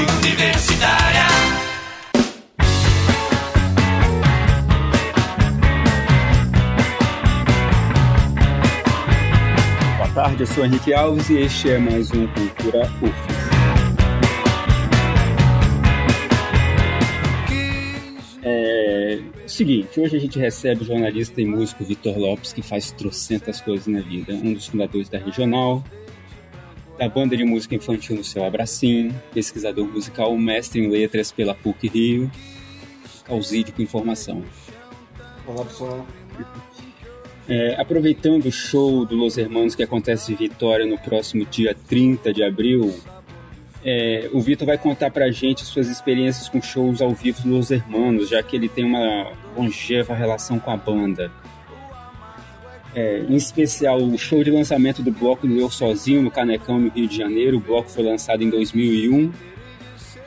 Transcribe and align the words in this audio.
Universitária. 0.00 1.26
Boa 9.98 10.08
tarde, 10.14 10.42
eu 10.42 10.46
sou 10.46 10.64
Henrique 10.64 10.94
Alves 10.94 11.28
e 11.28 11.38
este 11.38 11.70
é 11.70 11.78
mais 11.78 12.10
um 12.12 12.26
Cultura 12.28 12.90
UFES. 13.02 13.40
É, 18.42 19.20
seguinte, 19.46 20.00
hoje 20.00 20.16
a 20.16 20.20
gente 20.20 20.38
recebe 20.38 20.82
o 20.82 20.86
jornalista 20.86 21.40
e 21.40 21.44
músico 21.44 21.84
Vitor 21.84 22.16
Lopes, 22.18 22.52
que 22.52 22.62
faz 22.62 22.90
trocentas 22.90 23.60
coisas 23.60 23.86
na 23.86 24.00
vida. 24.00 24.32
Um 24.32 24.54
dos 24.54 24.66
fundadores 24.66 25.08
da 25.10 25.18
Regional, 25.18 25.84
da 27.00 27.08
banda 27.08 27.34
de 27.34 27.44
música 27.44 27.74
infantil 27.74 28.14
no 28.14 28.22
seu 28.22 28.44
Abracim, 28.44 29.10
pesquisador 29.32 29.86
musical, 29.86 30.36
mestre 30.36 30.82
em 30.82 30.90
letras 30.90 31.32
pela 31.32 31.54
PUC 31.54 31.88
Rio, 31.88 32.30
causídio 33.24 33.72
com 33.72 33.80
informação. 33.80 34.44
Olá, 35.46 35.64
pessoal. 35.64 36.06
É, 37.48 37.80
aproveitando 37.80 38.44
o 38.44 38.52
show 38.52 39.06
do 39.06 39.16
Los 39.16 39.38
Hermanos 39.38 39.74
que 39.74 39.82
acontece 39.82 40.30
em 40.30 40.36
Vitória 40.36 40.84
no 40.84 40.98
próximo 40.98 41.46
dia 41.46 41.74
30 41.88 42.34
de 42.34 42.44
abril, 42.44 42.94
é, 43.82 44.28
o 44.34 44.40
Vitor 44.42 44.66
vai 44.66 44.76
contar 44.76 45.10
pra 45.10 45.30
gente 45.30 45.64
suas 45.64 45.88
experiências 45.88 46.50
com 46.50 46.60
shows 46.60 47.00
ao 47.00 47.14
vivo 47.14 47.40
do 47.40 47.48
Los 47.48 47.70
Hermanos, 47.70 48.28
já 48.28 48.42
que 48.42 48.54
ele 48.54 48.68
tem 48.68 48.84
uma 48.84 49.32
longeva 49.56 50.14
relação 50.14 50.58
com 50.58 50.70
a 50.70 50.76
banda. 50.76 51.32
É, 52.94 53.20
em 53.20 53.36
especial, 53.36 54.02
o 54.02 54.18
show 54.18 54.42
de 54.42 54.50
lançamento 54.50 55.02
do 55.02 55.12
bloco 55.12 55.46
do 55.46 55.58
Eu 55.58 55.70
Sozinho 55.70 56.22
no 56.22 56.30
Canecão, 56.30 56.80
no 56.80 56.90
Rio 56.90 57.06
de 57.06 57.16
Janeiro. 57.16 57.58
O 57.58 57.60
bloco 57.60 57.88
foi 57.88 58.02
lançado 58.02 58.42
em 58.42 58.50
2001. 58.50 59.32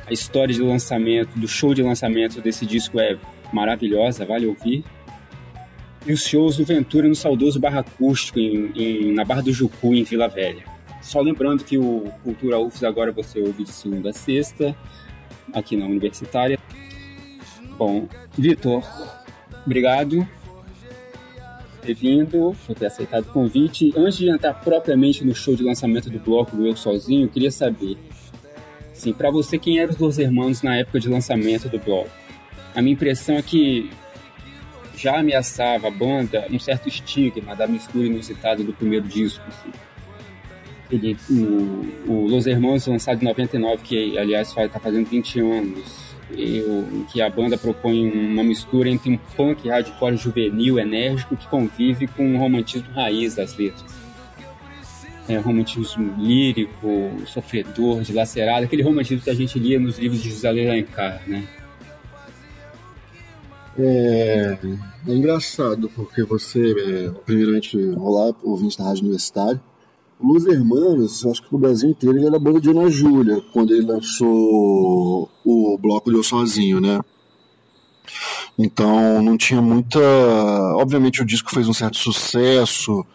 A 0.08 0.14
história 0.14 0.54
de 0.54 0.62
lançamento, 0.62 1.38
do 1.38 1.48
show 1.48 1.74
de 1.74 1.82
lançamento 1.82 2.42
desse 2.42 2.66
disco 2.66 3.00
é 3.00 3.18
maravilhosa, 3.52 4.26
vale 4.26 4.46
ouvir. 4.46 4.84
E 6.06 6.12
os 6.12 6.26
shows 6.26 6.58
do 6.58 6.66
Ventura 6.66 7.08
no 7.08 7.16
saudoso 7.16 7.60
Barra 7.60 7.80
Acústico, 7.80 8.40
em, 8.40 8.72
em, 8.76 9.14
na 9.14 9.24
Barra 9.24 9.42
do 9.42 9.54
Jucu, 9.54 9.94
em 9.94 10.04
Vila 10.04 10.28
Velha. 10.28 10.64
Só 11.02 11.22
lembrando 11.22 11.64
que 11.64 11.78
o 11.78 12.10
Cultura 12.24 12.60
UFS 12.60 12.84
agora 12.84 13.12
você 13.12 13.40
ouve 13.40 13.64
de 13.64 13.72
segunda 13.72 14.10
a 14.10 14.14
sexta, 14.14 14.76
aqui 15.54 15.76
na 15.76 15.86
Universitária. 15.86 16.58
Bom, 17.78 18.08
Vitor, 18.38 18.84
obrigado 19.66 20.28
ter 21.84 21.94
vindo, 21.94 22.56
por 22.66 22.76
ter 22.76 22.88
aceitado 22.88 23.26
o 23.26 23.32
convite. 23.32 23.94
Antes 23.96 24.18
de 24.18 24.30
entrar 24.30 24.54
propriamente 24.54 25.24
no 25.24 25.36
show 25.36 25.56
de 25.56 25.64
lançamento 25.64 26.10
do 26.10 26.20
bloco 26.20 26.56
do 26.56 26.66
Eu 26.66 26.76
Sozinho, 26.76 27.26
eu 27.26 27.30
queria 27.30 27.52
saber, 27.52 27.98
sim, 28.94 29.14
para 29.14 29.30
você, 29.30 29.58
quem 29.58 29.80
eram 29.80 29.92
os 29.92 29.98
Los 29.98 30.18
Hermanos 30.18 30.62
na 30.62 30.78
época 30.78 31.00
de 31.00 31.10
lançamento 31.10 31.70
do 31.70 31.80
bloco? 31.80 32.10
A 32.76 32.82
minha 32.82 32.94
impressão 32.94 33.36
é 33.36 33.42
que 33.42 33.90
já 34.96 35.20
ameaçava 35.20 35.88
a 35.88 35.92
banda 35.92 36.48
um 36.50 36.60
certo 36.60 36.88
estigma 36.88 37.56
da 37.56 37.68
mistura 37.68 38.06
inusitada 38.06 38.64
do 38.64 38.74
primeiro 38.74 39.08
disco. 39.08 39.44
Assim. 39.48 39.72
Ele, 40.92 41.18
o, 41.30 42.12
o 42.12 42.28
Los 42.28 42.46
Hermanos, 42.46 42.88
lançado 42.88 43.22
em 43.22 43.26
99, 43.26 43.84
que 43.84 44.18
aliás 44.18 44.50
está 44.56 44.80
fazendo 44.80 45.08
20 45.08 45.40
anos, 45.40 46.03
eu, 46.32 47.06
que 47.12 47.22
a 47.22 47.30
banda 47.30 47.58
propõe 47.58 48.10
uma 48.10 48.44
mistura 48.44 48.90
entre 48.90 49.12
um 49.12 49.18
punk 49.36 49.68
hardcore 49.70 50.18
juvenil, 50.18 50.80
enérgico, 50.80 51.36
que 51.36 51.48
convive 51.48 52.08
com 52.08 52.26
um 52.26 52.38
romantismo 52.38 52.92
raiz 52.94 53.36
das 53.36 53.56
letras. 53.58 53.94
É, 55.28 55.38
romantismo 55.38 56.16
lírico, 56.18 57.12
sofredor, 57.26 58.02
dilacerado, 58.02 58.66
aquele 58.66 58.84
romantismo 58.84 59.24
que 59.24 59.30
a 59.30 59.36
gente 59.36 59.58
lia 59.58 59.80
nos 59.80 59.98
livros 59.98 60.22
de 60.22 60.30
José 60.30 60.50
Alencar, 60.50 61.22
né? 61.28 61.48
É, 63.78 64.58
é 65.08 65.12
engraçado 65.12 65.90
porque 65.96 66.24
você, 66.24 66.60
é, 66.72 67.10
primeiramente, 67.26 67.78
olá, 67.98 68.34
ouvinte 68.44 68.78
da 68.78 68.84
Rádio 68.84 69.04
Universitária. 69.04 69.62
Luz 70.22 70.46
Hermanos, 70.46 71.26
acho 71.26 71.44
que 71.44 71.52
no 71.52 71.60
Brasil 71.60 71.90
inteiro, 71.90 72.18
ele 72.18 72.28
era 72.28 72.40
banda 72.40 72.62
de 72.62 72.70
Ana 72.70 72.90
Júlia, 72.90 73.42
quando 73.52 73.74
ele 73.74 73.86
lançou 73.86 75.30
o 75.44 75.78
bloco 75.78 76.10
de 76.10 76.18
Eu 76.18 76.24
Sozinho, 76.24 76.80
né? 76.80 77.00
Então 78.58 79.22
não 79.22 79.38
tinha 79.38 79.62
muita. 79.62 80.00
Obviamente 80.76 81.22
o 81.22 81.26
disco 81.26 81.50
fez 81.50 81.68
um 81.68 81.74
certo 81.74 81.98
sucesso 81.98 83.06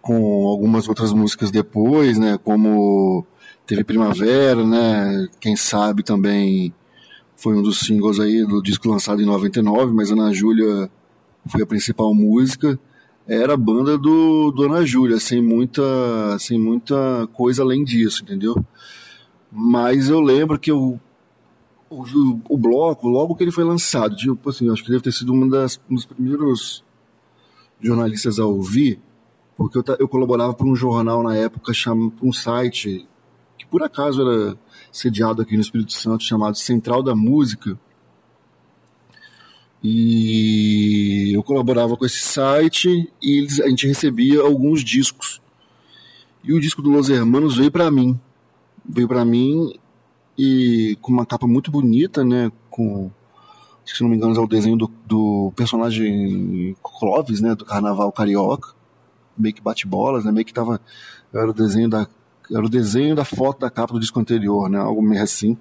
com 0.00 0.46
algumas 0.46 0.88
outras 0.88 1.12
músicas 1.12 1.50
depois, 1.50 2.18
né? 2.18 2.38
Como 2.42 3.26
teve 3.66 3.82
Primavera, 3.82 4.64
né? 4.64 5.28
Quem 5.40 5.56
sabe 5.56 6.02
também 6.02 6.72
foi 7.36 7.56
um 7.56 7.62
dos 7.62 7.80
singles 7.80 8.20
aí 8.20 8.46
do 8.46 8.62
disco 8.62 8.88
lançado 8.88 9.20
em 9.20 9.26
99, 9.26 9.92
mas 9.92 10.10
Ana 10.10 10.32
Júlia 10.32 10.90
foi 11.46 11.62
a 11.62 11.66
principal 11.66 12.14
música. 12.14 12.78
Era 13.28 13.54
a 13.54 13.56
banda 13.56 13.98
do, 13.98 14.52
do 14.52 14.62
Ana 14.64 14.86
Júlia, 14.86 15.18
sem 15.18 15.42
muita, 15.42 15.82
sem 16.38 16.58
muita 16.58 17.26
coisa 17.32 17.62
além 17.62 17.82
disso, 17.82 18.22
entendeu? 18.22 18.54
Mas 19.50 20.08
eu 20.08 20.20
lembro 20.20 20.58
que 20.58 20.70
eu, 20.70 21.00
o, 21.90 22.04
o 22.48 22.56
bloco, 22.56 23.08
logo 23.08 23.34
que 23.34 23.42
ele 23.42 23.50
foi 23.50 23.64
lançado, 23.64 24.14
tipo 24.14 24.48
assim, 24.48 24.70
acho 24.70 24.84
que 24.84 24.90
deve 24.90 25.02
ter 25.02 25.12
sido 25.12 25.32
uma 25.32 25.48
das, 25.48 25.80
um 25.90 25.94
dos 25.94 26.04
primeiros 26.04 26.84
jornalistas 27.80 28.38
a 28.38 28.46
ouvir, 28.46 29.00
porque 29.56 29.78
eu, 29.78 29.84
eu 29.98 30.08
colaborava 30.08 30.54
para 30.54 30.66
um 30.66 30.76
jornal 30.76 31.22
na 31.22 31.36
época, 31.36 31.72
um 32.22 32.32
site 32.32 33.08
que 33.58 33.66
por 33.66 33.82
acaso 33.82 34.22
era 34.22 34.56
sediado 34.92 35.42
aqui 35.42 35.54
no 35.54 35.62
Espírito 35.62 35.92
Santo, 35.92 36.22
chamado 36.22 36.56
Central 36.56 37.02
da 37.02 37.14
Música. 37.14 37.78
E 39.88 41.32
eu 41.32 41.44
colaborava 41.44 41.96
com 41.96 42.04
esse 42.04 42.18
site 42.18 43.08
e 43.22 43.38
eles, 43.38 43.60
a 43.60 43.68
gente 43.68 43.86
recebia 43.86 44.40
alguns 44.40 44.82
discos. 44.82 45.40
E 46.42 46.52
o 46.52 46.60
disco 46.60 46.82
do 46.82 46.90
Los 46.90 47.08
Hermanos 47.08 47.56
veio 47.56 47.70
para 47.70 47.88
mim. 47.88 48.18
Veio 48.84 49.06
para 49.06 49.24
mim 49.24 49.72
e 50.36 50.98
com 51.00 51.12
uma 51.12 51.24
capa 51.24 51.46
muito 51.46 51.70
bonita, 51.70 52.24
né? 52.24 52.50
Com, 52.68 53.12
se 53.84 54.02
não 54.02 54.10
me 54.10 54.16
engano, 54.16 54.34
é 54.34 54.40
o 54.40 54.48
desenho 54.48 54.76
do, 54.76 54.90
do 55.06 55.52
personagem 55.54 56.74
Clovis, 56.82 57.40
né? 57.40 57.54
Do 57.54 57.64
Carnaval 57.64 58.10
Carioca. 58.10 58.74
Meio 59.38 59.54
que 59.54 59.62
bate-bolas, 59.62 60.24
né? 60.24 60.32
Meio 60.32 60.44
que 60.44 60.52
tava. 60.52 60.80
Era 61.32 61.48
o 61.48 61.54
desenho 61.54 61.88
da 61.88 62.08
era 62.50 62.64
o 62.64 62.68
desenho 62.68 63.14
da 63.14 63.24
foto 63.24 63.60
da 63.60 63.70
capa 63.70 63.94
do 63.94 64.00
disco 64.00 64.18
anterior, 64.18 64.68
né? 64.68 64.78
Algo 64.78 65.00
meio 65.00 65.22
assim. 65.22 65.56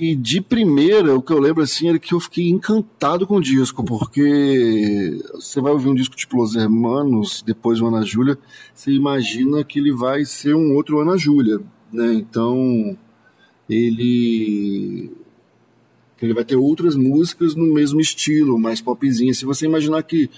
E 0.00 0.14
de 0.14 0.40
primeira, 0.40 1.16
o 1.16 1.20
que 1.20 1.32
eu 1.32 1.40
lembro 1.40 1.60
assim 1.60 1.88
era 1.88 1.98
que 1.98 2.14
eu 2.14 2.20
fiquei 2.20 2.48
encantado 2.48 3.26
com 3.26 3.38
o 3.38 3.40
disco, 3.40 3.82
porque 3.82 5.18
você 5.34 5.60
vai 5.60 5.72
ouvir 5.72 5.88
um 5.88 5.94
disco 5.94 6.14
tipo 6.14 6.36
Los 6.36 6.54
Hermanos, 6.54 7.42
depois 7.44 7.80
o 7.80 7.86
Ana 7.88 8.04
Júlia, 8.04 8.38
você 8.72 8.92
imagina 8.92 9.64
que 9.64 9.80
ele 9.80 9.92
vai 9.92 10.24
ser 10.24 10.54
um 10.54 10.76
outro 10.76 11.00
Ana 11.00 11.18
Júlia, 11.18 11.58
né? 11.92 12.14
Então, 12.14 12.96
ele 13.68 15.10
ele 16.22 16.32
vai 16.32 16.44
ter 16.44 16.54
outras 16.54 16.94
músicas 16.94 17.56
no 17.56 17.74
mesmo 17.74 18.00
estilo, 18.00 18.56
mais 18.56 18.80
popzinha. 18.80 19.34
Se 19.34 19.44
você 19.44 19.66
imaginar 19.66 20.04
que 20.04 20.30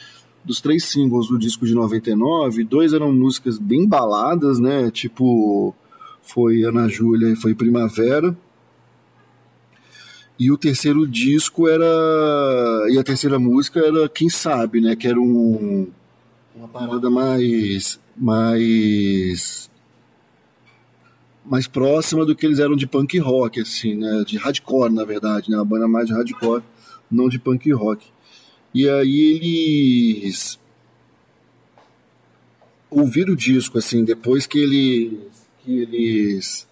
dos 0.43 0.62
três 0.62 0.84
singles 0.84 1.28
do 1.28 1.38
disco 1.38 1.66
de 1.66 1.75
99, 1.75 2.65
dois 2.65 2.94
eram 2.94 3.12
músicas 3.12 3.59
bem 3.59 3.87
baladas, 3.87 4.59
né? 4.59 4.91
Tipo, 4.91 5.75
foi 6.22 6.62
Ana 6.65 6.88
Júlia 6.88 7.31
e 7.31 7.37
foi 7.37 7.54
Primavera. 7.54 8.34
E 10.40 10.50
o 10.50 10.56
terceiro 10.56 11.06
disco 11.06 11.68
era. 11.68 11.84
E 12.88 12.98
a 12.98 13.04
terceira 13.04 13.38
música 13.38 13.78
era 13.78 14.08
Quem 14.08 14.30
Sabe, 14.30 14.80
né? 14.80 14.96
Que 14.96 15.06
era 15.06 15.20
um, 15.20 15.86
uma 16.56 16.66
parada 16.66 17.10
mais. 17.10 18.00
mais. 18.16 19.70
mais 21.44 21.66
próxima 21.66 22.24
do 22.24 22.34
que 22.34 22.46
eles 22.46 22.58
eram 22.58 22.74
de 22.74 22.86
punk 22.86 23.18
rock, 23.18 23.60
assim, 23.60 23.94
né? 23.94 24.25
De 24.26 24.38
hardcore, 24.38 24.90
na 24.90 25.04
verdade, 25.04 25.50
né? 25.50 25.58
Uma 25.58 25.64
banda 25.66 25.87
mais 25.87 26.06
de 26.06 26.14
hardcore, 26.14 26.62
não 27.10 27.28
de 27.28 27.38
punk 27.38 27.70
rock. 27.72 28.06
E 28.72 28.88
aí 28.88 30.22
eles 30.22 30.58
ouviram 32.88 33.34
o 33.34 33.36
disco, 33.36 33.76
assim, 33.76 34.04
depois 34.04 34.46
que, 34.46 34.58
ele, 34.58 35.20
que 35.62 35.81
eles 35.81 36.66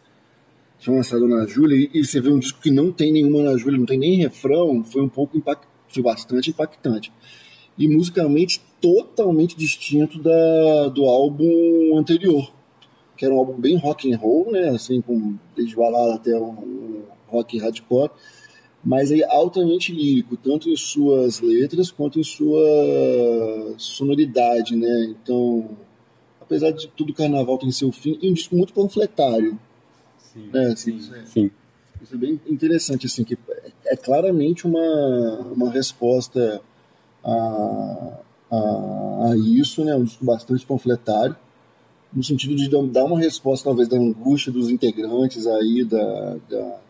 tinham 0.79 0.97
lançado 0.97 1.27
na 1.27 1.47
Júlia, 1.47 1.89
e 1.93 2.05
você 2.05 2.21
vê 2.21 2.31
um 2.31 2.39
disco 2.39 2.61
que 2.61 2.71
não 2.71 2.93
tem 2.93 3.13
nenhuma 3.13 3.43
na 3.43 3.57
Júlia, 3.57 3.79
não 3.79 3.87
tem 3.87 3.99
nem 3.99 4.17
refrão, 4.17 4.85
foi 4.85 5.03
um 5.03 5.09
pouco 5.09 5.37
impact, 5.37 5.67
foi 5.89 6.03
bastante 6.03 6.51
impactante. 6.51 7.13
E 7.77 7.89
musicalmente 7.89 8.61
totalmente 8.81 9.57
distinto 9.57 10.23
da, 10.23 10.89
do 10.89 11.05
álbum 11.05 11.97
anterior, 11.97 12.51
que 13.17 13.25
era 13.25 13.35
um 13.35 13.39
álbum 13.39 13.61
bem 13.61 13.77
rock 13.77 14.13
and 14.13 14.17
roll, 14.17 14.51
né, 14.53 14.69
assim, 14.69 15.01
com 15.01 15.35
desde 15.57 15.75
balada 15.75 16.15
até 16.15 16.37
um, 16.37 17.03
rock 17.29 17.59
hardcore 17.59 18.11
mas 18.83 19.11
é 19.11 19.23
altamente 19.25 19.93
lírico, 19.93 20.37
tanto 20.37 20.71
em 20.71 20.77
suas 20.77 21.41
letras 21.41 21.91
quanto 21.91 22.21
em 22.21 22.25
sua 22.25 23.75
sonoridade, 23.77 24.77
né? 24.77 25.15
Então, 25.23 25.71
apesar 26.41 26.71
de 26.71 26.89
tudo, 26.89 27.13
Carnaval 27.13 27.59
tem 27.59 27.71
seu 27.71 27.91
fim, 27.91 28.19
é 28.23 28.29
um 28.29 28.33
disco 28.33 28.57
muito 28.57 28.73
panfletário. 28.73 29.59
Sim? 30.39 30.59
Assim, 30.59 30.77
sim, 30.77 30.97
isso, 30.97 31.15
é, 31.15 31.27
sim. 31.27 31.51
isso 32.03 32.15
é 32.15 32.19
bem 32.19 32.41
interessante, 32.47 33.07
assim, 33.07 33.25
que 33.25 33.39
é 33.87 33.97
claramente 33.97 34.67
uma, 34.67 35.39
uma 35.53 35.71
resposta 35.71 36.61
a, 37.25 38.19
a, 38.51 39.31
a 39.31 39.37
isso, 39.37 39.85
né? 39.85 39.95
Um 39.95 40.05
disco 40.05 40.25
bastante 40.25 40.65
panfletário, 40.65 41.37
no 42.13 42.23
sentido 42.23 42.57
de 42.57 42.69
dar 42.69 43.05
uma 43.05 43.19
resposta, 43.19 43.65
talvez, 43.65 43.89
da 43.89 43.97
angústia 43.97 44.53
dos 44.53 44.71
integrantes 44.71 45.47
aí 45.47 45.85
da, 45.85 46.37
da, 46.49 46.81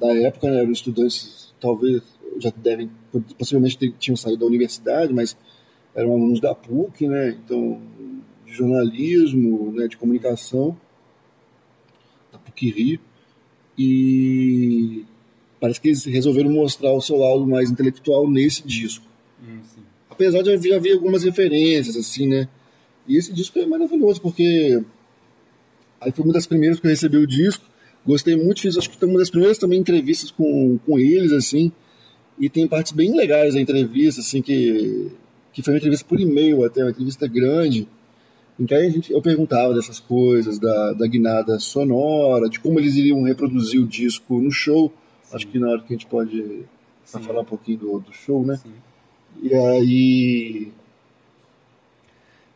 da 0.00 0.18
época, 0.18 0.50
né? 0.50 0.64
Os 0.64 0.78
estudantes, 0.78 1.54
talvez, 1.60 2.02
já 2.38 2.52
devem, 2.56 2.90
possivelmente 3.38 3.76
tinham 3.98 4.16
saído 4.16 4.40
da 4.40 4.46
universidade, 4.46 5.12
mas 5.12 5.36
eram 5.94 6.12
alunos 6.12 6.40
da 6.40 6.54
PUC, 6.54 7.06
né? 7.06 7.30
Então, 7.44 7.80
de 8.44 8.52
jornalismo, 8.52 9.72
né? 9.72 9.86
de 9.86 9.96
comunicação, 9.96 10.76
PUC 12.58 12.70
Rio. 12.70 13.00
E 13.78 15.04
parece 15.60 15.80
que 15.80 15.88
eles 15.88 16.04
resolveram 16.04 16.50
mostrar 16.50 16.92
o 16.92 17.00
seu 17.00 17.16
lado 17.16 17.46
mais 17.46 17.70
intelectual 17.70 18.28
nesse 18.28 18.66
disco. 18.66 19.04
Hum, 19.42 19.60
Apesar 20.10 20.42
de 20.42 20.68
já 20.68 20.76
haver 20.76 20.94
algumas 20.94 21.22
referências, 21.22 21.96
assim, 21.96 22.26
né? 22.26 22.48
E 23.06 23.16
esse 23.16 23.32
disco 23.32 23.58
é 23.58 23.66
maravilhoso, 23.66 24.20
porque 24.20 24.82
aí 26.00 26.12
foi 26.12 26.24
uma 26.24 26.34
das 26.34 26.46
primeiras 26.46 26.80
que 26.80 26.86
eu 26.86 26.90
recebi 26.90 27.16
o 27.16 27.26
disco, 27.26 27.64
gostei 28.04 28.36
muito, 28.36 28.60
fiz 28.60 28.76
acho 28.76 28.90
que 28.90 28.96
foi 28.96 29.08
uma 29.08 29.18
das 29.18 29.30
primeiras 29.30 29.58
também 29.58 29.78
entrevistas 29.78 30.30
com, 30.30 30.78
com 30.84 30.98
eles, 30.98 31.32
assim, 31.32 31.70
e 32.38 32.48
tem 32.48 32.66
partes 32.66 32.92
bem 32.92 33.16
legais 33.16 33.54
da 33.54 33.60
entrevista, 33.60 34.20
assim, 34.20 34.42
que, 34.42 35.10
que 35.52 35.62
foi 35.62 35.72
uma 35.72 35.78
entrevista 35.78 36.04
por 36.06 36.20
e-mail 36.20 36.64
até, 36.64 36.82
uma 36.82 36.90
entrevista 36.90 37.26
grande, 37.26 37.88
em 38.58 38.66
que 38.66 38.74
a 38.74 38.90
gente, 38.90 39.12
eu 39.12 39.22
perguntava 39.22 39.72
dessas 39.72 40.00
coisas, 40.00 40.58
da, 40.58 40.92
da 40.92 41.06
guinada 41.06 41.58
sonora, 41.60 42.48
de 42.48 42.58
como 42.58 42.78
eles 42.80 42.96
iriam 42.96 43.22
reproduzir 43.22 43.80
o 43.80 43.86
disco 43.86 44.40
no 44.40 44.50
show, 44.50 44.92
Sim. 45.22 45.36
acho 45.36 45.46
que 45.46 45.58
na 45.58 45.70
hora 45.70 45.80
que 45.80 45.94
a 45.94 45.96
gente 45.96 46.06
pode 46.06 46.64
falar 47.04 47.40
um 47.40 47.44
pouquinho 47.44 47.78
do, 47.78 47.98
do 48.00 48.12
show, 48.12 48.44
né? 48.44 48.56
Sim. 48.56 48.72
E 49.40 49.54
aí 49.54 50.72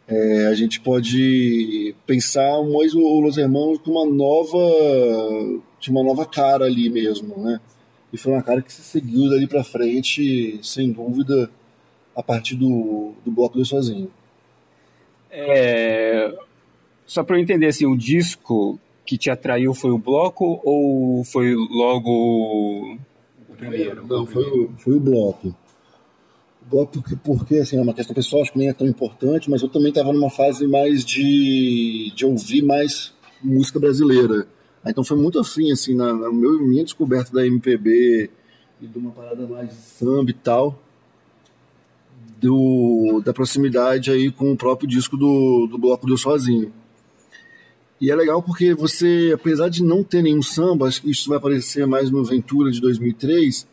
é, 0.08 0.46
a 0.46 0.54
gente 0.54 0.80
pode 0.80 1.94
pensar 2.06 2.62
mais 2.64 2.94
o 2.94 3.20
Los 3.20 3.38
Hermanos 3.38 3.78
com 3.78 3.92
uma 3.92 4.06
nova, 4.06 4.58
de 5.80 5.90
uma 5.90 6.02
nova 6.02 6.26
cara 6.26 6.64
ali 6.64 6.90
mesmo, 6.90 7.38
né? 7.38 7.60
E 8.12 8.18
foi 8.18 8.32
uma 8.32 8.42
cara 8.42 8.60
que 8.60 8.72
se 8.72 8.82
seguiu 8.82 9.30
dali 9.30 9.46
para 9.46 9.64
frente, 9.64 10.58
sem 10.62 10.92
dúvida, 10.92 11.50
a 12.14 12.22
partir 12.22 12.56
do, 12.56 13.12
do 13.24 13.30
bloco 13.30 13.56
do 13.56 13.64
sozinho. 13.64 14.10
É, 15.32 16.36
só 17.06 17.24
para 17.24 17.36
eu 17.36 17.40
entender 17.40 17.66
assim, 17.66 17.86
o 17.86 17.96
disco 17.96 18.78
que 19.04 19.16
te 19.16 19.30
atraiu 19.30 19.74
foi 19.74 19.90
o 19.90 19.98
bloco 19.98 20.60
ou 20.62 21.24
foi 21.24 21.54
logo 21.54 22.98
o 23.48 23.56
primeiro? 23.56 24.06
Não, 24.06 24.26
foi 24.26 24.44
o, 24.44 24.70
foi 24.76 24.94
o 24.94 25.00
bloco 25.00 25.56
porque, 26.70 27.16
porque 27.16 27.56
assim, 27.56 27.76
é 27.76 27.82
uma 27.82 27.94
questão 27.94 28.14
pessoal, 28.14 28.42
acho 28.42 28.52
que 28.52 28.58
nem 28.58 28.68
é 28.68 28.72
tão 28.72 28.86
importante, 28.86 29.50
mas 29.50 29.62
eu 29.62 29.68
também 29.68 29.90
estava 29.90 30.12
numa 30.12 30.30
fase 30.30 30.66
mais 30.66 31.04
de, 31.04 32.12
de 32.14 32.24
ouvir 32.24 32.62
mais 32.62 33.12
música 33.42 33.78
brasileira. 33.78 34.46
Então 34.84 35.04
foi 35.04 35.16
muito 35.16 35.38
assim, 35.38 35.70
assim, 35.70 35.94
na, 35.94 36.12
na 36.12 36.30
minha 36.30 36.82
descoberta 36.82 37.32
da 37.32 37.46
MPB 37.46 38.30
e 38.80 38.86
de 38.86 38.98
uma 38.98 39.10
parada 39.10 39.46
mais 39.46 39.68
de 39.68 39.74
samba 39.74 40.30
e 40.30 40.34
tal, 40.34 40.81
do, 42.42 43.22
da 43.24 43.32
proximidade 43.32 44.10
aí 44.10 44.30
com 44.30 44.52
o 44.52 44.56
próprio 44.56 44.88
disco 44.88 45.16
do, 45.16 45.68
do 45.68 45.78
Bloco 45.78 46.06
do 46.06 46.18
Sozinho. 46.18 46.72
E 48.00 48.10
é 48.10 48.16
legal 48.16 48.42
porque 48.42 48.74
você, 48.74 49.30
apesar 49.32 49.68
de 49.68 49.80
não 49.80 50.02
ter 50.02 50.22
nenhum 50.22 50.42
samba, 50.42 50.88
acho 50.88 51.00
que 51.00 51.10
isso 51.10 51.28
vai 51.28 51.38
aparecer 51.38 51.86
mais 51.86 52.10
no 52.10 52.24
Ventura 52.24 52.72
de 52.72 52.80
2003, 52.80 53.64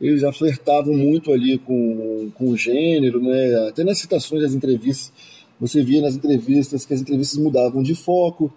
eles 0.00 0.20
já 0.22 0.32
flertavam 0.32 0.92
muito 0.92 1.32
ali 1.32 1.56
com, 1.58 2.32
com 2.34 2.50
o 2.50 2.56
gênero, 2.56 3.22
né? 3.22 3.68
Até 3.68 3.84
nas 3.84 3.98
citações 3.98 4.42
das 4.42 4.54
entrevistas, 4.54 5.12
você 5.58 5.84
via 5.84 6.02
nas 6.02 6.16
entrevistas 6.16 6.84
que 6.84 6.92
as 6.92 7.00
entrevistas 7.00 7.38
mudavam 7.38 7.80
de 7.80 7.94
foco, 7.94 8.52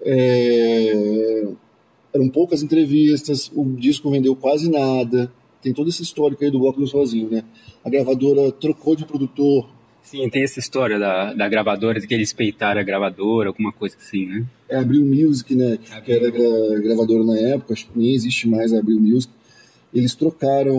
é... 0.00 1.46
eram 2.14 2.30
poucas 2.30 2.62
entrevistas, 2.62 3.52
o 3.54 3.62
disco 3.76 4.10
vendeu 4.10 4.34
quase 4.34 4.70
nada, 4.70 5.30
tem 5.62 5.72
toda 5.72 5.90
essa 5.90 6.02
história 6.02 6.36
aí 6.40 6.50
do 6.50 6.58
Bloco 6.58 6.80
do 6.80 6.86
Sozinho, 6.86 7.30
né? 7.30 7.42
A 7.84 7.90
gravadora 7.90 8.50
trocou 8.52 8.96
de 8.96 9.04
produtor. 9.04 9.68
Sim, 10.02 10.28
tem 10.30 10.44
essa 10.44 10.60
história 10.60 10.98
da, 10.98 11.34
da 11.34 11.48
gravadora, 11.48 11.98
de 12.00 12.06
que 12.06 12.14
eles 12.14 12.32
peitaram 12.32 12.80
a 12.80 12.84
gravadora, 12.84 13.48
alguma 13.48 13.72
coisa 13.72 13.96
assim, 13.98 14.26
né? 14.26 14.46
É 14.68 14.76
a 14.76 14.80
Abril 14.80 15.04
Music, 15.04 15.54
né? 15.54 15.78
Que, 15.78 16.00
que 16.00 16.12
era 16.12 16.30
gra 16.30 16.80
gravadora 16.80 17.24
na 17.24 17.38
época, 17.38 17.72
acho 17.72 17.86
que 17.88 17.98
nem 17.98 18.14
existe 18.14 18.48
mais 18.48 18.72
a 18.72 18.78
Abril 18.78 19.00
Music 19.00 19.32
eles 19.98 20.14
trocaram 20.14 20.76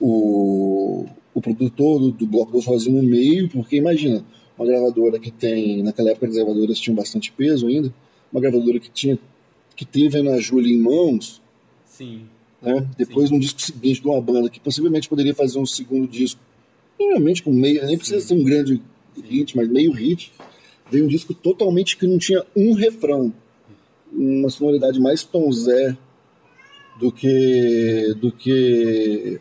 o, 0.00 1.06
o 1.34 1.40
produtor 1.40 2.00
do, 2.00 2.10
do 2.10 2.26
bloco 2.26 2.52
do 2.52 2.62
sozinho 2.62 3.02
no 3.02 3.08
meio, 3.08 3.48
porque 3.50 3.76
imagina, 3.76 4.24
uma 4.56 4.66
gravadora 4.66 5.18
que 5.18 5.30
tem, 5.30 5.82
naquela 5.82 6.10
época 6.10 6.26
as 6.26 6.36
gravadoras 6.36 6.80
tinham 6.80 6.96
bastante 6.96 7.30
peso 7.30 7.66
ainda, 7.66 7.92
uma 8.32 8.40
gravadora 8.40 8.80
que 8.80 8.90
tinha 8.90 9.18
que 9.76 9.84
teve 9.84 10.18
a 10.18 10.20
Ana 10.20 10.38
Júlia 10.40 10.72
em 10.74 10.78
mãos, 10.78 11.40
Sim. 11.86 12.24
Né? 12.62 12.86
Depois 12.96 13.28
Sim. 13.28 13.34
no 13.34 13.40
disco 13.40 13.60
seguinte 13.60 14.02
de 14.02 14.06
uma 14.06 14.20
banda 14.20 14.50
que 14.50 14.60
possivelmente 14.60 15.08
poderia 15.08 15.34
fazer 15.34 15.58
um 15.58 15.66
segundo 15.66 16.06
disco, 16.06 16.40
realmente 16.98 17.42
com 17.42 17.52
meio, 17.52 17.84
nem 17.86 17.96
precisa 17.96 18.20
Sim. 18.20 18.26
ser 18.26 18.34
um 18.34 18.44
grande 18.44 18.82
hit, 19.22 19.56
mas 19.56 19.68
meio 19.68 19.92
hit, 19.92 20.32
veio 20.90 21.04
um 21.04 21.08
disco 21.08 21.32
totalmente 21.32 21.96
que 21.96 22.06
não 22.06 22.18
tinha 22.18 22.44
um 22.54 22.72
refrão, 22.72 23.32
uma 24.12 24.50
sonoridade 24.50 25.00
mais 25.00 25.24
Tom 25.24 25.50
Zé, 25.52 25.96
do 26.98 27.10
que 27.10 28.14
do 28.20 28.30
que 28.30 29.40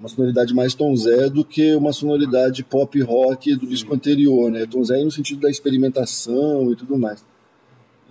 uma 0.00 0.08
sonoridade 0.08 0.54
mais 0.54 0.74
Tom 0.74 0.96
Zé 0.96 1.28
do 1.28 1.44
que 1.44 1.74
uma 1.74 1.92
sonoridade 1.92 2.64
pop 2.64 2.98
rock 3.02 3.54
do 3.54 3.66
disco 3.66 3.94
anterior, 3.94 4.50
né? 4.50 4.64
Tom 4.64 4.82
Zé 4.82 5.02
no 5.04 5.10
sentido 5.10 5.40
da 5.40 5.50
experimentação 5.50 6.72
e 6.72 6.76
tudo 6.76 6.96
mais. 6.96 7.22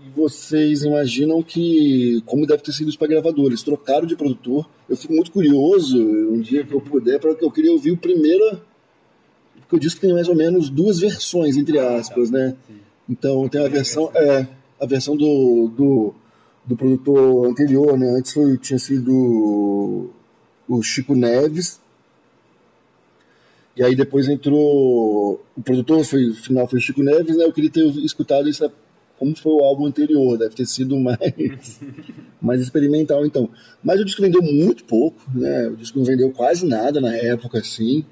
E 0.05 0.09
vocês 0.09 0.83
imaginam 0.83 1.41
que 1.41 2.21
como 2.25 2.45
deve 2.45 2.61
ter 2.61 2.71
sido 2.71 2.89
isso 2.89 2.99
para 2.99 3.07
gravadores? 3.07 3.63
Trocaram 3.63 4.05
de 4.05 4.15
produtor. 4.15 4.69
Eu 4.87 4.95
fico 4.95 5.13
muito 5.13 5.31
curioso 5.31 5.97
um 5.99 6.39
dia 6.39 6.63
que 6.63 6.73
eu 6.73 6.81
puder 6.81 7.19
para 7.19 7.33
que 7.35 7.43
eu 7.43 7.51
queria 7.51 7.71
ouvir 7.71 7.91
o 7.91 7.97
primeiro 7.97 8.61
porque 9.59 9.75
eu 9.75 9.79
disse 9.79 9.95
que 9.95 10.01
tem 10.01 10.13
mais 10.13 10.29
ou 10.29 10.35
menos 10.35 10.69
duas 10.69 10.99
versões 10.99 11.57
entre 11.57 11.77
aspas, 11.77 12.31
né? 12.31 12.55
Então 13.09 13.49
tem 13.49 13.65
a 13.65 13.67
versão 13.67 14.09
é 14.15 14.47
a 14.79 14.85
versão 14.85 15.17
do, 15.17 15.67
do 15.75 16.15
do 16.67 16.75
produtor 16.75 17.47
anterior, 17.47 17.97
né? 17.97 18.09
Antes 18.17 18.33
foi, 18.33 18.57
tinha 18.57 18.77
sido 18.77 20.11
o 20.67 20.83
Chico 20.83 21.15
Neves. 21.15 21.79
E 23.75 23.83
aí 23.83 23.95
depois 23.95 24.27
entrou 24.27 25.41
o 25.55 25.61
produtor, 25.63 26.03
foi, 26.03 26.33
final 26.33 26.67
foi 26.67 26.79
o 26.79 26.81
Chico 26.81 27.01
Neves, 27.01 27.37
né? 27.37 27.45
Eu 27.45 27.53
queria 27.53 27.69
ter 27.69 27.85
escutado 28.03 28.49
isso 28.49 28.69
como 29.17 29.35
foi 29.35 29.51
o 29.51 29.63
álbum 29.63 29.85
anterior, 29.85 30.37
deve 30.37 30.55
ter 30.55 30.65
sido 30.65 30.97
mais, 30.99 31.19
mais 32.41 32.61
experimental 32.61 33.25
então. 33.25 33.49
Mas 33.83 33.99
o 33.99 34.05
disco 34.05 34.21
vendeu 34.21 34.41
muito 34.41 34.83
pouco, 34.83 35.19
né? 35.33 35.67
O 35.67 35.75
disco 35.75 35.97
não 35.97 36.05
vendeu 36.05 36.31
quase 36.31 36.65
nada 36.65 37.01
na 37.01 37.15
época, 37.15 37.59
assim. 37.59 38.05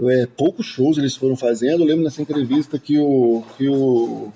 É, 0.00 0.26
poucos 0.26 0.66
shows 0.66 0.98
eles 0.98 1.16
foram 1.16 1.36
fazendo. 1.36 1.82
Eu 1.82 1.86
lembro 1.86 2.04
nessa 2.04 2.22
entrevista 2.22 2.78
que 2.78 2.98
o, 2.98 3.42
que 3.56 3.68
o 3.68 4.32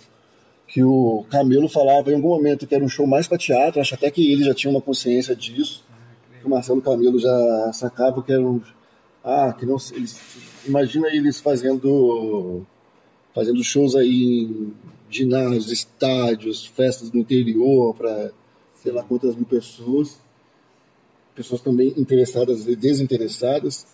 que 0.66 0.82
o 0.82 1.24
Camilo 1.30 1.68
falava 1.68 2.10
em 2.10 2.16
algum 2.16 2.28
momento 2.28 2.66
que 2.66 2.74
era 2.74 2.84
um 2.84 2.88
show 2.88 3.06
mais 3.06 3.28
para 3.28 3.38
teatro, 3.38 3.80
acho 3.80 3.94
até 3.94 4.10
que 4.10 4.32
ele 4.32 4.42
já 4.42 4.52
tinha 4.52 4.70
uma 4.70 4.80
consciência 4.80 5.34
disso, 5.34 5.84
que 6.40 6.46
o 6.46 6.50
Marcelo 6.50 6.82
Camilo 6.82 7.18
já 7.18 7.70
sacava 7.72 8.22
que 8.22 8.32
era 8.32 8.42
um... 8.42 8.60
Ah, 9.22 9.54
que 9.56 9.64
não... 9.64 9.76
Eles, 9.92 10.20
imagina 10.66 11.08
eles 11.08 11.40
fazendo 11.40 12.66
fazendo 13.34 13.62
shows 13.62 13.94
aí 13.94 14.44
em 14.44 14.72
ginásios, 15.16 15.72
estádios, 15.72 16.66
festas 16.66 17.10
no 17.12 17.20
interior 17.20 17.94
para 17.94 18.30
sei 18.82 18.92
lá 18.92 19.02
quantas 19.02 19.34
mil 19.34 19.46
pessoas, 19.46 20.20
pessoas 21.34 21.60
também 21.60 21.92
interessadas 21.96 22.68
e 22.68 22.76
desinteressadas, 22.76 23.86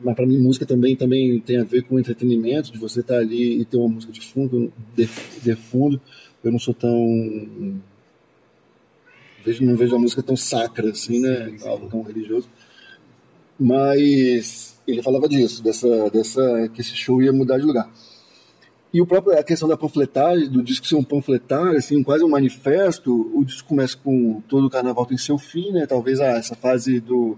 mas 0.00 0.14
para 0.14 0.26
mim 0.26 0.38
música 0.38 0.64
também 0.64 0.94
também 0.94 1.40
tem 1.40 1.58
a 1.58 1.64
ver 1.64 1.82
com 1.82 1.98
entretenimento, 1.98 2.70
de 2.70 2.78
você 2.78 3.00
estar 3.00 3.14
tá 3.14 3.20
ali 3.20 3.60
e 3.60 3.64
ter 3.64 3.76
uma 3.76 3.88
música 3.88 4.12
de 4.12 4.20
fundo, 4.20 4.72
de, 4.94 5.08
de 5.42 5.56
fundo. 5.56 6.00
Eu 6.44 6.52
não 6.52 6.58
sou 6.58 6.74
tão 6.74 7.80
vejo 9.44 9.64
não 9.64 9.76
vejo 9.76 9.96
a 9.96 9.98
música 9.98 10.22
tão 10.22 10.36
sacra 10.36 10.90
assim, 10.90 11.20
né, 11.20 11.50
sim, 11.50 11.58
sim. 11.58 11.68
algo 11.68 11.88
tão 11.88 12.02
religioso. 12.02 12.48
Mas 13.58 14.78
ele 14.86 15.02
falava 15.02 15.28
disso, 15.28 15.62
dessa 15.62 16.10
dessa 16.10 16.68
que 16.72 16.80
esse 16.80 16.94
show 16.94 17.22
ia 17.22 17.32
mudar 17.32 17.58
de 17.58 17.64
lugar. 17.64 17.90
E 18.96 19.00
o 19.02 19.06
próprio 19.06 19.38
a 19.38 19.42
questão 19.42 19.68
da 19.68 19.76
panfletagem, 19.76 20.48
do 20.48 20.62
disco 20.62 20.86
ser 20.86 20.94
um 20.94 21.04
panfletário, 21.04 21.76
assim, 21.76 22.02
quase 22.02 22.24
um 22.24 22.30
manifesto, 22.30 23.30
o 23.34 23.44
disco 23.44 23.68
começa 23.68 23.94
com 23.94 24.40
todo 24.48 24.66
o 24.66 24.70
carnaval 24.70 25.04
tem 25.04 25.18
seu 25.18 25.36
fim, 25.36 25.70
né? 25.70 25.84
Talvez 25.84 26.18
ah, 26.18 26.38
essa 26.38 26.54
fase 26.54 26.98
do 26.98 27.36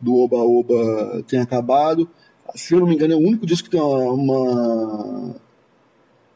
do 0.00 0.16
Oba 0.16 0.36
Oba 0.36 1.20
tenha 1.26 1.42
acabado. 1.42 2.08
Se 2.54 2.74
eu 2.74 2.78
não 2.78 2.86
me 2.86 2.94
engano, 2.94 3.12
é 3.12 3.16
o 3.16 3.18
único 3.18 3.44
disco 3.44 3.68
que 3.68 3.72
tem 3.72 3.80
uma, 3.80 4.12
uma, 4.12 5.34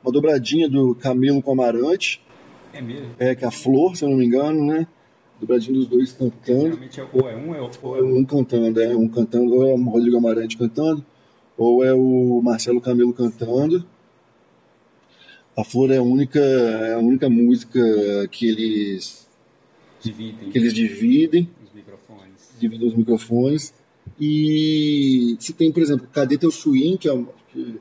uma 0.03 0.13
dobradinha 0.13 0.69
do 0.69 0.93
Camilo 0.97 1.41
com 1.41 1.53
Amarante. 1.53 2.21
É 2.73 2.83
mesmo? 2.83 3.11
É, 3.17 3.33
que 3.33 3.45
é 3.45 3.47
a 3.47 3.53
Flor, 3.53 3.95
se 3.95 4.05
eu 4.05 4.09
não 4.09 4.17
me 4.17 4.27
engano, 4.27 4.67
né? 4.67 4.89
Dobradinho 5.39 5.79
dos 5.79 5.87
dois 5.87 6.11
cantando. 6.11 6.71
Realmente 6.71 7.01
é, 7.01 7.07
ou 7.13 7.29
é 7.29 7.37
um, 7.37 7.55
é 7.55 7.61
ou, 7.61 7.71
ou 7.81 7.97
é 7.97 8.03
um 8.03 8.25
cantando, 8.25 8.83
é 8.83 8.97
um 8.97 9.07
cantando, 9.07 9.55
ou 9.55 9.69
é 9.69 9.73
o 9.73 9.85
Rodrigo 9.85 10.17
Amarante 10.17 10.59
cantando, 10.59 11.05
ou 11.57 11.85
é 11.85 11.95
o 11.95 12.41
Marcelo 12.43 12.81
Camelo 12.81 13.13
cantando. 13.13 13.94
A 15.57 15.63
Flor 15.63 15.93
é 15.93 15.99
a 15.99 16.03
única, 16.03 16.41
é 16.41 16.95
a 16.95 16.99
única 16.99 17.29
música 17.29 17.81
que 18.31 18.47
eles 18.49 19.29
dividem. 20.03 20.51
Que 20.51 20.59
eles 20.59 20.75
dividem. 20.75 21.49
Os 21.65 21.73
microfones. 21.73 22.51
Dividem 22.59 22.89
os 22.89 22.95
microfones. 22.95 23.75
E 24.21 25.37
se 25.39 25.53
tem, 25.53 25.71
por 25.71 25.83
exemplo, 25.83 26.09
Cadê 26.13 26.37
Teu 26.37 26.51
Swing, 26.51 26.99
que 26.99 27.09
é, 27.09 27.25
que 27.53 27.81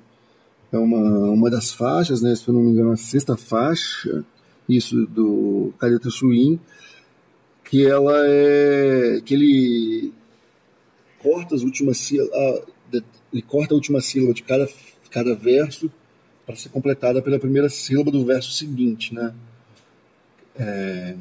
é 0.71 0.77
uma, 0.77 1.31
uma 1.31 1.49
das 1.49 1.71
faixas, 1.71 2.21
né? 2.21 2.35
Se 2.35 2.47
eu 2.47 2.53
não 2.53 2.61
me 2.61 2.71
engano, 2.71 2.91
a 2.91 2.97
sexta 2.97 3.35
faixa, 3.35 4.23
isso, 4.69 5.07
do 5.07 5.73
Cadê 5.79 5.97
Teu 5.97 6.11
Swing, 6.11 6.59
que 7.63 7.85
ela 7.85 8.13
é. 8.23 9.19
que 9.25 9.33
ele 9.33 10.13
corta 11.23 11.55
as 11.55 11.63
últimas 11.63 11.97
sílabas. 11.97 12.63
Ele 13.33 13.41
corta 13.41 13.73
a 13.73 13.77
última 13.77 13.99
sílaba 13.99 14.31
de 14.31 14.43
cada, 14.43 14.69
cada 15.09 15.33
verso 15.33 15.91
para 16.45 16.55
ser 16.55 16.69
completada 16.69 17.21
pela 17.21 17.39
primeira 17.39 17.69
sílaba 17.69 18.11
do 18.11 18.25
verso 18.25 18.51
seguinte, 18.51 19.13
né? 19.13 19.33
É, 20.55 21.15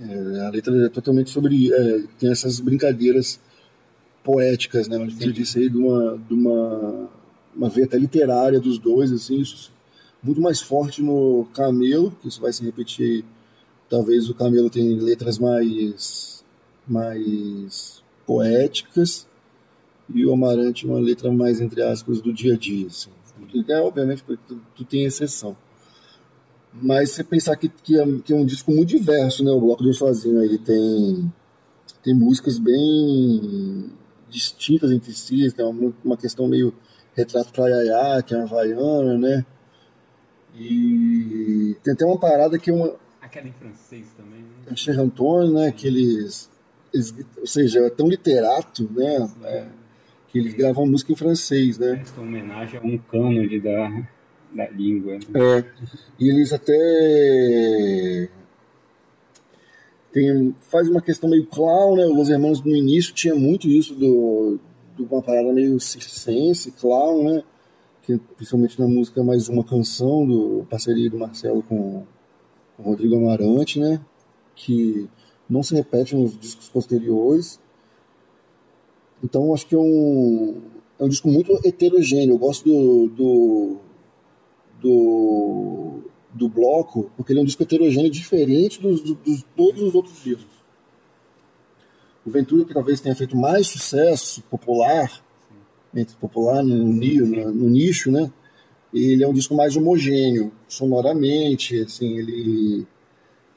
é, 0.00 0.40
a 0.46 0.50
letra 0.50 0.86
é 0.86 0.88
totalmente 0.88 1.30
sobre 1.30 1.72
é, 1.72 2.04
tem 2.18 2.30
essas 2.30 2.60
brincadeiras 2.60 3.40
poéticas, 4.24 4.88
né? 4.88 4.96
Onde 4.98 5.14
você 5.14 5.32
disse 5.32 5.58
aí 5.58 5.68
de 5.68 5.76
uma 5.76 6.18
de 6.18 6.34
uma 6.34 7.08
uma 7.54 7.68
veia 7.68 7.88
literária 7.94 8.60
dos 8.60 8.78
dois, 8.78 9.10
assim, 9.10 9.40
isso 9.40 9.72
muito 10.22 10.40
mais 10.40 10.60
forte 10.60 11.02
no 11.02 11.46
Camelo, 11.54 12.12
que 12.20 12.28
isso 12.28 12.40
vai 12.40 12.52
se 12.52 12.64
repetir. 12.64 13.24
Talvez 13.88 14.28
o 14.28 14.34
Camelo 14.34 14.70
tenha 14.70 15.00
letras 15.02 15.38
mais 15.38 16.44
mais 16.86 18.02
poéticas 18.26 19.26
e 20.12 20.24
o 20.24 20.32
Amarante 20.32 20.86
uma 20.86 20.98
letra 20.98 21.30
mais 21.30 21.60
entre 21.60 21.82
aspas 21.82 22.20
do 22.20 22.32
dia 22.32 22.54
a 22.54 22.56
dia, 22.56 22.86
assim. 22.86 23.10
É, 23.68 23.80
obviamente, 23.80 24.22
tu, 24.24 24.60
tu 24.74 24.84
tem 24.84 25.04
exceção. 25.04 25.56
Mas 26.72 27.10
você 27.10 27.24
pensar 27.24 27.56
que, 27.56 27.68
que, 27.68 27.98
é, 27.98 28.04
que 28.24 28.32
é 28.32 28.36
um 28.36 28.44
disco 28.44 28.70
muito 28.70 28.88
diverso, 28.88 29.44
né? 29.44 29.50
O 29.50 29.60
Bloco 29.60 29.82
do 29.82 29.92
Sozinho 29.92 30.40
aí 30.40 30.58
tem, 30.58 31.32
tem 32.02 32.14
músicas 32.14 32.58
bem 32.58 33.90
distintas 34.28 34.90
entre 34.90 35.12
si, 35.12 35.50
tem 35.52 35.64
uma, 35.64 35.92
uma 36.04 36.16
questão 36.16 36.46
meio 36.46 36.72
retrato 37.14 37.52
pra 37.52 37.68
Yaya, 37.68 38.22
que 38.22 38.34
é 38.34 38.36
uma 38.36 38.44
havaiana, 38.44 39.18
né? 39.18 39.46
E 40.54 41.76
tem 41.82 41.94
até 41.94 42.04
uma 42.04 42.18
parada 42.18 42.58
que 42.58 42.70
é 42.70 42.74
uma... 42.74 42.96
Aquela 43.20 43.48
em 43.48 43.52
francês 43.52 44.08
também, 44.16 44.40
né? 44.40 44.48
É 44.70 44.76
Cher 44.76 44.98
Antônio, 44.98 45.52
né? 45.52 45.72
Que 45.72 45.86
eles, 45.86 46.50
eles, 46.92 47.14
Ou 47.38 47.46
seja, 47.46 47.80
é 47.80 47.90
tão 47.90 48.08
literato, 48.08 48.88
né? 48.92 49.30
É 49.44 49.77
que 50.28 50.38
eles 50.38 50.54
gravam 50.54 50.86
música 50.86 51.12
em 51.12 51.16
francês, 51.16 51.78
né? 51.78 52.00
Esta 52.02 52.20
homenagem 52.20 52.78
a 52.78 52.82
um 52.82 52.98
cânone 52.98 53.58
da, 53.60 54.06
da 54.54 54.68
língua. 54.70 55.14
É, 55.14 55.64
e 56.18 56.28
eles 56.28 56.52
até 56.52 58.28
tem, 60.12 60.54
faz 60.60 60.88
uma 60.88 61.00
questão 61.00 61.30
meio 61.30 61.46
clown, 61.46 61.96
né? 61.96 62.06
Os 62.06 62.28
Hermanos 62.28 62.62
no 62.62 62.76
início 62.76 63.14
tinha 63.14 63.34
muito 63.34 63.68
isso 63.68 63.94
do, 63.94 64.58
do 64.96 65.04
uma 65.04 65.22
parada 65.22 65.52
meio 65.52 65.80
circense, 65.80 66.72
clown, 66.72 67.24
né? 67.24 67.42
Que, 68.02 68.18
principalmente 68.36 68.78
na 68.78 68.86
música 68.86 69.22
Mais 69.22 69.48
Uma 69.48 69.64
Canção, 69.64 70.26
do 70.26 70.66
parceria 70.68 71.10
do 71.10 71.18
Marcelo 71.18 71.62
com, 71.62 72.04
com 72.76 72.82
o 72.82 72.86
Rodrigo 72.86 73.16
Amarante, 73.16 73.80
né? 73.80 74.00
Que 74.54 75.08
não 75.48 75.62
se 75.62 75.74
repete 75.74 76.14
nos 76.14 76.38
discos 76.38 76.68
posteriores 76.68 77.58
então 79.22 79.52
acho 79.52 79.66
que 79.66 79.74
é 79.74 79.78
um, 79.78 80.60
é 80.98 81.04
um 81.04 81.08
disco 81.08 81.28
muito 81.28 81.58
heterogêneo. 81.64 82.34
Eu 82.34 82.38
gosto 82.38 82.64
do, 82.64 83.08
do, 83.08 83.76
do, 84.80 86.00
do 86.32 86.48
bloco, 86.48 87.10
porque 87.16 87.32
ele 87.32 87.40
é 87.40 87.42
um 87.42 87.46
disco 87.46 87.62
heterogêneo 87.62 88.10
diferente 88.10 88.80
dos, 88.80 89.00
dos 89.02 89.44
todos 89.56 89.82
os 89.82 89.94
outros 89.94 90.22
discos. 90.22 90.58
O 92.24 92.30
Ventura, 92.30 92.64
que 92.64 92.74
talvez 92.74 93.00
tenha 93.00 93.14
feito 93.14 93.36
mais 93.36 93.68
sucesso 93.68 94.42
popular, 94.42 95.24
entre 95.94 96.14
popular 96.16 96.62
no, 96.62 96.76
no, 96.76 97.52
no 97.52 97.70
nicho, 97.70 98.10
né? 98.10 98.30
Ele 98.92 99.22
é 99.22 99.28
um 99.28 99.32
disco 99.32 99.54
mais 99.54 99.76
homogêneo, 99.76 100.52
sonoramente, 100.66 101.80
assim, 101.80 102.18
ele 102.18 102.86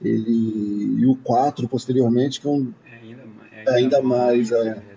ele 0.03 0.97
e 0.99 1.05
o 1.05 1.15
4 1.15 1.67
posteriormente 1.67 2.41
que 2.41 2.47
é 2.47 2.49
um 2.49 2.73
é 2.83 2.95
ainda, 2.95 3.21
é 3.21 3.59
ainda, 3.59 3.71
ainda 3.73 4.01
mais, 4.01 4.49
mais 4.49 4.67
é. 4.67 4.90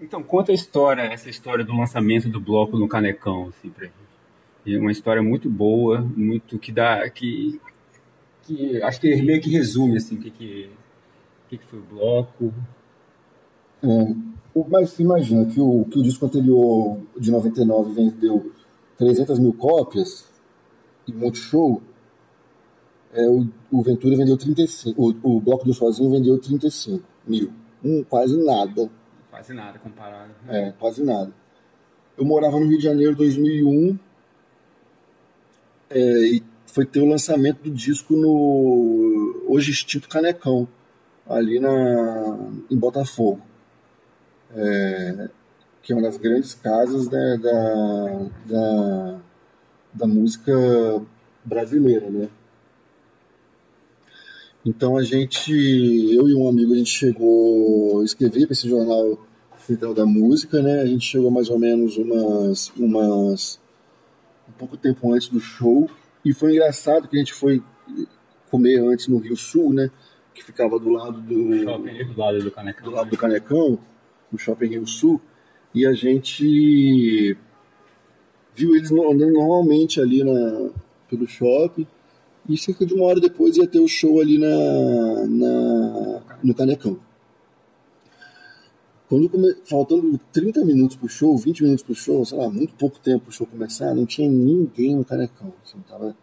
Então, 0.00 0.22
conta 0.22 0.52
a 0.52 0.54
história, 0.54 1.02
essa 1.02 1.30
história 1.30 1.64
do 1.64 1.74
lançamento 1.74 2.28
do 2.28 2.38
bloco 2.38 2.78
no 2.78 2.86
Canecão, 2.86 3.48
assim, 3.48 3.70
pra 3.70 3.86
gente. 3.86 4.78
uma 4.78 4.92
história 4.92 5.22
muito 5.22 5.48
boa, 5.48 6.00
muito 6.00 6.58
que 6.58 6.70
dá, 6.70 7.08
que, 7.08 7.60
que 8.42 8.82
acho 8.82 9.00
que 9.00 9.22
meio 9.22 9.40
que 9.40 9.50
resume, 9.50 9.96
assim, 9.96 10.16
o 10.16 10.20
que 10.20 10.30
que, 10.30 10.70
que, 11.48 11.58
que 11.58 11.66
foi 11.66 11.78
o 11.78 11.82
bloco. 11.82 12.52
É, 13.82 14.14
mas 14.68 14.98
imagina 14.98 15.46
que 15.46 15.60
o, 15.60 15.84
que 15.86 15.98
o 15.98 16.02
disco 16.02 16.26
anterior 16.26 16.98
de 17.18 17.30
99 17.30 17.94
vendeu 17.94 18.52
300 18.98 19.38
mil 19.38 19.54
cópias 19.54 20.28
e 21.06 21.12
Multishow, 21.12 21.80
é, 23.14 23.26
o, 23.28 23.48
o 23.70 23.82
Ventura 23.82 24.16
vendeu 24.16 24.36
35, 24.36 25.00
o, 25.00 25.36
o 25.36 25.40
Bloco 25.40 25.64
do 25.64 25.72
Sozinho 25.72 26.10
vendeu 26.10 26.38
35 26.38 27.02
mil, 27.26 27.50
um, 27.82 28.04
quase 28.04 28.36
nada. 28.44 28.90
Quase 29.36 29.52
nada 29.52 29.78
comparado. 29.78 30.30
É, 30.48 30.72
quase 30.78 31.04
nada. 31.04 31.30
Eu 32.16 32.24
morava 32.24 32.58
no 32.58 32.64
Rio 32.64 32.78
de 32.78 32.84
Janeiro 32.84 33.12
em 33.12 33.16
2001 33.16 33.98
é, 35.90 36.00
e 36.00 36.42
foi 36.66 36.86
ter 36.86 37.00
o 37.00 37.06
lançamento 37.06 37.62
do 37.62 37.70
disco 37.70 38.16
no 38.16 39.44
hoje 39.46 39.72
extinto 39.72 40.08
Canecão, 40.08 40.66
ali 41.28 41.60
na, 41.60 42.38
em 42.70 42.78
Botafogo. 42.78 43.42
É, 44.54 45.28
que 45.82 45.92
é 45.92 45.96
uma 45.96 46.08
das 46.08 46.16
grandes 46.16 46.54
casas 46.54 47.06
né, 47.10 47.36
da, 47.36 48.28
da, 48.46 49.18
da 49.92 50.06
música 50.06 50.50
brasileira, 51.44 52.08
né? 52.08 52.30
Então 54.66 54.96
a 54.96 55.02
gente, 55.04 55.52
eu 55.52 56.28
e 56.28 56.34
um 56.34 56.48
amigo, 56.48 56.74
a 56.74 56.76
gente 56.76 56.90
chegou, 56.90 58.02
escrevi 58.02 58.46
para 58.46 58.52
esse 58.52 58.68
jornal 58.68 59.24
Central 59.58 59.94
da 59.94 60.04
Música, 60.04 60.60
né? 60.60 60.80
A 60.80 60.86
gente 60.86 61.06
chegou 61.06 61.30
mais 61.30 61.48
ou 61.48 61.56
menos 61.56 61.96
umas, 61.96 62.72
umas 62.76 63.60
um 64.48 64.52
pouco 64.58 64.76
tempo 64.76 65.12
antes 65.12 65.28
do 65.28 65.38
show 65.38 65.88
e 66.24 66.34
foi 66.34 66.50
engraçado 66.50 67.06
que 67.06 67.14
a 67.14 67.18
gente 67.20 67.32
foi 67.32 67.62
comer 68.50 68.80
antes 68.80 69.06
no 69.06 69.18
Rio 69.18 69.36
Sul, 69.36 69.72
né? 69.72 69.88
Que 70.34 70.42
ficava 70.42 70.80
do 70.80 70.88
lado 70.88 71.20
do 71.20 71.62
shopping, 71.62 72.04
do 72.04 72.18
lado 72.18 72.42
do 72.42 72.50
Canecão, 72.50 72.84
do 72.84 72.90
lado 72.90 73.10
do 73.10 73.16
Canecão, 73.16 73.78
no 74.32 74.36
shopping 74.36 74.66
Rio 74.66 74.86
Sul, 74.88 75.20
e 75.72 75.86
a 75.86 75.92
gente 75.92 77.36
viu 78.52 78.74
eles 78.74 78.90
andando 78.90 79.32
normalmente 79.32 80.00
ali 80.00 80.24
na, 80.24 80.70
pelo 81.08 81.24
shopping 81.28 81.86
e 82.48 82.56
cerca 82.56 82.86
de 82.86 82.94
uma 82.94 83.04
hora 83.04 83.20
depois 83.20 83.56
ia 83.56 83.66
ter 83.66 83.80
o 83.80 83.88
show 83.88 84.20
ali 84.20 84.38
na, 84.38 85.26
na 85.26 86.22
no 86.42 86.54
Canecão. 86.54 86.98
Quando 89.08 89.28
come... 89.28 89.54
faltando 89.64 90.18
30 90.32 90.64
minutos 90.64 90.96
pro 90.96 91.08
show, 91.08 91.36
20 91.36 91.62
minutos 91.62 91.84
pro 91.84 91.94
show, 91.94 92.24
sei 92.24 92.38
lá, 92.38 92.48
muito 92.48 92.74
pouco 92.74 92.98
tempo 92.98 93.24
pro 93.24 93.32
show 93.32 93.46
começar, 93.46 93.94
não 93.94 94.04
tinha 94.04 94.28
ninguém 94.28 94.96
no 94.96 95.04
Canecão. 95.04 95.52
Assim, 95.64 95.78
tava... 95.88 96.16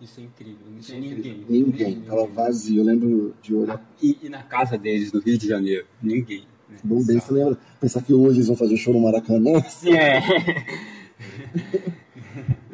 Isso 0.00 0.20
é 0.20 0.24
incrível, 0.24 0.66
não 0.70 0.80
tinha 0.80 1.00
ninguém. 1.00 1.44
Ninguém, 1.48 1.90
ninguém. 1.90 2.00
tava 2.02 2.26
vazio. 2.26 2.80
Eu 2.80 2.84
lembro 2.84 3.34
de 3.40 3.54
olhar. 3.54 3.80
E, 4.02 4.18
e, 4.22 4.28
na 4.28 4.42
casa 4.42 4.76
deles, 4.76 5.12
no 5.12 5.20
Rio 5.20 5.38
de 5.38 5.46
Janeiro, 5.46 5.86
ninguém. 6.02 6.44
Né? 6.68 6.78
Bom, 6.82 7.04
bem, 7.04 7.20
você 7.20 7.32
lembra? 7.32 7.56
Pensar 7.80 8.02
que 8.02 8.12
hoje 8.12 8.38
eles 8.38 8.48
vão 8.48 8.56
fazer 8.56 8.76
show 8.76 8.92
no 8.92 9.00
Maracanã? 9.00 9.60
Sim, 9.62 9.94
é. 9.94 10.20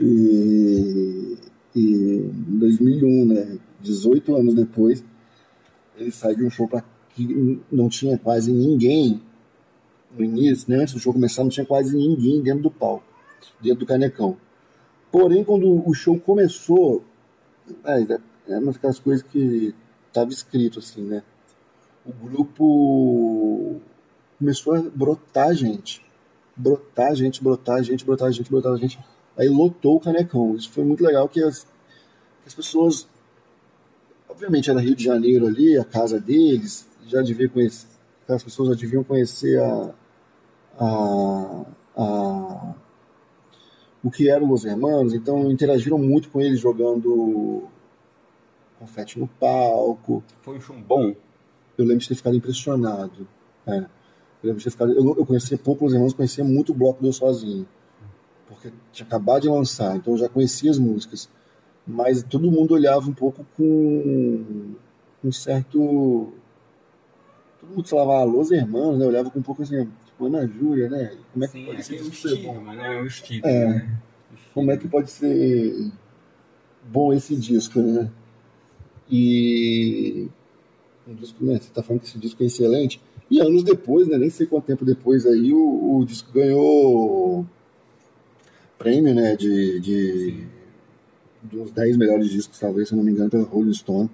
e 0.01 1.37
e 1.75 2.31
em 2.49 2.59
2001, 2.59 3.27
né, 3.27 3.59
18 3.81 4.35
anos 4.35 4.55
depois, 4.55 5.05
ele 5.97 6.11
sai 6.11 6.35
de 6.35 6.45
um 6.45 6.51
show 6.51 6.69
para 6.69 6.85
que 7.15 7.61
não 7.71 7.89
tinha 7.89 8.19
quase 8.19 8.53
ninguém 8.53 9.21
no 10.17 10.25
início, 10.25 10.71
né, 10.71 10.83
antes 10.83 10.95
do 10.95 11.01
show 11.01 11.13
começar, 11.13 11.43
não 11.43 11.51
tinha 11.51 11.67
quase 11.67 11.97
ninguém 11.97 12.43
dentro 12.43 12.63
do 12.63 12.71
palco, 12.71 13.05
dentro 13.61 13.81
do 13.81 13.87
canecão. 13.87 14.37
Porém, 15.11 15.45
quando 15.45 15.89
o 15.89 15.95
show 15.95 16.19
começou, 16.19 17.05
é, 17.85 18.19
é 18.49 18.59
uma 18.59 18.73
daquelas 18.73 18.99
coisas 18.99 19.23
que 19.23 19.75
estava 20.09 20.31
escrito 20.31 20.79
assim, 20.79 21.03
né? 21.03 21.23
O 22.05 22.13
grupo 22.13 23.81
começou 24.39 24.75
a 24.75 24.83
brotar 24.83 25.55
gente. 25.55 26.05
Brotar 26.57 27.15
gente, 27.15 27.43
brotar 27.43 27.83
gente, 27.83 28.05
brotar 28.05 28.33
gente, 28.33 28.51
brotar 28.51 28.77
gente. 28.77 28.99
Aí 29.41 29.49
lotou 29.49 29.97
o 29.97 30.01
canecão. 30.01 30.55
Isso 30.55 30.71
foi 30.71 30.85
muito 30.85 31.03
legal, 31.03 31.27
que 31.27 31.43
as, 31.43 31.67
as 32.47 32.55
pessoas. 32.55 33.09
Obviamente 34.29 34.69
era 34.69 34.81
Rio 34.81 34.95
de 34.95 35.03
Janeiro 35.03 35.47
ali, 35.47 35.79
a 35.79 35.85
casa 35.85 36.21
deles, 36.21 36.87
já 37.07 37.23
devia 37.23 37.49
conhecer, 37.49 37.87
as 38.29 38.45
pessoas 38.45 38.69
já 38.69 38.75
deviam 38.75 39.03
conhecer 39.03 39.59
a, 39.59 39.95
a, 40.79 41.67
a 41.97 42.75
o 44.05 44.11
que 44.11 44.29
eram 44.29 44.53
os 44.53 44.65
irmãos, 44.65 45.15
então 45.15 45.51
interagiram 45.51 45.99
muito 45.99 46.29
com 46.29 46.41
eles 46.41 46.61
jogando 46.61 47.67
confete 48.79 49.19
no 49.19 49.27
palco. 49.27 50.23
Foi 50.43 50.59
um 50.71 50.83
bom? 50.83 51.15
Eu 51.79 51.85
lembro 51.85 51.99
de 51.99 52.09
ter 52.09 52.15
ficado 52.15 52.37
impressionado. 52.37 53.27
É. 53.67 53.79
Eu 53.79 53.87
lembro 54.43 54.59
de 54.59 54.65
ter 54.65 54.71
ficado. 54.71 54.93
Eu, 54.93 55.17
eu 55.17 55.27
conhecia 55.27 55.57
pouco 55.57 55.87
os 55.87 55.95
irmãos, 55.95 56.13
conhecia 56.13 56.45
muito 56.45 56.73
o 56.73 56.75
bloco 56.75 57.01
do 57.01 57.09
Eu 57.09 57.13
Sozinho. 57.13 57.67
Porque 58.51 58.73
tinha 58.93 59.07
acabado 59.07 59.43
de 59.43 59.49
lançar, 59.49 59.97
então 59.97 60.15
eu 60.15 60.19
já 60.19 60.29
conhecia 60.29 60.73
as 60.73 60.79
músicas. 60.79 61.31
Mas 61.87 62.23
todo 62.25 62.51
mundo 62.51 62.75
olhava 62.75 63.09
um 63.09 63.15
pouco 63.15 63.47
com 63.57 64.75
um 65.25 65.33
certo. 65.33 66.33
Todo 67.61 67.71
mundo 67.77 67.89
falava, 67.89 68.21
alô, 68.21 68.41
os 68.41 68.51
irmãos, 68.51 68.99
né? 68.99 69.07
Olhava 69.07 69.31
com 69.31 69.39
um 69.39 69.43
pouco 69.43 69.63
assim, 69.63 69.89
tipo, 70.05 70.27
Ana 70.27 70.47
Júlia, 70.49 70.91
né? 70.91 71.17
Como 71.33 71.45
é 71.45 71.49
que 71.49 71.53
Sim, 71.53 71.67
pode 71.67 71.85
ser, 71.85 71.97
é 71.97 72.03
o 72.03 72.09
estigma, 72.09 72.75
né? 72.75 73.07
Estigma. 73.07 73.49
É. 73.49 73.69
Né? 73.69 73.99
Como 74.53 74.71
é 74.73 74.77
que 74.77 74.89
pode 74.89 75.11
ser 75.11 75.93
bom 76.85 77.13
esse 77.13 77.37
disco, 77.37 77.81
né? 77.81 78.11
E 79.09 80.29
um 81.07 81.15
disco, 81.15 81.45
né, 81.45 81.55
você 81.55 81.69
está 81.69 81.83
falando 81.83 82.03
que 82.03 82.09
esse 82.09 82.19
disco 82.19 82.43
é 82.43 82.47
excelente. 82.47 83.01
E 83.31 83.41
anos 83.41 83.63
depois, 83.63 84.09
né, 84.09 84.19
nem 84.19 84.31
sei 84.31 84.47
quanto 84.47 84.65
tempo 84.65 84.85
depois 84.85 85.25
aí, 85.25 85.53
o, 85.53 85.99
o 85.99 86.05
disco 86.05 86.33
ganhou 86.33 87.47
prêmio, 88.81 89.15
né, 89.15 89.37
de, 89.37 89.79
de, 89.79 90.47
uns 91.53 91.71
10 91.71 91.99
melhores 91.99 92.31
discos, 92.31 92.59
talvez, 92.59 92.89
se 92.89 92.97
não 92.97 93.05
me 93.05 93.13
engano, 93.13 93.29
pela 93.29 93.45
Rolling 93.45 93.75
Stone, 93.75 94.09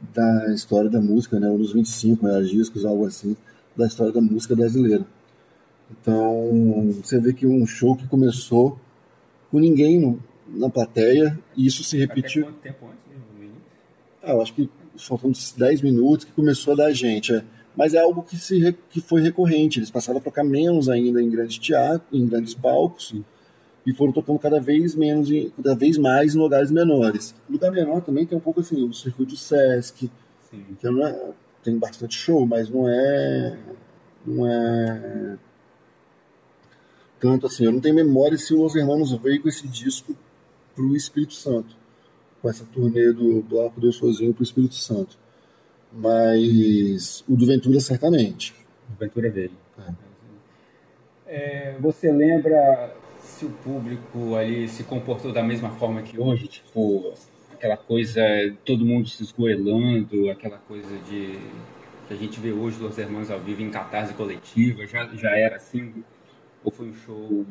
da 0.00 0.54
história 0.54 0.88
da 0.88 0.98
música, 0.98 1.38
né, 1.38 1.46
um 1.50 1.58
dos 1.58 1.74
25 1.74 2.24
melhores 2.24 2.48
discos, 2.48 2.86
algo 2.86 3.04
assim, 3.04 3.36
da 3.76 3.86
história 3.86 4.10
da 4.10 4.20
música 4.22 4.56
brasileira. 4.56 5.04
Então, 5.90 6.90
você 7.02 7.20
vê 7.20 7.34
que 7.34 7.46
um 7.46 7.66
show 7.66 7.94
que 7.94 8.08
começou 8.08 8.80
com 9.50 9.58
ninguém 9.58 10.00
no, 10.00 10.18
na 10.48 10.70
plateia, 10.70 11.38
e 11.54 11.66
isso 11.66 11.84
se 11.84 11.98
repetiu. 11.98 12.48
Até 12.48 12.52
quanto 12.52 12.62
tempo 12.62 12.86
antes? 12.86 13.02
Ah, 14.22 14.32
eu 14.32 14.40
acho 14.40 14.54
que 14.54 14.70
faltam 14.96 15.30
uns 15.30 15.52
10 15.52 15.82
minutos 15.82 16.24
que 16.24 16.32
começou 16.32 16.72
a 16.72 16.76
dar 16.76 16.92
gente. 16.92 17.34
É. 17.34 17.44
Mas 17.76 17.92
é 17.92 17.98
algo 17.98 18.22
que, 18.22 18.36
se, 18.36 18.74
que 18.88 19.00
foi 19.00 19.20
recorrente. 19.20 19.78
Eles 19.78 19.90
passaram 19.90 20.20
a 20.20 20.22
tocar 20.22 20.44
menos 20.44 20.88
ainda 20.88 21.20
em 21.20 21.28
grandes 21.28 21.58
teatros, 21.58 22.08
em 22.12 22.26
grandes 22.26 22.54
palcos. 22.54 23.14
E 23.86 23.92
foram 23.92 24.12
tocando 24.12 24.38
cada 24.38 24.60
vez 24.60 24.94
menos, 24.94 25.28
cada 25.56 25.74
vez 25.74 25.98
mais 25.98 26.34
em 26.34 26.38
lugares 26.38 26.70
menores. 26.70 27.34
Lugar 27.48 27.70
menor 27.70 28.00
também 28.00 28.26
tem 28.26 28.38
um 28.38 28.40
pouco 28.40 28.60
assim, 28.60 28.82
o 28.82 28.92
circuito 28.92 29.36
Sesc, 29.36 30.10
Sim. 30.50 30.64
que 30.78 30.88
não 30.88 31.06
é, 31.06 31.32
tem 31.62 31.76
bastante 31.78 32.14
show, 32.14 32.46
mas 32.46 32.68
não 32.68 32.88
é. 32.88 33.58
Não 34.24 34.46
é. 34.46 35.38
Tanto 37.18 37.46
assim, 37.46 37.64
eu 37.64 37.72
não 37.72 37.80
tenho 37.80 37.94
memória 37.94 38.36
se 38.38 38.54
o 38.54 38.62
Los 38.62 38.74
Hermanos 38.74 39.12
veio 39.20 39.42
com 39.42 39.48
esse 39.48 39.66
disco 39.68 40.16
pro 40.74 40.96
Espírito 40.96 41.34
Santo 41.34 41.82
com 42.42 42.50
essa 42.50 42.64
turnê 42.64 43.12
do 43.12 43.40
Bloco 43.42 43.80
Deus 43.80 43.96
Sozinho 43.96 44.34
para 44.34 44.40
o 44.40 44.44
Espírito 44.44 44.74
Santo. 44.74 45.16
Mas 45.92 47.24
o 47.28 47.36
do 47.36 47.46
Ventura, 47.46 47.78
certamente. 47.78 48.52
O 48.92 48.98
Ventura 48.98 49.30
veio. 49.30 49.52
É. 49.78 49.92
É, 51.24 51.76
você 51.78 52.10
lembra 52.10 52.94
se 53.22 53.46
o 53.46 53.50
público 53.50 54.34
ali 54.34 54.68
se 54.68 54.84
comportou 54.84 55.32
da 55.32 55.42
mesma 55.42 55.70
forma 55.70 56.02
que 56.02 56.20
hoje? 56.20 56.48
Tipo, 56.48 57.14
aquela 57.52 57.76
coisa, 57.76 58.20
todo 58.64 58.84
mundo 58.84 59.08
se 59.08 59.22
esgoelando, 59.22 60.30
aquela 60.30 60.58
coisa 60.58 60.96
de 61.08 61.38
que 62.08 62.14
a 62.14 62.16
gente 62.16 62.40
vê 62.40 62.52
hoje 62.52 62.78
dos 62.78 62.98
Irmãos 62.98 63.30
ao 63.30 63.40
vivo 63.40 63.62
em 63.62 63.70
catarse 63.70 64.12
coletiva, 64.14 64.86
já, 64.86 65.06
já 65.14 65.30
era 65.30 65.56
assim? 65.56 66.04
Ou 66.64 66.70
foi 66.70 66.88
um 66.88 66.94
show. 66.94 67.46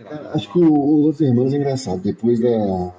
Lá, 0.00 0.32
acho 0.34 0.52
que 0.52 0.58
o 0.58 1.06
Los 1.06 1.20
Hermanos 1.20 1.54
é 1.54 1.56
engraçado. 1.56 2.02
Depois 2.02 2.38
da, 2.40 2.94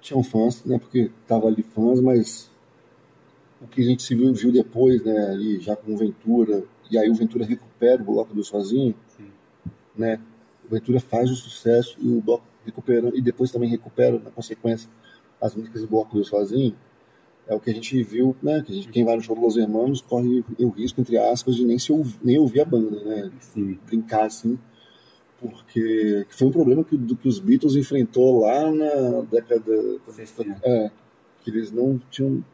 tinham 0.00 0.22
fãs, 0.22 0.64
né? 0.64 0.78
Porque 0.78 1.10
tava 1.26 1.48
ali 1.48 1.62
fãs, 1.62 2.00
mas 2.00 2.50
o 3.60 3.66
que 3.66 3.80
a 3.82 3.84
gente 3.84 4.02
se 4.02 4.14
viu, 4.14 4.32
viu 4.32 4.52
depois, 4.52 5.02
né? 5.04 5.30
Ali 5.30 5.60
já 5.60 5.76
com 5.76 5.94
o 5.94 5.96
Ventura, 5.96 6.64
e 6.90 6.98
aí 6.98 7.08
o 7.10 7.14
Ventura 7.14 7.44
recupera 7.44 8.02
o 8.02 8.04
bloco 8.04 8.34
do 8.34 8.44
sozinho, 8.44 8.94
Sim. 9.16 9.30
né? 9.96 10.20
O 10.64 10.74
Ventura 10.74 11.00
faz 11.00 11.30
o 11.30 11.36
sucesso 11.36 11.96
e 12.00 12.08
o 12.08 12.20
bloco 12.20 12.44
recuperando 12.64 13.16
e 13.16 13.22
depois 13.22 13.50
também 13.50 13.68
recupera 13.68 14.18
na 14.18 14.30
consequência 14.30 14.90
as 15.40 15.54
músicas 15.54 15.82
do 15.82 15.88
bloco 15.88 16.16
do 16.16 16.24
sozinho. 16.24 16.74
É 17.46 17.54
o 17.54 17.60
que 17.60 17.70
a 17.70 17.74
gente 17.74 18.02
viu, 18.02 18.36
né? 18.42 18.62
Que 18.66 18.74
gente, 18.74 18.88
quem 18.88 19.04
vai 19.04 19.16
no 19.16 19.22
show 19.22 19.34
dos 19.34 19.56
Hermanos 19.56 20.02
corre 20.02 20.44
o 20.58 20.68
risco, 20.68 21.00
entre 21.00 21.16
aspas, 21.16 21.56
de 21.56 21.64
nem, 21.64 21.78
se 21.78 21.90
ouvir, 21.90 22.18
nem 22.22 22.38
ouvir 22.38 22.60
a 22.60 22.64
banda, 22.64 23.02
né? 23.02 23.30
Sim. 23.40 23.78
Brincar 23.86 24.26
assim 24.26 24.58
porque 25.40 26.26
foi 26.30 26.48
um 26.48 26.52
problema 26.52 26.84
que, 26.84 26.96
do 26.96 27.16
que 27.16 27.28
os 27.28 27.38
Beatles 27.38 27.76
enfrentou 27.76 28.40
lá 28.40 28.70
na 28.70 29.20
década 29.30 29.72
é, 30.64 30.90
que 31.42 31.50
eles 31.50 31.70
não 31.70 32.00
tinham 32.10 32.44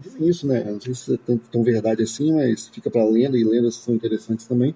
dizem 0.00 0.28
isso 0.28 0.46
né? 0.46 0.64
Não 0.64 0.80
sei 0.80 0.94
se 0.94 1.14
é 1.14 1.16
tão, 1.16 1.36
tão 1.38 1.62
verdade 1.62 2.02
assim 2.02 2.32
mas 2.32 2.68
fica 2.68 2.90
para 2.90 3.04
lenda 3.04 3.36
e 3.36 3.44
lendas 3.44 3.76
são 3.76 3.94
interessantes 3.94 4.46
também. 4.46 4.74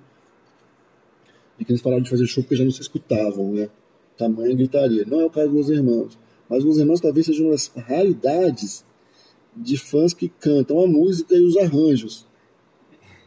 De 1.59 1.65
que 1.65 1.73
eles 1.73 1.83
pararam 1.83 2.03
de 2.03 2.11
fazer 2.11 2.27
show 2.27 2.43
porque 2.43 2.57
já 2.57 2.65
não 2.65 2.71
se 2.71 2.83
escutavam 2.83 3.53
né? 3.53 3.69
Tamanho 4.17 4.57
gritaria. 4.57 5.05
Não 5.07 5.21
é 5.21 5.25
o 5.25 5.31
caso 5.31 5.53
dos 5.53 5.71
irmãos 5.71 6.19
mas 6.49 6.65
os 6.65 6.79
irmãos 6.79 7.01
talvez 7.01 7.27
sejam 7.27 7.47
uma 7.47 7.53
das 7.53 7.67
raridades 7.69 8.85
de 9.57 9.77
fãs 9.77 10.15
que 10.15 10.29
cantam 10.29 10.83
a 10.83 10.87
música 10.87 11.35
e 11.35 11.43
os 11.43 11.57
arranjos 11.57 12.27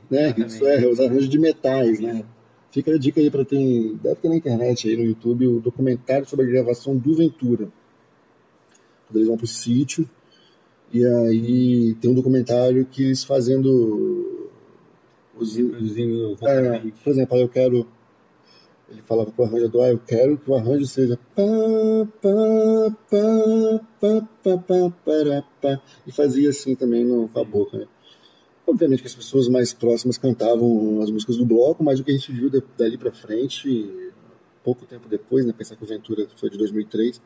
né? 0.09 0.33
Isso 0.37 0.65
é 0.65 0.87
os 0.87 0.99
arranjos 0.99 1.29
de 1.29 1.37
metais 1.37 1.99
né? 1.99 2.25
Fica 2.71 2.93
a 2.93 2.97
dica 2.97 3.19
aí 3.19 3.31
para 3.31 3.43
ter, 3.43 3.95
deve 3.95 4.15
ter 4.15 4.29
na 4.29 4.35
internet 4.35 4.87
aí 4.87 4.95
no 4.95 5.03
YouTube 5.03 5.47
o 5.47 5.59
documentário 5.59 6.27
sobre 6.27 6.45
a 6.45 6.49
gravação 6.49 6.95
do 6.95 7.15
Ventura. 7.15 7.71
Quando 9.07 9.17
eles 9.17 9.27
vão 9.27 9.37
pro 9.37 9.47
sítio 9.47 10.07
e 10.91 11.05
aí 11.05 11.93
tem 11.95 12.09
um 12.09 12.15
documentário 12.15 12.85
que 12.85 13.03
eles 13.03 13.23
fazendo. 13.23 14.49
Os, 15.37 15.55
os, 15.55 15.97
é, 16.41 16.79
por 17.03 17.11
exemplo, 17.11 17.37
eu 17.37 17.47
quero. 17.47 17.87
Ele 18.89 19.01
falava 19.03 19.31
pro 19.31 19.45
arranjador, 19.45 19.83
ah, 19.83 19.89
eu 19.89 19.99
quero 19.99 20.37
que 20.37 20.49
o 20.49 20.55
arranjo 20.55 20.87
seja. 20.87 21.19
E 26.07 26.11
fazia 26.11 26.49
assim 26.49 26.75
também 26.75 27.05
no, 27.05 27.29
com 27.29 27.39
a 27.39 27.43
boca, 27.43 27.77
né? 27.77 27.85
Obviamente 28.65 29.01
que 29.01 29.07
as 29.07 29.15
pessoas 29.15 29.47
mais 29.47 29.73
próximas 29.73 30.17
cantavam 30.17 31.01
as 31.01 31.11
músicas 31.11 31.37
do 31.37 31.45
bloco, 31.45 31.83
mas 31.83 31.99
o 31.99 32.03
que 32.03 32.09
a 32.11 32.13
gente 32.15 32.31
viu 32.31 32.49
dali 32.75 32.97
para 32.97 33.11
frente, 33.11 34.11
pouco 34.63 34.87
tempo 34.87 35.07
depois, 35.07 35.45
né? 35.45 35.53
Pensar 35.55 35.75
que 35.75 35.83
o 35.83 35.87
Ventura 35.87 36.27
foi 36.35 36.49
de 36.49 36.57
2003, 36.57 37.21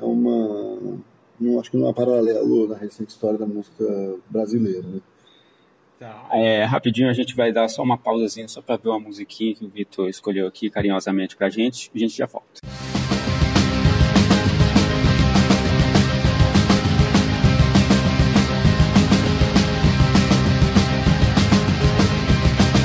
é 0.00 0.04
uma 0.04 1.00
não, 1.40 1.60
acho 1.60 1.70
que 1.70 1.76
não 1.76 1.86
é 1.86 1.90
um 1.90 1.94
paralelo 1.94 2.68
na 2.68 2.76
recente 2.76 3.10
história 3.10 3.38
da 3.38 3.46
música 3.46 3.84
brasileira. 4.28 4.82
Né? 4.82 5.00
Tá. 5.98 6.28
É, 6.32 6.64
rapidinho 6.64 7.08
a 7.08 7.12
gente 7.12 7.34
vai 7.34 7.52
dar 7.52 7.68
só 7.68 7.82
uma 7.82 7.98
pausazinha 7.98 8.46
só 8.48 8.62
para 8.62 8.76
ver 8.76 8.88
uma 8.88 9.00
musiquinha 9.00 9.54
que 9.54 9.64
o 9.64 9.68
Vitor 9.68 10.08
escolheu 10.08 10.46
aqui 10.46 10.70
carinhosamente 10.70 11.36
pra 11.36 11.48
gente. 11.48 11.90
A 11.94 11.98
gente 11.98 12.16
já 12.16 12.26
volta. 12.26 12.60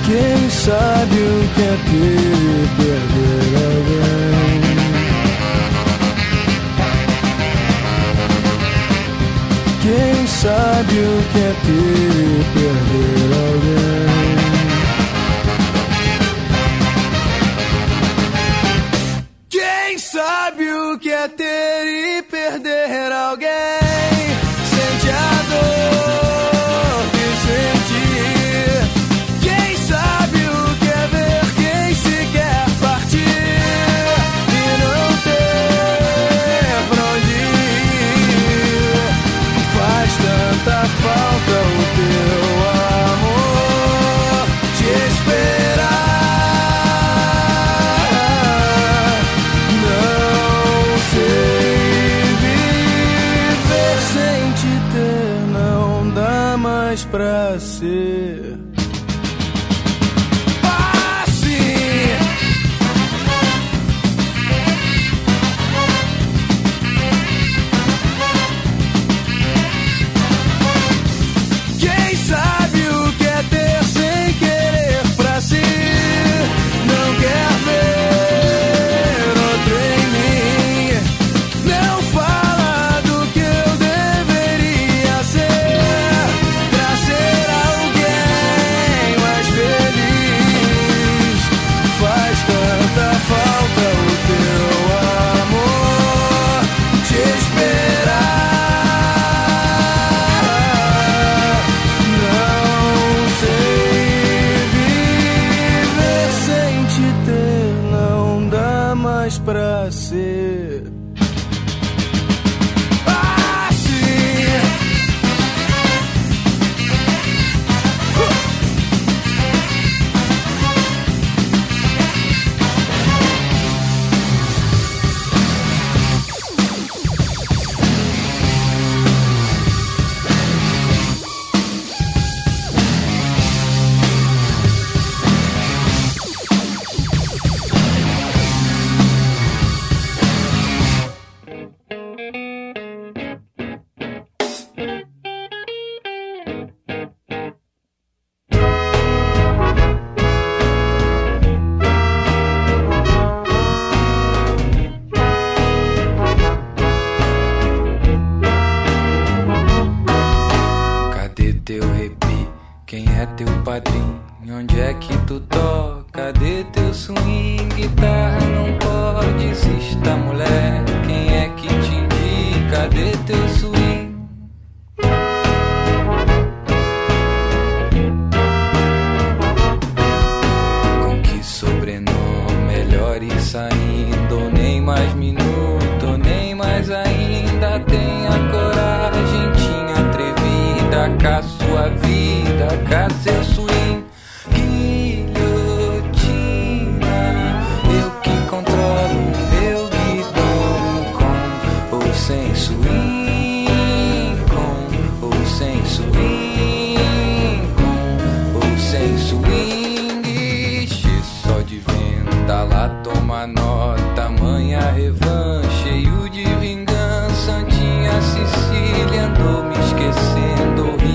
Quem 0.05 0.49
sabe 0.49 1.15
o 1.15 1.55
que 1.55 1.61
é 1.61 1.75
ter 1.89 2.23
e 2.49 2.67
perder 2.77 3.82
sabe 10.53 10.99
o 10.99 11.23
que 11.31 11.39
é 11.39 11.53
ter 11.65 12.45
perder 12.53 13.33
alguém? 13.33 14.12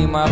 uma 0.08 0.24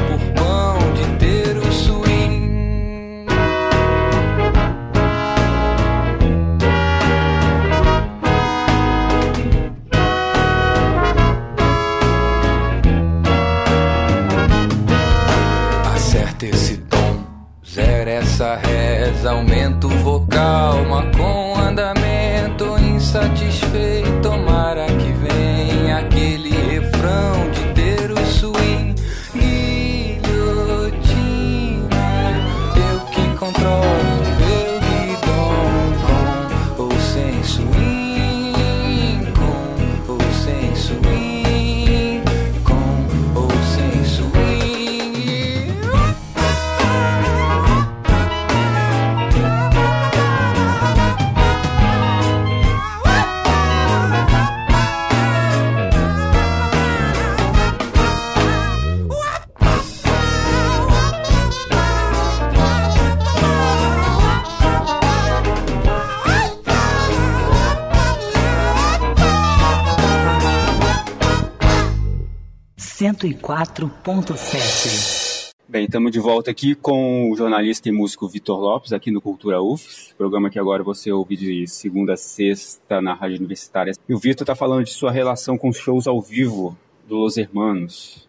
Bem, 75.69 75.85
estamos 75.85 76.11
de 76.11 76.19
volta 76.19 76.51
aqui 76.51 76.75
com 76.75 77.31
o 77.31 77.37
jornalista 77.37 77.91
e 77.91 77.93
músico 77.93 78.27
Vitor 78.27 78.59
Lopes, 78.59 78.91
aqui 78.91 79.11
no 79.11 79.21
Cultura 79.21 79.61
UFS, 79.61 80.15
programa 80.17 80.49
que 80.49 80.59
agora 80.59 80.83
você 80.83 81.13
ouve 81.13 81.37
de 81.37 81.67
segunda 81.67 82.15
a 82.15 82.17
sexta 82.17 83.03
na 83.03 83.13
Rádio 83.13 83.37
Universitária. 83.37 83.93
E 84.09 84.15
o 84.15 84.19
Vitor 84.19 84.45
está 84.45 84.55
falando 84.55 84.83
de 84.83 84.95
sua 84.95 85.13
relação 85.13 85.59
com 85.59 85.69
os 85.69 85.77
shows 85.77 86.07
ao 86.07 86.23
vivo 86.23 86.75
do 87.07 87.17
Los 87.17 87.37
Hermanos, 87.37 88.27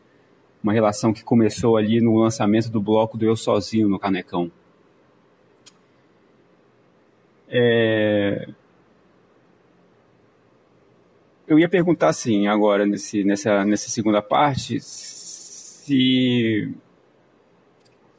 uma 0.61 0.73
relação 0.73 1.13
que 1.13 1.23
começou 1.23 1.77
ali 1.77 2.01
no 2.01 2.17
lançamento 2.17 2.69
do 2.69 2.81
bloco 2.81 3.17
do 3.17 3.23
Eu 3.23 3.37
Sozinho 3.37 3.87
no 3.87 3.97
Canecão. 3.97 4.51
É... 7.47 8.49
Eu 11.47 11.57
ia 11.57 11.69
perguntar 11.69 12.09
assim, 12.09 12.47
agora, 12.47 12.85
nesse, 12.85 13.23
nessa, 13.23 13.63
nessa 13.63 13.89
segunda 13.89 14.21
parte, 14.21 14.81
se 15.87 16.73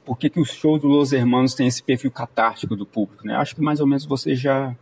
por 0.05 0.19
que, 0.19 0.31
que 0.31 0.41
os 0.41 0.49
shows 0.49 0.81
do 0.81 0.89
Los 0.89 1.13
Hermanos 1.13 1.55
têm 1.55 1.67
esse 1.67 1.83
perfil 1.83 2.11
catártico 2.11 2.75
do 2.75 2.87
público, 2.87 3.27
né? 3.27 3.35
Acho 3.35 3.55
que 3.55 3.61
mais 3.61 3.79
ou 3.79 3.87
menos 3.87 4.07
você 4.07 4.35
já 4.35 4.75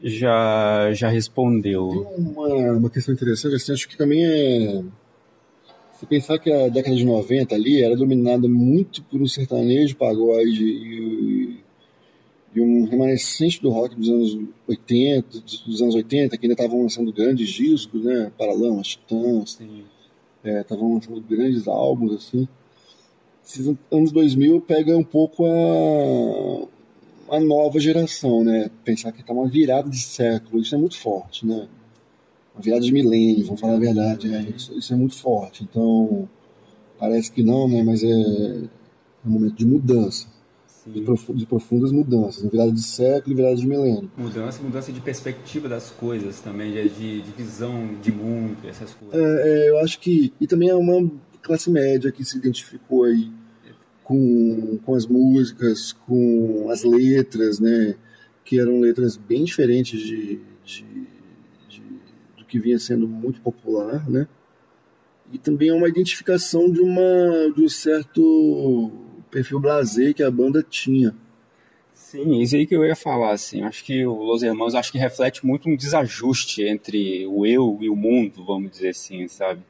já 0.00 0.92
já 0.92 1.08
respondeu. 1.08 1.88
Tem 1.88 2.24
uma, 2.24 2.72
uma 2.74 2.90
questão 2.90 3.12
interessante, 3.12 3.56
assim, 3.56 3.72
acho 3.72 3.88
que 3.88 3.96
também 3.96 4.24
é 4.24 4.84
se 5.94 6.06
pensar 6.06 6.38
que 6.38 6.52
a 6.52 6.68
década 6.68 6.94
de 6.94 7.04
90 7.04 7.54
ali 7.54 7.82
era 7.82 7.96
dominada 7.96 8.46
muito 8.46 9.02
por 9.02 9.20
um 9.20 9.26
sertanejo, 9.26 9.96
pagode 9.96 10.62
e, 10.62 11.60
e 12.54 12.60
um 12.60 12.84
remanescente 12.84 13.60
do 13.60 13.70
rock 13.70 13.96
dos 13.96 14.08
anos 14.08 14.38
80, 14.68 15.40
dos 15.66 15.82
anos 15.82 15.94
80, 15.96 16.36
que 16.36 16.46
ainda 16.46 16.54
estavam 16.54 16.82
lançando 16.82 17.12
grandes 17.12 17.48
discos, 17.48 18.04
né? 18.04 18.30
Paralamas, 18.38 18.88
Titãs. 18.88 19.52
Sim 19.52 19.95
estavam 20.48 20.90
é, 20.90 20.94
lançando 20.94 21.20
grandes 21.20 21.68
álbuns 21.68 22.14
assim 22.14 22.48
esses 23.46 23.76
anos 23.90 24.10
2000 24.10 24.60
pega 24.62 24.96
um 24.96 25.04
pouco 25.04 25.46
a, 25.46 27.36
a 27.36 27.40
nova 27.40 27.78
geração, 27.78 28.42
né? 28.42 28.68
Pensar 28.84 29.12
que 29.12 29.20
está 29.20 29.32
uma 29.32 29.46
virada 29.46 29.88
de 29.88 30.02
século, 30.02 30.60
isso 30.60 30.74
é 30.74 30.78
muito 30.78 30.98
forte, 30.98 31.46
né? 31.46 31.68
Uma 32.54 32.62
virada 32.62 32.82
de 32.82 32.92
milênio, 32.92 33.44
vamos 33.44 33.60
falar 33.60 33.74
a 33.74 33.78
verdade, 33.78 34.34
é, 34.34 34.42
isso, 34.42 34.76
isso, 34.76 34.92
é 34.92 34.96
muito 34.96 35.14
forte. 35.14 35.62
Então, 35.62 36.28
parece 36.98 37.30
que 37.30 37.42
não, 37.42 37.68
né? 37.68 37.84
Mas 37.84 38.02
é, 38.02 38.08
é 38.08 38.68
um 39.24 39.30
momento 39.30 39.54
de 39.54 39.64
mudança. 39.64 40.26
De, 40.86 41.00
de, 41.00 41.46
profundas 41.46 41.90
mudanças, 41.90 42.48
virada 42.48 42.70
de 42.70 42.82
século 42.82 43.32
e 43.32 43.36
virada 43.36 43.56
de 43.56 43.66
milênio. 43.66 44.10
Mudança, 44.16 44.62
mudança 44.62 44.92
de 44.92 45.00
perspectiva 45.00 45.68
das 45.68 45.90
coisas 45.90 46.40
também, 46.40 46.72
de, 46.72 47.22
de 47.22 47.30
visão 47.36 47.96
de 48.00 48.12
mundo, 48.12 48.56
essas 48.64 48.94
coisas. 48.94 49.18
É, 49.18 49.66
é, 49.66 49.70
eu 49.70 49.78
acho 49.78 49.98
que. 49.98 50.32
E 50.40 50.46
também 50.46 50.68
é 50.68 50.74
uma 50.76 51.10
classe 51.42 51.70
média 51.70 52.12
que 52.12 52.24
se 52.24 52.38
identificou 52.38 53.04
aí 53.04 53.30
com, 54.06 54.78
com 54.84 54.94
as 54.94 55.06
músicas, 55.06 55.92
com 55.92 56.68
as 56.70 56.84
letras, 56.84 57.58
né? 57.58 57.96
Que 58.44 58.60
eram 58.60 58.78
letras 58.78 59.16
bem 59.16 59.42
diferentes 59.42 59.98
de, 60.00 60.40
de, 60.64 60.84
de, 61.68 61.82
do 62.38 62.44
que 62.46 62.60
vinha 62.60 62.78
sendo 62.78 63.08
muito 63.08 63.40
popular, 63.40 64.08
né? 64.08 64.28
E 65.32 65.38
também 65.38 65.70
é 65.70 65.74
uma 65.74 65.88
identificação 65.88 66.70
de, 66.70 66.80
uma, 66.80 67.52
de 67.54 67.62
um 67.62 67.68
certo 67.68 68.92
perfil 69.30 69.60
blazer 69.60 70.14
que 70.14 70.22
a 70.22 70.30
banda 70.30 70.62
tinha. 70.62 71.14
Sim, 71.92 72.40
isso 72.40 72.54
aí 72.54 72.66
que 72.66 72.76
eu 72.76 72.84
ia 72.84 72.94
falar, 72.94 73.32
assim, 73.32 73.62
acho 73.62 73.84
que 73.84 74.06
o 74.06 74.22
Los 74.22 74.42
Hermanos 74.42 74.74
acho 74.74 74.92
que 74.92 74.98
reflete 74.98 75.44
muito 75.44 75.68
um 75.68 75.76
desajuste 75.76 76.62
entre 76.62 77.26
o 77.26 77.44
eu 77.44 77.78
e 77.80 77.88
o 77.88 77.96
mundo, 77.96 78.44
vamos 78.44 78.70
dizer 78.70 78.90
assim, 78.90 79.26
sabe? 79.28 79.62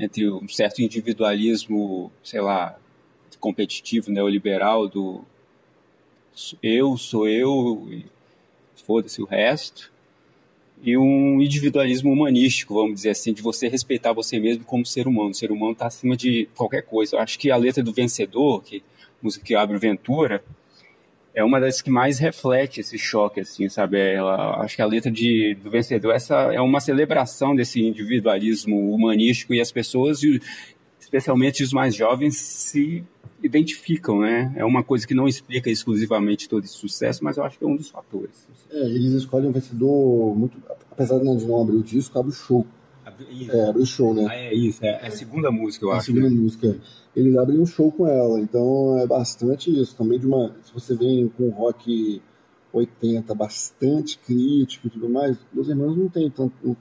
entre 0.00 0.30
um 0.30 0.48
certo 0.48 0.80
individualismo, 0.80 2.10
sei 2.24 2.40
lá, 2.40 2.78
competitivo, 3.38 4.10
neoliberal 4.10 4.88
do 4.88 5.22
eu 6.62 6.96
sou 6.96 7.28
eu 7.28 7.86
e 7.90 8.06
foda-se 8.86 9.20
o 9.20 9.26
resto, 9.26 9.92
e 10.82 10.96
um 10.96 11.40
individualismo 11.40 12.10
humanístico, 12.10 12.74
vamos 12.74 12.94
dizer 12.94 13.10
assim, 13.10 13.32
de 13.32 13.42
você 13.42 13.68
respeitar 13.68 14.12
você 14.12 14.40
mesmo 14.40 14.64
como 14.64 14.86
ser 14.86 15.06
humano. 15.06 15.30
O 15.30 15.34
ser 15.34 15.52
humano 15.52 15.72
está 15.72 15.86
acima 15.86 16.16
de 16.16 16.48
qualquer 16.54 16.82
coisa. 16.82 17.16
Eu 17.16 17.20
acho 17.20 17.38
que 17.38 17.50
a 17.50 17.56
letra 17.56 17.82
do 17.82 17.92
Vencedor, 17.92 18.62
que 18.62 18.82
música 19.22 19.44
que 19.44 19.54
abre 19.54 19.76
o 19.76 19.80
Ventura, 19.80 20.42
é 21.34 21.44
uma 21.44 21.60
das 21.60 21.80
que 21.80 21.90
mais 21.90 22.18
reflete 22.18 22.80
esse 22.80 22.98
choque, 22.98 23.40
assim, 23.40 23.68
sabe? 23.68 23.98
Ela, 23.98 24.62
acho 24.62 24.74
que 24.74 24.82
a 24.82 24.86
letra 24.86 25.10
de, 25.10 25.54
do 25.62 25.70
Vencedor 25.70 26.14
essa 26.14 26.52
é 26.52 26.60
uma 26.60 26.80
celebração 26.80 27.54
desse 27.54 27.80
individualismo 27.80 28.92
humanístico 28.92 29.54
e 29.54 29.60
as 29.60 29.70
pessoas, 29.70 30.20
especialmente 31.00 31.62
os 31.62 31.72
mais 31.72 31.94
jovens, 31.94 32.36
se 32.36 33.02
identificam, 33.42 34.20
né? 34.20 34.52
É 34.54 34.64
uma 34.64 34.84
coisa 34.84 35.06
que 35.06 35.14
não 35.14 35.26
explica 35.26 35.70
exclusivamente 35.70 36.48
todo 36.48 36.64
esse 36.64 36.74
sucesso, 36.74 37.24
mas 37.24 37.36
eu 37.36 37.44
acho 37.44 37.58
que 37.58 37.64
é 37.64 37.66
um 37.66 37.76
dos 37.76 37.88
fatores. 37.88 38.46
É, 38.70 38.84
eles 38.84 39.12
escolhem 39.12 39.48
um 39.48 39.52
vencedor 39.52 40.36
muito, 40.36 40.58
apesar 40.90 41.18
de 41.18 41.24
não 41.24 41.60
abrir 41.60 41.76
o 41.76 41.82
disco, 41.82 42.18
abre 42.18 42.30
o 42.30 42.34
show. 42.34 42.66
Isso. 43.28 43.52
É, 43.52 43.68
abre 43.68 43.82
o 43.82 43.86
show, 43.86 44.14
né? 44.14 44.26
Ah, 44.28 44.36
é 44.36 44.54
isso, 44.54 44.84
é, 44.84 44.88
é 45.02 45.06
a 45.08 45.10
segunda 45.10 45.50
música, 45.50 45.84
eu 45.84 45.90
é 45.90 45.92
acho. 45.92 46.02
A 46.02 46.04
segunda 46.04 46.30
né? 46.30 46.36
música. 46.36 46.78
Eles 47.16 47.36
abrem 47.36 47.58
um 47.58 47.66
show 47.66 47.90
com 47.90 48.06
ela, 48.06 48.38
então 48.40 48.98
é 48.98 49.06
bastante 49.06 49.70
isso. 49.70 49.96
Também 49.96 50.18
de 50.18 50.26
uma. 50.26 50.54
Se 50.62 50.72
você 50.72 50.94
vem 50.94 51.28
com 51.28 51.48
rock 51.50 52.22
80, 52.72 53.34
bastante 53.34 54.18
crítico 54.18 54.86
e 54.86 54.90
tudo 54.90 55.08
mais, 55.08 55.36
Los 55.52 55.68
Hermanos 55.68 55.96
não 55.96 56.08
tem 56.08 56.30
tanto. 56.30 56.76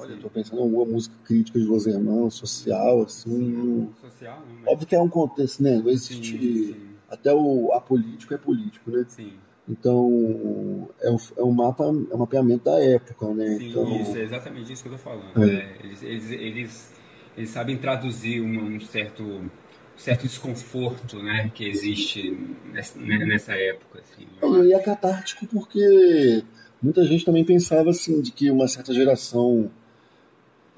Olha, 0.00 0.12
eu 0.12 0.20
tô 0.20 0.30
pensando 0.30 0.60
em 0.60 0.62
alguma 0.62 0.86
música 0.86 1.14
crítica 1.24 1.58
de 1.58 1.66
Los 1.66 1.86
Hermanos, 1.86 2.34
social, 2.34 3.02
assim. 3.02 3.30
Sim, 3.30 3.90
social, 4.00 4.42
não, 4.48 4.56
né? 4.56 4.62
Óbvio 4.66 4.86
que 4.86 4.94
é 4.94 5.00
um 5.00 5.08
contexto, 5.08 5.62
né? 5.62 5.76
Não 5.76 5.90
existe. 5.90 6.38
Sim, 6.38 6.72
sim. 6.72 6.80
Até 7.08 7.34
o 7.34 7.72
apolítico 7.72 8.32
é 8.32 8.38
político, 8.38 8.90
né? 8.90 9.04
Sim. 9.08 9.32
Então, 9.68 10.88
é 11.00 11.10
um, 11.10 11.16
é 11.36 11.42
um 11.44 11.52
mapa, 11.52 11.84
é 11.84 12.14
um 12.14 12.18
mapeamento 12.18 12.64
da 12.64 12.82
época, 12.82 13.28
né? 13.34 13.58
Sim, 13.58 13.68
então, 13.68 14.00
isso, 14.00 14.16
é 14.16 14.22
exatamente 14.22 14.72
isso 14.72 14.82
que 14.82 14.88
eu 14.88 14.92
tô 14.92 14.98
falando. 14.98 15.44
É. 15.44 15.54
É, 15.54 15.76
eles, 15.84 16.02
eles, 16.02 16.30
eles, 16.30 16.92
eles, 17.36 17.50
sabem 17.50 17.76
traduzir 17.76 18.40
um, 18.40 18.76
um, 18.76 18.80
certo, 18.80 19.50
certo 19.96 20.22
desconforto 20.22 21.22
né, 21.22 21.50
que 21.54 21.68
existe 21.68 22.36
nessa, 22.72 22.98
né, 22.98 23.18
nessa 23.18 23.52
época. 23.52 24.00
Assim. 24.00 24.26
E 24.66 24.72
é 24.72 24.78
catártico 24.78 25.46
porque 25.46 26.42
muita 26.82 27.04
gente 27.04 27.24
também 27.24 27.44
pensava 27.44 27.90
assim, 27.90 28.20
de 28.20 28.32
que 28.32 28.50
uma 28.50 28.66
certa 28.66 28.92
geração 28.94 29.70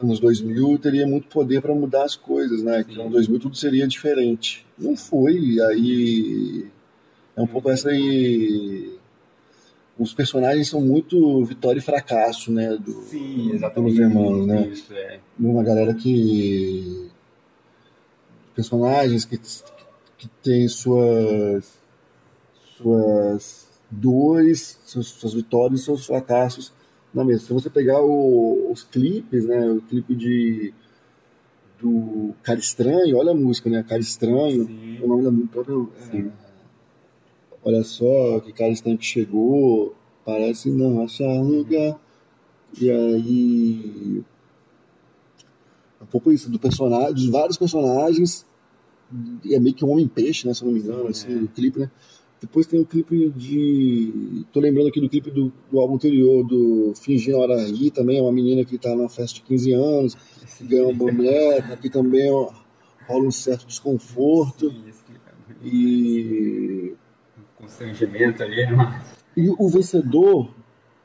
anos 0.05 0.21
2000 0.21 0.79
teria 0.79 1.07
muito 1.07 1.29
poder 1.29 1.61
para 1.61 1.75
mudar 1.75 2.05
as 2.05 2.17
coisas, 2.17 2.62
né? 2.62 2.85
Que 2.85 3.01
anos 3.01 3.12
2000 3.12 3.41
tudo 3.41 3.57
seria 3.57 3.87
diferente. 3.87 4.67
Não 4.79 4.97
foi, 4.97 5.38
e 5.38 5.62
aí 5.62 6.67
é 7.37 7.43
um 7.43 7.47
pouco 7.47 7.71
essa 7.71 7.91
aí. 7.91 8.99
Os 9.99 10.12
personagens 10.15 10.69
são 10.69 10.81
muito 10.81 11.45
vitória 11.45 11.79
e 11.79 11.83
fracasso, 11.83 12.51
né? 12.51 12.77
Do, 12.77 12.93
Sim, 13.03 13.53
exatamente. 13.53 13.93
Dos 13.93 14.01
irmãos, 14.01 14.47
né? 14.47 14.69
Isso, 14.69 14.93
é. 14.93 15.21
Uma 15.38 15.62
galera 15.62 15.95
que. 15.95 17.11
Personagens 18.55 19.25
que, 19.25 19.38
que 20.19 20.29
tem 20.43 20.67
suas. 20.69 21.79
suas 22.77 23.71
dores, 23.91 24.81
suas, 24.87 25.07
suas 25.07 25.35
vitórias 25.35 25.81
e 25.81 25.85
seus 25.85 26.07
fracassos 26.07 26.73
na 27.14 27.25
mesa. 27.25 27.44
Se 27.44 27.53
você 27.53 27.68
pegar 27.68 28.01
o, 28.03 28.70
os 28.70 28.83
clipes, 28.85 29.46
né? 29.46 29.70
O 29.70 29.81
clipe 29.83 30.14
de 30.14 30.72
do 31.83 32.33
Cara 32.44 32.61
Estranho, 32.61 33.16
olha 33.16 33.33
a 33.33 33.35
música, 33.35 33.68
né? 33.68 33.83
Cara 33.83 34.01
Estranho, 34.01 34.66
Sim. 34.66 34.98
o 35.03 35.09
nome 35.09 35.25
da 35.25 35.48
própria. 35.48 35.75
É, 36.12 36.31
olha 37.64 37.83
só 37.83 38.40
que 38.40 38.53
cara 38.53 38.70
estranho 38.70 38.96
que 38.96 39.05
chegou, 39.05 39.94
parece 40.25 40.70
não 40.70 41.03
achar 41.03 41.42
lugar. 41.42 41.98
E 42.81 42.90
aí. 42.90 44.22
Um 46.01 46.07
pouco 46.07 46.33
isso, 46.33 46.51
do 46.51 46.59
personagem, 46.59 47.14
dos 47.14 47.29
vários 47.29 47.57
personagens. 47.57 48.46
E 49.44 49.55
é 49.55 49.61
meio 49.61 49.75
que 49.75 49.85
um 49.85 49.90
homem-peixe, 49.90 50.46
né? 50.46 50.55
Se 50.55 50.62
eu 50.62 50.66
não 50.66 50.75
me 50.75 50.81
engano, 50.81 51.09
assim, 51.09 51.33
é. 51.33 51.42
o 51.42 51.48
clipe, 51.48 51.81
né? 51.81 51.90
Depois 52.42 52.66
tem 52.66 52.81
o 52.81 52.85
clipe 52.85 53.31
de. 53.31 54.44
Tô 54.52 54.59
lembrando 54.59 54.88
aqui 54.88 55.00
do 55.00 55.09
clipe 55.09 55.31
do, 55.31 55.52
do 55.70 55.78
álbum 55.78 55.94
anterior, 55.94 56.44
do 56.44 56.92
Fingindo 56.96 57.38
Hora 57.38 57.62
Ri, 57.62 57.88
também 57.92 58.18
é 58.18 58.20
uma 58.20 58.33
menina 58.33 58.64
que 58.64 58.76
tá 58.76 58.90
numa 58.96 59.09
festa 59.09 59.37
de 59.37 59.42
15 59.42 59.72
anos, 59.72 60.14
que 60.59 60.66
ganha 60.66 60.83
uma 60.83 60.92
boneca, 60.92 61.72
aqui 61.72 61.88
também 61.88 62.28
rola 63.07 63.24
um 63.24 63.31
certo 63.31 63.64
desconforto. 63.64 64.70
Clipe 64.70 65.20
é 65.64 65.68
E 65.68 66.94
constrangimento 67.57 68.42
ali, 68.42 68.66
né? 68.66 69.02
E 69.37 69.48
o 69.48 69.68
vencedor, 69.68 70.52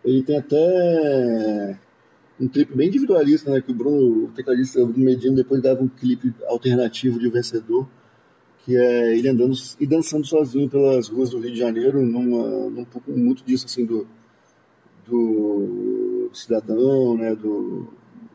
ele 0.03 0.23
tem 0.23 0.37
até 0.37 1.77
um 2.39 2.47
clipe 2.47 2.75
bem 2.75 2.87
individualista, 2.87 3.51
né? 3.51 3.61
Que 3.61 3.71
o 3.71 3.75
Bruno, 3.75 4.25
o 4.25 4.27
tecladista 4.29 4.83
Bruno 4.83 5.05
Medina, 5.05 5.35
depois 5.35 5.61
dava 5.61 5.83
um 5.83 5.87
clipe 5.87 6.33
alternativo 6.47 7.19
de 7.19 7.29
vencedor, 7.29 7.87
que 8.67 8.75
é 8.75 9.17
ele 9.17 9.29
andando 9.29 9.55
e 9.79 9.87
dançando 9.87 10.27
sozinho 10.27 10.69
pelas 10.69 11.07
ruas 11.07 11.29
do 11.29 11.39
Rio 11.39 11.51
de 11.53 11.57
Janeiro, 11.57 12.05
numa, 12.05 12.69
num 12.69 12.83
pouco 12.83 13.09
muito 13.11 13.41
disso, 13.45 13.65
assim, 13.65 13.85
do, 13.85 14.05
do 15.05 16.29
cidadão, 16.33 17.15
né? 17.15 17.33
Do, 17.33 17.87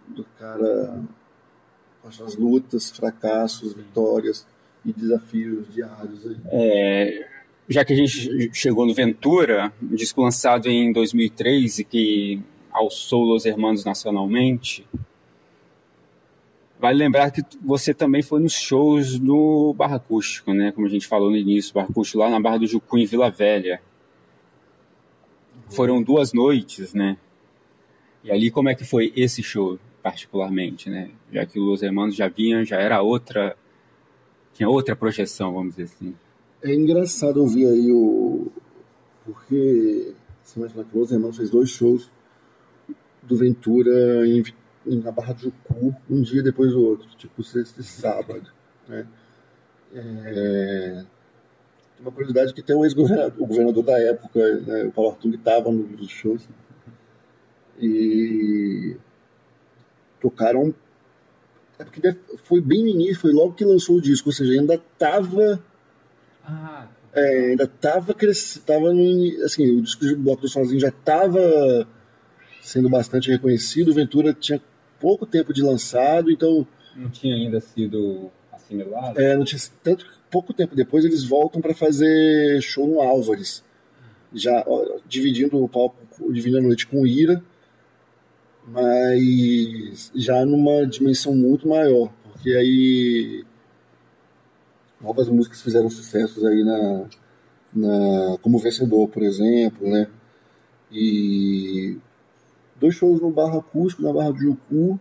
do 0.08 0.24
cara 0.38 1.04
com 2.00 2.08
as 2.08 2.14
suas 2.14 2.34
lutas, 2.34 2.90
fracassos, 2.90 3.74
vitórias 3.74 4.46
e 4.86 4.90
desafios 4.90 5.70
diários. 5.70 6.26
Aí. 6.26 6.36
É, 6.46 7.28
já 7.68 7.84
que 7.84 7.92
a 7.92 7.96
gente 7.96 8.50
chegou 8.54 8.86
no 8.86 8.94
Ventura, 8.94 9.70
um 9.82 9.94
disco 9.94 10.22
lançado 10.22 10.66
em 10.66 10.94
2003 10.94 11.80
e 11.80 11.84
que 11.84 12.42
alçou 12.70 13.22
Los 13.22 13.44
Hermanos 13.44 13.84
nacionalmente, 13.84 14.88
vale 16.82 16.98
lembrar 16.98 17.30
que 17.30 17.42
você 17.64 17.94
também 17.94 18.22
foi 18.22 18.40
nos 18.40 18.54
shows 18.54 19.16
do 19.16 19.72
Barra 19.72 19.96
Acústico, 19.96 20.52
né? 20.52 20.72
Como 20.72 20.84
a 20.84 20.90
gente 20.90 21.06
falou 21.06 21.30
no 21.30 21.36
início, 21.36 21.72
Barra 21.72 21.86
Acústico 21.88 22.18
lá 22.18 22.28
na 22.28 22.40
Barra 22.40 22.58
do 22.58 22.66
Jucu, 22.66 22.98
em 22.98 23.06
Vila 23.06 23.30
Velha. 23.30 23.80
Foram 25.70 26.02
duas 26.02 26.32
noites, 26.32 26.92
né? 26.92 27.16
E 28.24 28.32
ali 28.32 28.50
como 28.50 28.68
é 28.68 28.74
que 28.74 28.84
foi 28.84 29.12
esse 29.14 29.44
show, 29.44 29.78
particularmente, 30.02 30.90
né? 30.90 31.12
Já 31.32 31.46
que 31.46 31.56
o 31.56 31.62
Los 31.62 31.84
Hermanos 31.84 32.16
já 32.16 32.26
vinha, 32.26 32.64
já 32.64 32.78
era 32.78 33.00
outra... 33.00 33.56
Tinha 34.52 34.68
outra 34.68 34.96
projeção, 34.96 35.52
vamos 35.52 35.76
dizer 35.76 35.84
assim. 35.84 36.16
É 36.64 36.74
engraçado 36.74 37.36
ouvir 37.38 37.66
aí 37.66 37.92
o. 37.92 38.50
Porque 39.24 40.12
você 40.42 40.58
imagina 40.58 40.84
que 40.84 40.96
o 40.96 41.00
Los 41.00 41.12
Hermanos 41.12 41.36
fez 41.36 41.48
dois 41.48 41.70
shows 41.70 42.10
do 43.22 43.36
Ventura 43.36 44.26
em, 44.26 44.42
na 44.84 45.12
Barra 45.12 45.32
de 45.32 45.44
Jucu, 45.44 45.94
um 46.10 46.22
dia 46.22 46.42
depois 46.42 46.72
do 46.72 46.82
outro, 46.82 47.08
tipo 47.16 47.42
sexta 47.42 47.80
e 47.80 47.84
sábado. 47.84 48.50
Né? 48.88 49.06
É... 49.94 51.04
Uma 52.00 52.10
curiosidade 52.10 52.52
que 52.52 52.62
tem 52.62 52.74
o 52.74 52.84
ex-governador, 52.84 53.40
o 53.40 53.46
governador 53.46 53.84
da 53.84 53.98
época, 54.00 54.60
né, 54.60 54.84
o 54.84 54.92
Paulo 54.92 55.12
Artung, 55.12 55.34
estava 55.34 55.70
nos 55.70 56.10
shows. 56.10 56.48
E 57.78 58.96
tocaram 60.20 60.74
É 61.78 61.84
porque 61.84 62.16
foi 62.44 62.60
bem 62.60 62.82
no 62.82 62.88
início, 62.88 63.20
foi 63.20 63.32
logo 63.32 63.54
que 63.54 63.64
lançou 63.64 63.96
o 63.96 64.00
disco, 64.02 64.28
ou 64.28 64.32
seja, 64.32 64.52
ainda 64.52 64.78
tava. 64.98 65.62
Ah, 66.44 66.88
é, 67.12 67.50
ainda 67.50 67.66
tava 67.66 68.14
crescendo. 68.14 68.64
Tava 68.64 68.92
no, 68.92 69.44
assim, 69.44 69.78
o 69.78 69.82
disco 69.82 70.04
de 70.04 70.16
Bloco 70.16 70.42
do 70.42 70.48
Sozinho 70.48 70.80
já 70.80 70.90
tava 70.90 71.86
sendo 72.62 72.88
bastante 72.88 73.30
reconhecido. 73.30 73.90
O 73.90 73.94
Ventura 73.94 74.32
tinha 74.32 74.60
pouco 75.02 75.26
tempo 75.26 75.52
de 75.52 75.60
lançado, 75.60 76.30
então 76.30 76.64
não 76.94 77.10
tinha 77.10 77.34
ainda 77.34 77.60
sido 77.60 78.30
assimilado. 78.52 79.20
é, 79.20 79.36
não 79.36 79.44
tinha 79.44 79.60
tanto 79.82 80.04
que 80.06 80.12
pouco 80.30 80.54
tempo 80.54 80.76
depois 80.76 81.04
eles 81.04 81.24
voltam 81.24 81.60
para 81.60 81.74
fazer 81.74 82.62
show 82.62 82.86
no 82.86 83.00
Álvares, 83.00 83.64
já 84.32 84.62
ó, 84.64 85.00
dividindo 85.06 85.62
o 85.62 85.68
palco, 85.68 85.96
dividindo 86.32 86.58
a 86.58 86.62
noite 86.62 86.86
com 86.86 87.04
Ira, 87.04 87.42
mas 88.64 90.12
já 90.14 90.46
numa 90.46 90.86
dimensão 90.86 91.34
muito 91.34 91.66
maior, 91.68 92.12
porque 92.22 92.50
aí 92.50 93.44
novas 95.00 95.28
músicas 95.28 95.60
fizeram 95.60 95.90
sucessos 95.90 96.44
aí 96.44 96.62
na, 96.62 97.08
na 97.74 98.38
como 98.40 98.60
vencedor, 98.60 99.08
por 99.08 99.24
exemplo, 99.24 99.88
né? 99.88 100.06
E 100.92 101.96
dois 102.82 102.94
shows 102.94 103.20
no 103.20 103.30
Barra 103.30 103.58
Acústico, 103.58 104.02
na 104.02 104.12
Barra 104.12 104.32
de 104.32 104.40
Jucu, 104.40 105.00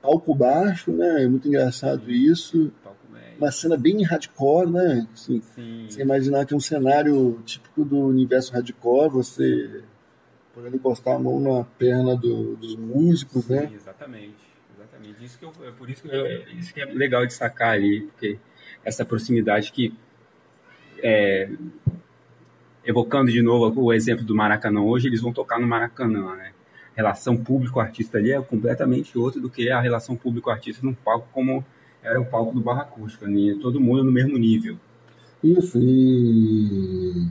palco 0.00 0.34
baixo, 0.34 0.90
né? 0.92 1.24
É 1.24 1.28
muito 1.28 1.46
engraçado 1.48 2.10
isso 2.10 2.72
uma 3.38 3.50
cena 3.50 3.76
bem 3.76 4.02
hardcore, 4.04 4.70
né? 4.70 5.06
Assim, 5.12 5.42
Sim. 5.54 5.86
você 5.88 6.02
imaginar 6.02 6.46
que 6.46 6.54
é 6.54 6.56
um 6.56 6.60
cenário 6.60 7.40
típico 7.44 7.84
do 7.84 7.98
universo 7.98 8.52
hardcore, 8.52 9.10
você 9.10 9.82
podendo 10.54 10.76
encostar 10.76 11.16
a 11.16 11.18
mão 11.18 11.40
na 11.40 11.64
perna 11.64 12.14
do- 12.14 12.54
dos 12.56 12.76
músicos, 12.76 13.48
né? 13.48 13.66
Sim, 13.68 13.74
exatamente. 13.74 14.52
Exatamente. 14.76 15.24
Isso 15.24 15.38
que 15.38 15.44
eu, 15.44 15.52
é 15.66 15.70
por 15.72 15.90
isso 15.90 16.02
que, 16.02 16.08
eu- 16.14 16.26
é 16.26 16.44
isso 16.52 16.72
que 16.74 16.80
é 16.80 16.84
legal 16.84 17.26
destacar 17.26 17.70
ali, 17.70 18.02
porque 18.02 18.38
essa 18.84 19.04
proximidade 19.04 19.72
que 19.72 19.92
é, 21.02 21.48
evocando 22.84 23.30
de 23.30 23.42
novo 23.42 23.82
o 23.82 23.92
exemplo 23.92 24.24
do 24.24 24.34
Maracanã 24.34 24.80
hoje, 24.82 25.08
eles 25.08 25.20
vão 25.20 25.32
tocar 25.32 25.58
no 25.58 25.66
Maracanã, 25.66 26.36
né? 26.36 26.52
Relação 26.94 27.36
público-artista 27.36 28.18
ali 28.18 28.32
é 28.32 28.40
completamente 28.42 29.16
outra 29.18 29.40
do 29.40 29.48
que 29.48 29.70
a 29.70 29.80
relação 29.80 30.14
público-artista 30.14 30.84
num 30.84 30.92
palco 30.94 31.26
como 31.32 31.64
era 32.02 32.20
o 32.20 32.24
palco 32.24 32.52
do 32.54 32.60
Barra 32.60 32.82
Acústica, 32.82 33.26
né? 33.26 33.56
todo 33.60 33.80
mundo 33.80 34.04
no 34.04 34.12
mesmo 34.12 34.36
nível. 34.36 34.76
Isso, 35.42 35.78
e 35.80 37.26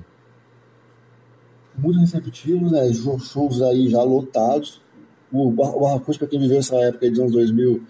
muito 1.77 1.99
receptivos, 1.99 2.71
né? 2.71 2.91
Show- 2.93 3.19
Shows 3.19 3.61
aí 3.61 3.89
já 3.89 4.01
lotados. 4.03 4.81
O 5.31 5.49
Bar- 5.51 5.75
o 5.75 5.81
Barra 5.81 5.95
Acústica, 5.97 6.25
para 6.25 6.31
quem 6.31 6.39
viveu 6.39 6.57
essa 6.59 6.75
época 6.77 7.09
dos 7.09 7.19
anos 7.19 7.31
2000, 7.31 7.83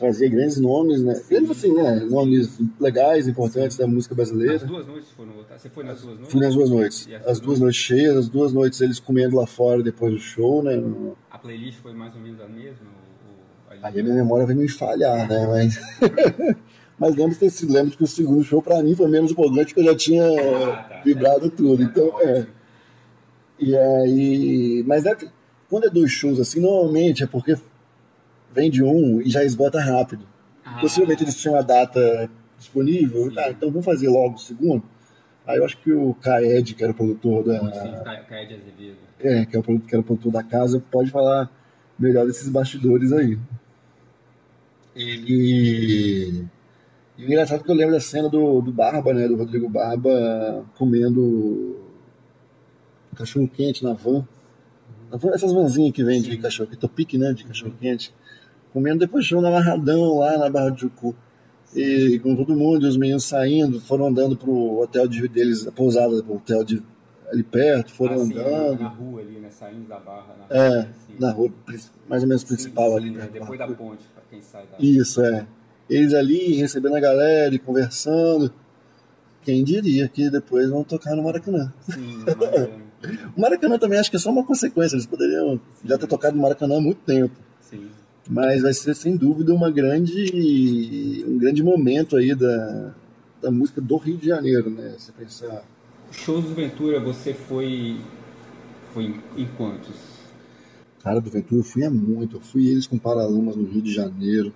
trazia 0.00 0.28
grandes 0.28 0.58
nomes, 0.58 1.02
né? 1.02 1.20
Grandes 1.30 1.50
assim, 1.52 1.72
né? 1.74 2.00
Nomes 2.10 2.58
legais, 2.80 3.28
importantes 3.28 3.76
da 3.76 3.86
música 3.86 4.14
brasileira. 4.14 4.56
As 4.56 4.62
duas 4.64 4.86
noites 4.86 5.10
foram 5.10 5.32
votar. 5.32 5.58
Você 5.58 5.68
foi 5.68 5.84
nas 5.84 6.00
duas 6.00 6.14
noites? 6.16 6.32
Fui 6.32 6.40
nas 6.40 6.54
duas 6.54 6.70
noites. 6.70 7.08
As 7.14 7.26
As 7.26 7.40
duas 7.40 7.60
noites 7.60 7.78
cheias, 7.80 8.16
as 8.16 8.28
duas 8.28 8.52
noites 8.52 8.80
eles 8.80 8.98
comendo 8.98 9.36
lá 9.36 9.46
fora 9.46 9.82
depois 9.82 10.12
do 10.14 10.18
show, 10.18 10.62
né? 10.62 10.74
No- 10.76 11.16
A 11.30 11.38
playlist 11.38 11.78
foi 11.78 11.92
mais 11.92 12.14
ou 12.14 12.20
menos 12.20 12.40
a 12.40 12.48
mesma? 12.48 12.86
o- 12.88 13.70
o- 13.70 13.72
ali? 13.72 13.80
Aí 13.84 14.00
a 14.00 14.02
minha 14.02 14.14
memória 14.16 14.46
vai 14.46 14.54
me 14.54 14.68
falhar, 14.68 15.28
né? 15.28 15.46
Mas, 15.46 15.78
mas 16.98 17.14
lembro 17.16 17.32
de 17.32 17.38
ter 17.38 17.50
sido, 17.50 17.72
lembro 17.72 17.96
que 17.96 18.02
o 18.02 18.06
segundo 18.06 18.42
show 18.42 18.60
pra 18.62 18.82
mim 18.82 18.94
foi 18.96 19.08
menos 19.08 19.30
empolgante 19.30 19.74
porque 19.74 19.80
eu 19.80 19.92
já 19.92 19.96
tinha 19.96 20.24
Ah, 20.24 20.82
tá. 20.88 21.02
vibrado 21.04 21.48
tudo. 21.50 21.82
Então, 21.82 22.20
é. 22.20 22.32
Ótimo. 22.40 22.46
E 23.58 23.76
aí. 23.76 24.84
Mas 24.86 25.04
é 25.04 25.14
quando 25.68 25.84
é 25.86 25.90
dois 25.90 26.10
shows 26.10 26.40
assim, 26.40 26.60
normalmente 26.60 27.22
é 27.22 27.26
porque 27.26 27.54
vende 28.52 28.82
um 28.82 29.20
e 29.20 29.30
já 29.30 29.44
esgota 29.44 29.80
rápido. 29.80 30.26
Ah, 30.64 30.78
Possivelmente 30.80 31.24
eles 31.24 31.36
tinham 31.36 31.56
a 31.56 31.62
data 31.62 32.30
disponível, 32.58 33.32
tá, 33.32 33.50
então 33.50 33.70
vamos 33.70 33.84
fazer 33.84 34.08
logo 34.08 34.34
o 34.34 34.38
segundo. 34.38 34.82
Aí 35.46 35.58
eu 35.58 35.64
acho 35.64 35.76
que 35.78 35.92
o 35.92 36.14
Kaed, 36.14 36.74
que 36.74 36.82
era 36.82 36.92
o 36.92 36.94
produtor 36.94 37.44
da. 37.44 37.58
Sim, 37.58 37.90
de 38.46 38.54
Azevedo. 38.54 38.96
É, 39.18 39.44
que 39.44 39.56
é 39.56 39.58
o 39.58 39.62
que 39.62 39.94
era 39.94 40.00
o 40.00 40.04
produtor 40.04 40.32
da 40.32 40.42
casa, 40.42 40.82
pode 40.90 41.10
falar 41.10 41.50
melhor 41.98 42.26
desses 42.26 42.48
bastidores 42.48 43.12
aí. 43.12 43.38
Ele. 44.94 46.46
E 47.16 47.24
o 47.24 47.26
engraçado 47.26 47.60
é 47.60 47.64
que 47.64 47.70
eu 47.70 47.74
lembro 47.74 47.94
da 47.94 48.00
cena 48.00 48.28
do, 48.28 48.60
do 48.60 48.72
Barba, 48.72 49.12
né? 49.12 49.28
Do 49.28 49.36
Rodrigo 49.36 49.68
Barba 49.68 50.64
comendo 50.76 51.78
cachorro 53.14 53.48
quente 53.48 53.84
na 53.84 53.92
van. 53.92 54.26
Essas 55.34 55.52
vanzinhas 55.52 55.92
que 55.92 56.04
vende 56.04 56.36
cachorro, 56.38 56.70
que 56.70 56.76
topique, 56.76 57.18
né? 57.18 57.32
De 57.32 57.44
cachorro 57.44 57.74
quente. 57.78 58.14
Comendo 58.72 59.00
depois 59.00 59.24
show 59.26 59.40
na 59.40 59.48
Amarradão, 59.48 60.18
lá 60.18 60.38
na 60.38 60.48
Barra 60.48 60.70
de 60.70 60.82
Jucu. 60.82 61.14
E 61.74 62.18
com 62.20 62.34
todo 62.34 62.56
mundo, 62.56 62.84
e 62.84 62.88
os 62.88 62.96
meninos 62.96 63.24
saindo, 63.24 63.80
foram 63.80 64.06
andando 64.06 64.36
pro 64.36 64.80
hotel 64.80 65.06
de, 65.06 65.26
deles, 65.28 65.66
a 65.66 65.72
pousada, 65.72 66.20
pro 66.22 66.34
hotel 66.34 66.64
de, 66.64 66.82
ali 67.32 67.42
perto, 67.44 67.92
foram 67.92 68.14
Ah, 68.14 68.24
sim, 68.24 68.32
andando. 68.38 68.80
na 68.80 68.88
rua 68.88 69.20
ali, 69.20 69.38
né? 69.38 69.48
Saindo 69.50 69.86
da 69.88 69.98
barra. 70.00 70.34
Na 70.48 70.56
É, 70.56 70.68
rua, 70.68 70.78
assim. 70.80 71.14
na 71.20 71.30
rua 71.30 71.50
mais 72.08 72.22
ou 72.22 72.28
menos 72.28 72.42
Sim, 72.42 72.48
principal 72.48 72.90
sim, 72.90 72.96
ali. 72.96 73.10
né, 73.10 73.18
né? 73.22 73.28
Depois 73.32 73.58
da 73.58 73.68
ponte, 73.68 74.02
pra 74.12 74.22
quem 74.28 74.42
sai 74.42 74.62
da. 74.66 74.76
Isso, 74.84 75.22
é. 75.22 75.46
Eles 75.88 76.12
ali 76.12 76.54
recebendo 76.54 76.94
a 76.96 77.00
galera 77.00 77.54
e 77.54 77.58
conversando. 77.58 78.52
Quem 79.42 79.64
diria 79.64 80.06
que 80.08 80.28
depois 80.28 80.68
vão 80.68 80.84
tocar 80.84 81.14
no 81.16 81.22
Maracanã. 81.22 81.72
Sim, 81.88 82.18
Maracanã. 82.26 82.68
O 83.34 83.40
Maracanã 83.40 83.78
também 83.78 83.98
acho 83.98 84.10
que 84.10 84.16
é 84.16 84.20
só 84.20 84.30
uma 84.30 84.44
consequência. 84.44 84.94
Eles 84.94 85.06
poderiam 85.06 85.58
já 85.82 85.96
ter 85.96 86.06
tocado 86.06 86.36
no 86.36 86.42
Maracanã 86.42 86.76
há 86.76 86.80
muito 86.82 87.00
tempo. 87.00 87.34
Sim. 87.62 87.88
Mas 88.32 88.62
vai 88.62 88.72
ser 88.72 88.94
sem 88.94 89.16
dúvida 89.16 89.52
uma 89.52 89.70
grande, 89.72 91.24
um 91.26 91.36
grande 91.36 91.62
momento 91.64 92.16
aí 92.16 92.32
da, 92.32 92.94
da 93.42 93.50
música 93.50 93.80
do 93.80 93.96
Rio 93.96 94.16
de 94.16 94.28
Janeiro, 94.28 94.70
né? 94.70 94.94
Você 94.96 95.10
pensar. 95.10 95.64
Shows 96.12 96.44
do 96.44 96.54
Ventura, 96.54 97.00
você 97.00 97.34
foi. 97.34 97.96
Foi 98.94 99.14
em, 99.36 99.46
quantos? 99.56 99.96
Cara, 101.02 101.20
do 101.20 101.28
Ventura 101.30 101.60
eu 101.60 101.64
fui 101.64 101.84
a 101.84 101.90
muito. 101.90 102.36
Eu 102.36 102.40
fui 102.40 102.68
eles 102.68 102.86
com 102.86 102.98
Paralamas 102.98 103.56
no 103.56 103.64
Rio 103.64 103.82
de 103.82 103.92
Janeiro. 103.92 104.52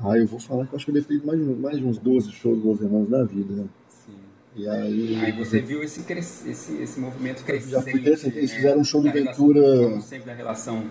Ah, 0.00 0.18
eu 0.18 0.26
vou 0.26 0.38
falar 0.40 0.66
que 0.66 0.72
eu 0.72 0.76
acho 0.76 0.84
que 0.84 0.90
eu 0.90 0.94
devo 0.94 1.06
ter 1.06 1.14
ido 1.14 1.26
mais, 1.26 1.38
de- 1.38 1.54
mais 1.54 1.78
de 1.78 1.84
uns 1.84 1.98
12 1.98 2.30
shows 2.32 2.60
dos 2.62 2.80
Irmãos 2.80 3.08
da 3.08 3.24
vida. 3.24 3.54
Né? 3.54 3.64
Sim. 3.88 4.12
E 4.56 4.68
aí. 4.68 5.16
Aí 5.24 5.32
você 5.32 5.60
viu 5.60 5.82
esse, 5.82 6.00
esse, 6.12 6.74
esse 6.82 7.00
movimento 7.00 7.44
crescente. 7.44 7.70
Já 7.70 7.80
fui 7.82 8.00
crescente. 8.00 8.36
Eles 8.38 8.50
né, 8.50 8.56
fizeram 8.56 8.80
um 8.80 8.84
show 8.84 9.00
do 9.00 9.08
relação- 9.08 9.46
Ventura- 9.46 9.76
falando 9.84 10.02
sempre 10.02 10.26
da 10.26 10.34
relação 10.34 10.84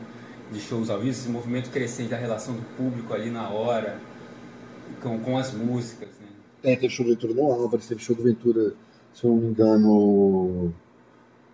de 0.51 0.59
shows 0.59 0.89
ao 0.89 0.99
vivo, 0.99 1.11
esse 1.11 1.29
movimento 1.29 1.69
crescente 1.71 2.09
da 2.09 2.17
relação 2.17 2.55
do 2.55 2.61
público 2.77 3.13
ali 3.13 3.29
na 3.29 3.49
hora, 3.49 3.99
com, 5.01 5.19
com 5.19 5.37
as 5.37 5.53
músicas, 5.53 6.09
né? 6.21 6.27
É, 6.63 6.75
teve 6.75 6.93
show 6.93 7.05
do 7.05 7.11
Ventura 7.11 7.33
no 7.33 7.51
Álvares, 7.51 7.87
teve 7.87 8.01
show 8.01 8.15
do 8.15 8.23
Ventura, 8.23 8.73
se 9.13 9.23
eu 9.23 9.31
não 9.31 9.37
me 9.37 9.47
engano. 9.47 10.73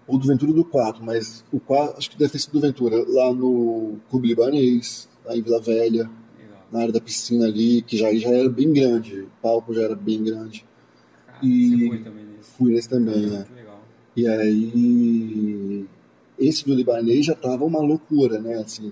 Ou 0.08 0.18
do 0.18 0.28
Ventura 0.28 0.52
do 0.52 0.66
4, 0.66 1.04
mas 1.04 1.44
o 1.52 1.60
4, 1.60 1.98
acho 1.98 2.10
que 2.12 2.18
deve 2.18 2.32
ter 2.32 2.40
sido 2.40 2.54
do 2.54 2.60
Ventura, 2.62 3.04
lá 3.08 3.32
no 3.34 3.98
Clube 4.10 4.28
Libanês, 4.28 5.08
lá 5.26 5.36
em 5.36 5.42
Vila 5.42 5.62
Velha, 5.62 6.10
Legal. 6.40 6.68
na 6.72 6.80
área 6.82 6.92
da 6.94 7.00
piscina 7.02 7.46
ali, 7.46 7.82
que 7.82 7.98
já, 7.98 8.14
já 8.16 8.30
era 8.30 8.50
bem 8.50 8.74
grande, 8.74 9.22
o 9.22 9.30
palco 9.42 9.74
já 9.74 9.84
era 9.84 9.96
bem 9.96 10.24
grande. 10.24 10.66
Cara, 11.28 11.40
E- 11.46 11.70
Você 11.70 11.88
foi 11.88 11.98
também 12.00 12.26
nesse? 12.26 12.50
Fui 12.58 12.74
nesse 12.74 12.90
também, 12.90 13.28
né? 13.30 13.46
Legal. 13.56 13.80
E 14.16 14.28
aí, 14.28 15.86
esse 16.42 16.66
do 16.66 16.74
libanês 16.74 17.26
já 17.26 17.36
tava 17.36 17.64
uma 17.64 17.80
loucura, 17.80 18.40
né? 18.40 18.56
Assim, 18.56 18.92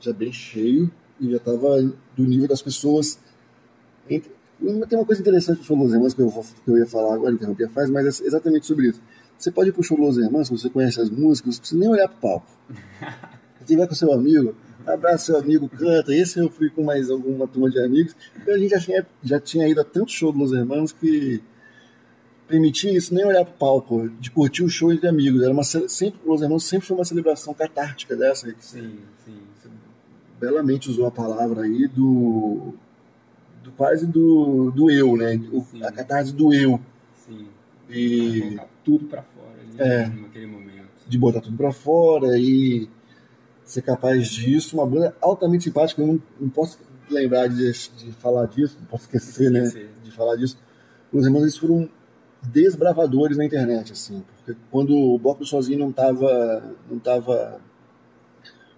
já 0.00 0.12
bem 0.12 0.32
cheio 0.32 0.90
e 1.20 1.30
já 1.30 1.38
tava 1.38 1.80
do 2.16 2.24
nível 2.24 2.48
das 2.48 2.60
pessoas. 2.60 3.18
Entre... 4.10 4.30
Tem 4.60 4.98
uma 4.98 5.04
coisa 5.04 5.20
interessante 5.20 5.64
show 5.64 5.76
Los 5.76 5.92
Hermanos 5.92 6.14
que 6.14 6.22
eu, 6.22 6.28
vou, 6.28 6.44
que 6.64 6.70
eu 6.70 6.78
ia 6.78 6.86
falar 6.86 7.14
agora, 7.14 7.32
interromper 7.32 7.68
faz, 7.70 7.90
mas 7.90 8.20
é 8.20 8.26
exatamente 8.26 8.66
sobre 8.66 8.88
isso. 8.88 9.00
Você 9.38 9.50
pode 9.50 9.70
ir 9.70 9.72
pro 9.72 9.82
show 9.82 9.98
Los 9.98 10.18
Hermanos, 10.18 10.48
você 10.48 10.68
conhece 10.68 11.00
as 11.00 11.10
músicas, 11.10 11.56
não 11.56 11.60
precisa 11.60 11.80
nem 11.80 11.88
olhar 11.88 12.08
pro 12.08 12.18
palco. 12.18 12.46
Se 13.60 13.66
tiver 13.66 13.86
com 13.86 13.94
seu 13.94 14.12
amigo, 14.12 14.54
abraça 14.86 15.26
seu 15.26 15.38
amigo, 15.38 15.68
canta. 15.68 16.14
Esse 16.14 16.38
eu 16.38 16.50
fui 16.50 16.70
com 16.70 16.82
mais 16.82 17.08
alguma 17.08 17.46
turma 17.46 17.70
de 17.70 17.80
amigos. 17.80 18.14
Então 18.36 18.54
a 18.54 18.58
gente 18.58 18.70
já 18.70 18.80
tinha, 18.80 19.06
já 19.22 19.40
tinha 19.40 19.68
ido 19.68 19.80
a 19.80 19.84
tanto 19.84 20.10
show 20.10 20.32
do 20.32 20.38
Los 20.38 20.52
Hermanos 20.52 20.92
que 20.92 21.42
permitia 22.48 22.92
isso, 22.96 23.14
nem 23.14 23.24
olhar 23.24 23.44
pro 23.44 23.54
palco, 23.54 24.08
de 24.20 24.30
curtir 24.30 24.62
o 24.64 24.68
show 24.68 24.92
entre 24.92 25.08
amigos. 25.08 25.42
Era 25.42 25.52
uma, 25.52 25.64
sempre, 25.64 26.20
Los 26.26 26.42
Hermanos 26.42 26.64
sempre 26.64 26.86
foi 26.86 26.96
uma 26.96 27.04
celebração 27.04 27.54
catártica 27.54 28.14
dessa, 28.16 28.52
que 28.52 28.64
você 28.64 28.80
Sim, 28.80 28.98
sim. 29.24 29.70
belamente 30.40 30.90
usou 30.90 31.06
a 31.06 31.10
palavra 31.10 31.62
aí 31.62 31.88
do, 31.88 32.74
do 33.62 33.72
quase 33.72 34.06
do, 34.06 34.70
do 34.70 34.90
eu, 34.90 35.16
né? 35.16 35.40
O- 35.52 35.64
a 35.84 35.90
catarse 35.92 36.32
do 36.32 36.52
eu. 36.52 36.80
Sim. 37.26 37.46
E 37.88 38.58
tudo 38.84 39.06
pra 39.06 39.22
fora 39.22 39.60
ali 39.60 39.74
É. 39.78 40.06
naquele 40.08 40.46
momento. 40.46 40.74
de 41.06 41.18
botar 41.18 41.40
tudo 41.42 41.56
pra 41.56 41.70
fora 41.72 42.38
e 42.38 42.88
ser 43.64 43.82
capaz 43.82 44.26
disso. 44.28 44.76
Uma 44.76 44.86
banda 44.86 45.14
altamente 45.20 45.64
simpática, 45.64 46.00
eu 46.02 46.06
não, 46.06 46.22
não 46.40 46.48
posso 46.48 46.78
lembrar 47.10 47.46
de, 47.48 47.70
de 47.72 48.12
falar 48.12 48.46
disso, 48.46 48.76
não 48.80 48.86
posso 48.86 49.04
esquecer, 49.04 49.50
né? 49.50 49.64
Esquecer. 49.64 49.90
De 50.02 50.10
falar 50.10 50.36
disso. 50.36 50.58
Os 51.12 51.24
irmãos 51.26 51.42
eles 51.42 51.56
foram 51.58 51.88
desbravadores 52.48 53.36
na 53.36 53.44
internet, 53.44 53.92
assim, 53.92 54.22
porque 54.36 54.58
quando 54.70 54.96
o 54.96 55.18
bloco 55.18 55.40
do 55.40 55.46
sozinho 55.46 55.78
não 55.78 55.92
tava, 55.92 56.74
não 56.90 56.98
tava 56.98 57.60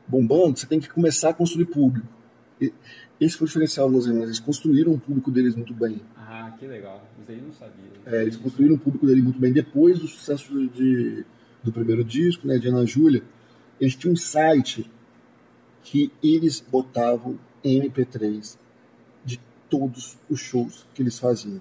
bombando, 0.06 0.58
você 0.58 0.66
tem 0.66 0.80
que 0.80 0.88
começar 0.88 1.30
a 1.30 1.34
construir 1.34 1.66
público. 1.66 2.06
Esse 3.20 3.36
foi 3.36 3.46
o 3.46 3.48
diferencial 3.48 3.90
dos 3.90 4.06
irmãos. 4.06 4.24
Eles 4.24 4.40
construíram 4.40 4.92
um 4.92 4.98
público 4.98 5.30
deles 5.30 5.54
muito 5.54 5.72
bem. 5.72 6.00
Ah, 6.16 6.54
que 6.58 6.66
legal. 6.66 7.02
Isso 7.20 7.30
aí 7.30 7.38
eu 7.38 7.44
não 7.44 7.52
sabia. 7.52 7.84
É, 8.04 8.22
eles 8.22 8.36
construíram 8.36 8.74
um 8.74 8.78
público 8.78 9.06
deles 9.06 9.24
muito 9.24 9.38
bem. 9.38 9.52
Depois 9.52 9.98
do 9.98 10.06
sucesso 10.06 10.68
de 10.68 11.24
do 11.62 11.72
primeiro 11.72 12.04
disco, 12.04 12.46
né, 12.46 12.58
de 12.58 12.68
Ana 12.68 12.86
Júlia, 12.86 13.22
eles 13.80 13.96
tinham 13.96 14.12
um 14.12 14.16
site 14.16 14.88
que 15.82 16.12
eles 16.22 16.60
botavam 16.60 17.38
MP3 17.64 18.56
de 19.24 19.40
todos 19.68 20.16
os 20.30 20.38
shows 20.38 20.86
que 20.94 21.02
eles 21.02 21.18
faziam. 21.18 21.60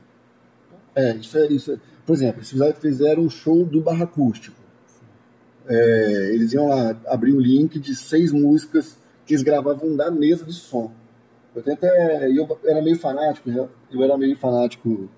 É, 0.94 1.16
isso 1.16 1.38
é, 1.38 1.48
isso 1.48 1.72
é. 1.74 1.80
Por 2.06 2.14
exemplo, 2.14 2.42
eles 2.42 2.80
fizeram 2.80 3.24
um 3.24 3.30
show 3.30 3.66
do 3.66 3.82
Barra 3.82 4.04
Acústico. 4.04 4.56
É, 5.68 6.32
eles 6.34 6.54
iam 6.54 6.68
lá 6.68 6.96
abrir 7.08 7.34
um 7.34 7.40
link 7.40 7.80
de 7.80 7.96
seis 7.96 8.32
músicas 8.32 8.98
que 9.26 9.34
eles 9.34 9.42
gravavam 9.42 9.96
da 9.96 10.12
mesa 10.12 10.46
de 10.46 10.54
som. 10.54 10.92
Eu, 11.56 11.74
até, 11.74 12.30
eu 12.32 12.60
era 12.66 12.82
meio 12.82 13.00
fanático, 13.00 13.50
né? 13.50 13.68
eu 13.92 14.04
era 14.04 14.18
meio 14.18 14.38
fanático 14.38 15.10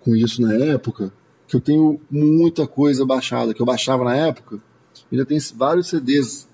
com 0.00 0.14
isso 0.14 0.40
na 0.40 0.54
época, 0.54 1.12
que 1.46 1.56
eu 1.56 1.60
tenho 1.60 2.00
muita 2.10 2.66
coisa 2.66 3.04
baixada, 3.04 3.52
que 3.52 3.60
eu 3.60 3.66
baixava 3.66 4.04
na 4.04 4.14
época, 4.14 4.60
ainda 5.10 5.26
tem 5.26 5.38
vários 5.54 5.88
CDs. 5.88 6.48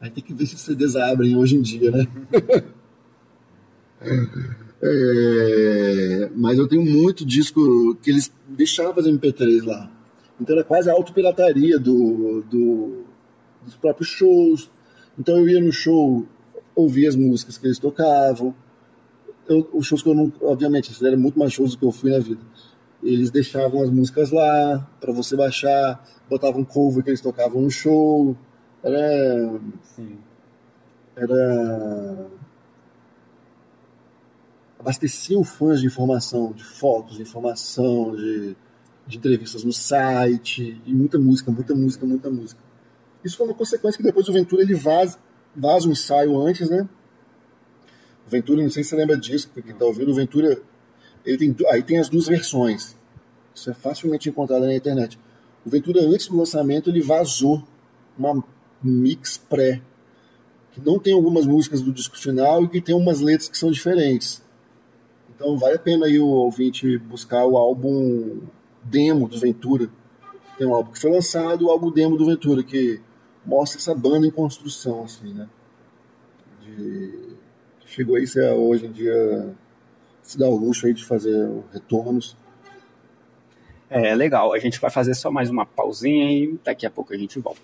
Aí 0.00 0.10
tem 0.10 0.22
que 0.22 0.34
ver 0.34 0.46
se 0.46 0.56
os 0.56 0.60
CDs 0.62 0.96
abrem 0.96 1.36
hoje 1.36 1.56
em 1.56 1.62
dia, 1.62 1.90
né? 1.90 2.06
é, 4.82 6.30
mas 6.34 6.58
eu 6.58 6.68
tenho 6.68 6.84
muito 6.84 7.24
disco 7.24 7.94
que 7.96 8.10
eles 8.10 8.32
deixavam 8.48 8.98
as 8.98 9.06
MP3 9.06 9.64
lá. 9.64 9.90
Então 10.40 10.54
era 10.54 10.64
quase 10.64 10.90
a 10.90 10.92
autopirataria 10.92 11.78
do, 11.78 12.42
do, 12.42 13.04
dos 13.64 13.74
próprios 13.76 14.08
shows. 14.08 14.70
Então 15.18 15.38
eu 15.38 15.48
ia 15.48 15.60
no 15.60 15.72
show, 15.72 16.26
ouvia 16.74 17.08
as 17.08 17.16
músicas 17.16 17.56
que 17.56 17.66
eles 17.66 17.78
tocavam. 17.78 18.54
Eu, 19.48 19.68
os 19.72 19.86
shows 19.86 20.02
que 20.02 20.08
eu 20.08 20.14
não. 20.14 20.32
Obviamente, 20.42 20.88
eles 20.88 20.98
fizeram 20.98 21.18
muito 21.18 21.38
mais 21.38 21.52
shows 21.52 21.72
do 21.72 21.78
que 21.78 21.84
eu 21.84 21.92
fui 21.92 22.10
na 22.10 22.18
vida. 22.18 22.40
Eles 23.02 23.30
deixavam 23.30 23.82
as 23.82 23.90
músicas 23.90 24.30
lá 24.30 24.86
para 25.00 25.12
você 25.12 25.36
baixar, 25.36 26.04
botavam 26.28 26.64
cover 26.64 27.02
que 27.02 27.10
eles 27.10 27.20
tocavam 27.20 27.62
no 27.62 27.70
show. 27.70 28.36
Era. 28.82 29.60
Sim. 29.82 30.18
Era. 31.14 32.28
Abasteciam 34.86 35.42
fãs 35.42 35.80
de 35.80 35.86
informação, 35.86 36.52
de 36.52 36.62
fotos, 36.62 37.16
de 37.16 37.22
informação, 37.22 38.14
de 38.14 38.56
de 39.06 39.18
entrevistas 39.18 39.62
no 39.62 39.72
site, 39.72 40.80
e 40.84 40.92
muita 40.92 41.18
música, 41.18 41.50
muita 41.50 41.74
música, 41.74 42.04
muita 42.04 42.28
música. 42.28 42.60
Isso 43.24 43.36
foi 43.36 43.46
uma 43.46 43.54
consequência 43.54 43.96
que 43.96 44.02
depois 44.02 44.28
o 44.28 44.32
Ventura 44.32 44.62
ele 44.62 44.74
vaza, 44.74 45.18
vaza 45.54 45.88
um 45.88 45.92
ensaio 45.92 46.36
antes, 46.40 46.68
né? 46.68 46.88
O 48.26 48.30
Ventura, 48.30 48.62
não 48.62 48.70
sei 48.70 48.82
se 48.82 48.90
você 48.90 48.96
lembra 48.96 49.16
disso, 49.16 49.48
porque 49.54 49.72
tá 49.72 49.84
ouvindo, 49.84 50.10
o 50.10 50.14
Ventura, 50.14 50.60
ele 51.24 51.38
tem, 51.38 51.56
aí 51.70 51.82
tem 51.82 51.98
as 51.98 52.08
duas 52.08 52.26
versões. 52.26 52.96
Isso 53.54 53.70
é 53.70 53.74
facilmente 53.74 54.28
encontrado 54.28 54.62
na 54.62 54.74
internet. 54.74 55.18
O 55.64 55.70
Ventura, 55.70 56.00
antes 56.02 56.26
do 56.26 56.36
lançamento, 56.36 56.90
ele 56.90 57.00
vazou 57.00 57.62
uma 58.18 58.44
mix 58.82 59.36
pré, 59.36 59.80
que 60.72 60.80
não 60.80 60.98
tem 60.98 61.14
algumas 61.14 61.46
músicas 61.46 61.80
do 61.80 61.92
disco 61.92 62.18
final 62.18 62.64
e 62.64 62.68
que 62.68 62.80
tem 62.80 62.94
umas 62.94 63.20
letras 63.20 63.48
que 63.48 63.56
são 63.56 63.70
diferentes. 63.70 64.42
Então 65.36 65.56
vale 65.58 65.76
a 65.76 65.78
pena 65.78 66.06
aí 66.06 66.18
o 66.18 66.26
ouvinte 66.26 66.96
buscar 66.96 67.44
o 67.44 67.58
álbum 67.58 68.40
demo 68.82 69.28
do 69.28 69.38
Ventura. 69.38 69.88
Tem 70.56 70.66
um 70.66 70.74
álbum 70.74 70.92
que 70.92 70.98
foi 70.98 71.10
lançado 71.10 71.66
o 71.66 71.70
álbum 71.70 71.90
demo 71.90 72.16
do 72.16 72.24
Ventura, 72.24 72.62
que 72.62 73.00
mostra 73.44 73.78
essa 73.78 73.94
banda 73.94 74.26
em 74.26 74.30
construção, 74.30 75.04
assim, 75.04 75.34
né? 75.34 75.46
De... 76.62 77.36
Chegou 77.84 78.16
aí, 78.16 78.26
ser 78.26 78.50
hoje 78.52 78.86
em 78.86 78.92
dia 78.92 79.54
se 80.22 80.38
dá 80.38 80.48
o 80.48 80.56
luxo 80.56 80.86
aí 80.86 80.94
de 80.94 81.04
fazer 81.04 81.48
retornos. 81.72 82.36
É, 83.88 84.14
legal. 84.14 84.52
A 84.52 84.58
gente 84.58 84.80
vai 84.80 84.90
fazer 84.90 85.14
só 85.14 85.30
mais 85.30 85.50
uma 85.50 85.64
pausinha 85.64 86.32
e 86.32 86.58
daqui 86.64 86.86
a 86.86 86.90
pouco 86.90 87.12
a 87.12 87.16
gente 87.16 87.38
volta. 87.38 87.60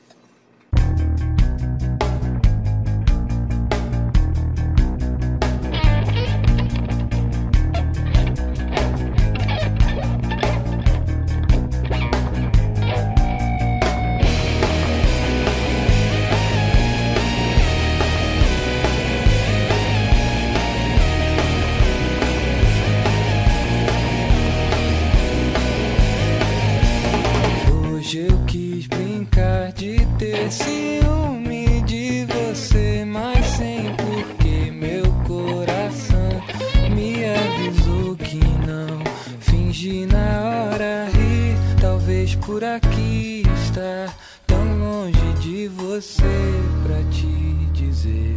Talvez 42.05 42.34
por 42.34 42.64
aqui 42.64 43.44
estar 43.64 44.12
tão 44.44 44.76
longe 44.76 45.32
de 45.38 45.68
você 45.68 46.61
pra 46.82 46.96
te 47.12 47.55
dizer 47.72 48.34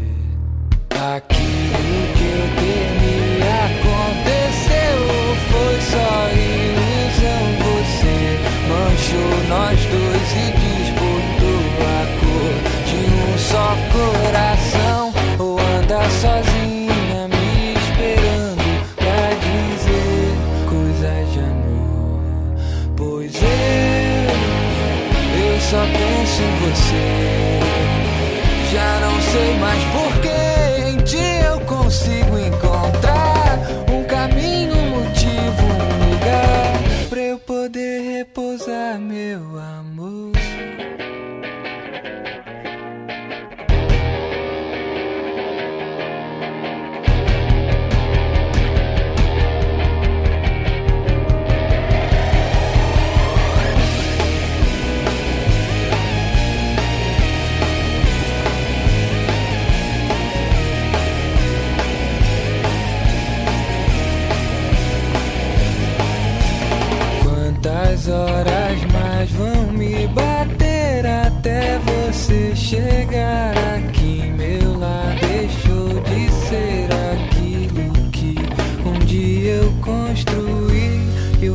aquilo 0.92 2.14
que 2.14 2.26
eu 2.30 2.46
temi 2.62 3.42
aconteceu 3.66 5.00
foi 5.50 5.82
só 5.82 6.30
ilusão. 6.30 7.46
Você 7.66 8.16
manchou 8.70 9.34
nós 9.50 9.80
dois 9.86 10.30
e 10.32 10.46
disputou 10.62 11.66
a 11.82 12.06
cor 12.20 12.54
de 12.86 13.02
um 13.16 13.34
só 13.40 13.68
coração 13.92 15.12
ou 15.40 15.60
andar 15.60 16.08
sozinho. 16.12 16.45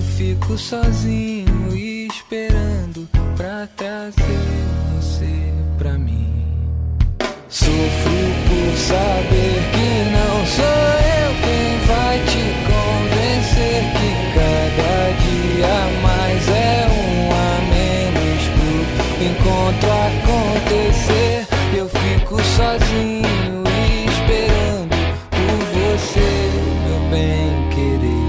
eu 0.01 0.03
fico 0.03 0.57
sozinho 0.57 1.77
e 1.77 2.07
esperando 2.07 3.07
pra 3.37 3.69
trazer 3.77 4.41
você 4.97 5.53
pra 5.77 5.93
mim. 5.99 6.27
Sofro 7.51 7.71
por 8.49 8.79
saber 8.79 9.61
que 9.73 10.11
não 10.11 10.47
sou 10.47 10.65
eu 10.65 11.31
quem 11.45 11.79
vai 11.87 12.19
te 12.31 12.45
convencer 12.71 13.81
que 13.99 14.11
cada 14.39 14.95
dia 15.21 15.77
mais 16.03 16.49
é 16.49 16.89
um 16.89 17.31
a 17.37 17.51
menos 17.69 18.43
por 18.57 18.85
encontro 19.23 19.91
acontecer. 20.09 21.47
Eu 21.77 21.87
fico 21.89 22.41
sozinho 22.43 23.65
e 23.69 24.07
esperando 24.09 24.97
por 25.31 25.61
você, 25.75 26.31
meu 26.87 27.01
bem 27.11 27.69
querer. 27.75 28.20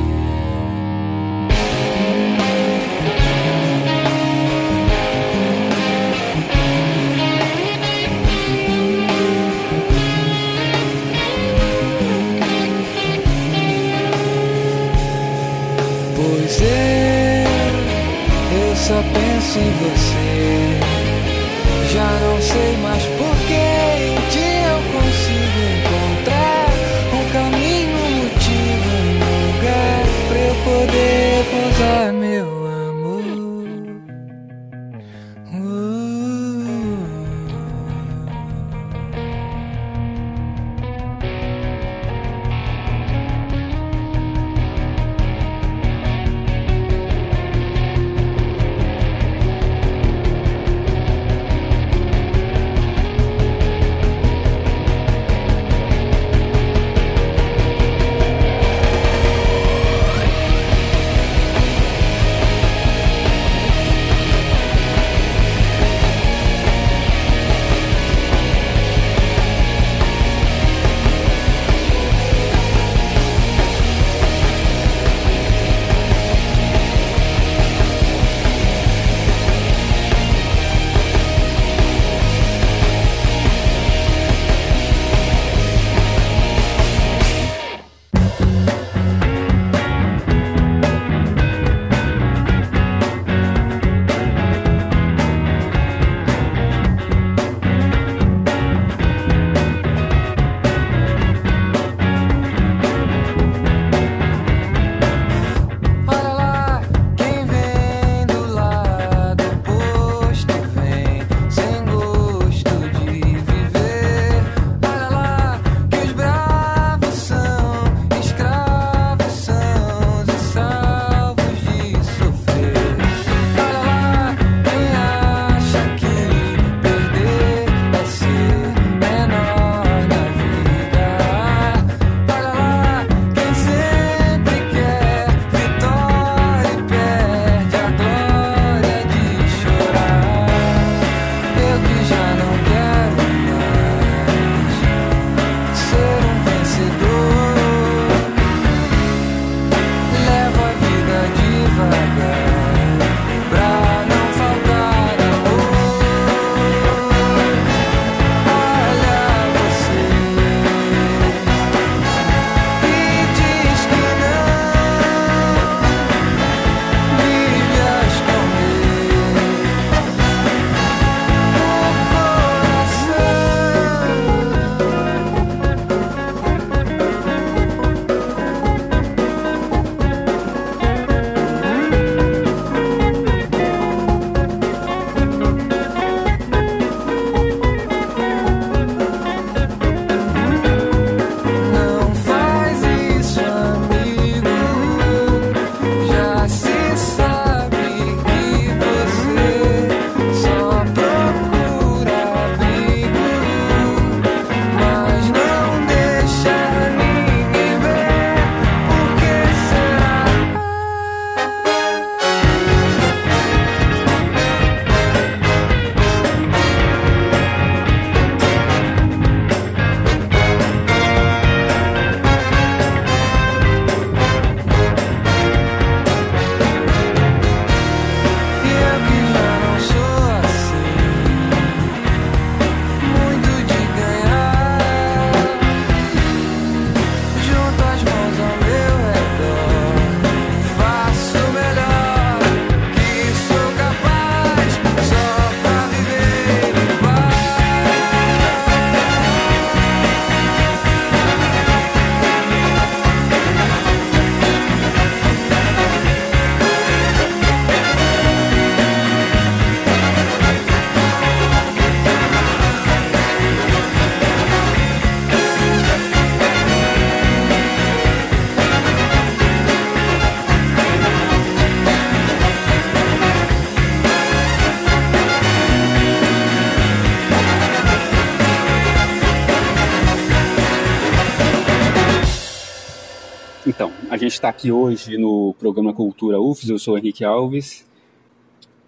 Está 284.41 284.49
aqui 284.49 284.71
hoje 284.71 285.19
no 285.19 285.53
programa 285.59 285.93
Cultura 285.93 286.41
UFES, 286.41 286.69
eu 286.71 286.79
sou 286.79 286.97
Henrique 286.97 287.23
Alves. 287.23 287.87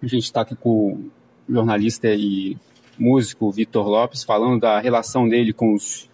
A 0.02 0.06
gente 0.08 0.24
está 0.24 0.40
aqui 0.40 0.56
com 0.56 0.68
o 0.68 1.10
jornalista 1.48 2.08
e 2.08 2.56
músico 2.98 3.52
Vitor 3.52 3.86
Lopes, 3.86 4.24
falando 4.24 4.62
da 4.62 4.80
relação 4.80 5.28
dele 5.28 5.52
com 5.52 5.72
os, 5.72 6.10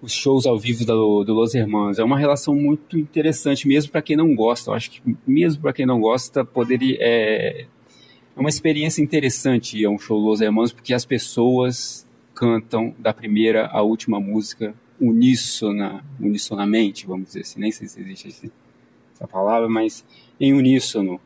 os 0.00 0.14
shows 0.14 0.46
ao 0.46 0.58
vivo 0.58 0.82
do, 0.86 1.24
do 1.24 1.34
Los 1.34 1.54
Hermanos. 1.54 1.98
É 1.98 2.04
uma 2.04 2.18
relação 2.18 2.54
muito 2.54 2.98
interessante, 2.98 3.68
mesmo 3.68 3.92
para 3.92 4.00
quem 4.00 4.16
não 4.16 4.34
gosta. 4.34 4.70
Eu 4.70 4.74
acho 4.74 4.92
que 4.92 5.02
mesmo 5.26 5.60
para 5.60 5.74
quem 5.74 5.84
não 5.84 6.00
gosta, 6.00 6.42
poderia. 6.42 6.96
É, 7.00 7.66
é 8.34 8.40
uma 8.40 8.48
experiência 8.48 9.02
interessante 9.02 9.76
ir 9.76 9.84
a 9.84 9.90
um 9.90 9.98
show 9.98 10.18
Los 10.18 10.40
Hermanos, 10.40 10.72
porque 10.72 10.94
as 10.94 11.04
pessoas 11.04 12.08
cantam 12.34 12.94
da 12.98 13.12
primeira 13.12 13.66
à 13.66 13.82
última 13.82 14.18
música 14.18 14.74
uníssona, 15.00 16.04
unissonamente, 16.20 17.06
vamos 17.06 17.26
dizer 17.28 17.40
assim, 17.40 17.60
nem 17.60 17.72
sei 17.72 17.88
se 17.88 18.00
existe 18.00 18.52
essa 19.14 19.26
palavra, 19.26 19.68
mas 19.68 20.04
em 20.40 20.52
uníssono. 20.52 21.20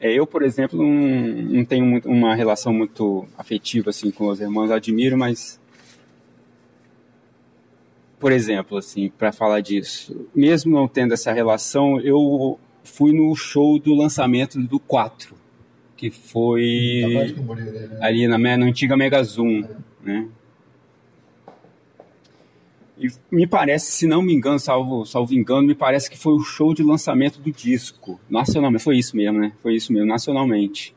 É, 0.00 0.12
eu, 0.12 0.26
por 0.26 0.42
exemplo, 0.42 0.82
não, 0.82 0.88
não 0.88 1.64
tenho 1.64 1.84
muito, 1.84 2.08
uma 2.08 2.34
relação 2.34 2.72
muito 2.72 3.26
afetiva 3.36 3.90
assim 3.90 4.10
com 4.10 4.28
os 4.28 4.40
irmãos, 4.40 4.70
admiro, 4.70 5.16
mas 5.16 5.60
por 8.20 8.32
exemplo, 8.32 8.76
assim, 8.76 9.08
para 9.08 9.32
falar 9.32 9.60
disso, 9.60 10.28
mesmo 10.34 10.74
não 10.74 10.86
tendo 10.86 11.14
essa 11.14 11.32
relação, 11.32 11.98
eu 12.00 12.60
fui 12.84 13.12
no 13.14 13.34
show 13.34 13.78
do 13.78 13.94
lançamento 13.94 14.60
do 14.60 14.78
4, 14.78 15.34
que 15.96 16.10
foi 16.10 17.34
né? 17.34 17.98
ali 18.02 18.28
na, 18.28 18.36
na 18.36 18.66
antiga 18.66 18.94
Mega 18.94 19.22
Zoom, 19.22 19.64
né? 20.02 20.28
E 23.00 23.08
me 23.34 23.46
parece, 23.46 23.92
se 23.92 24.06
não 24.06 24.20
me 24.20 24.34
engano, 24.34 24.58
salvo, 24.58 25.06
salvo 25.06 25.32
engano, 25.32 25.66
me 25.66 25.74
parece 25.74 26.10
que 26.10 26.18
foi 26.18 26.34
o 26.34 26.40
show 26.40 26.74
de 26.74 26.82
lançamento 26.82 27.40
do 27.40 27.50
disco. 27.50 28.20
Nacionalmente, 28.28 28.84
foi 28.84 28.98
isso 28.98 29.16
mesmo, 29.16 29.40
né? 29.40 29.52
Foi 29.62 29.74
isso 29.74 29.90
mesmo, 29.90 30.06
nacionalmente. 30.06 30.94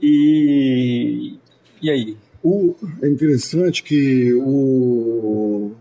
E, 0.00 1.38
e 1.82 1.90
aí? 1.90 2.16
O, 2.42 2.74
é 3.02 3.08
interessante 3.08 3.82
que 3.82 4.32
o, 4.34 5.72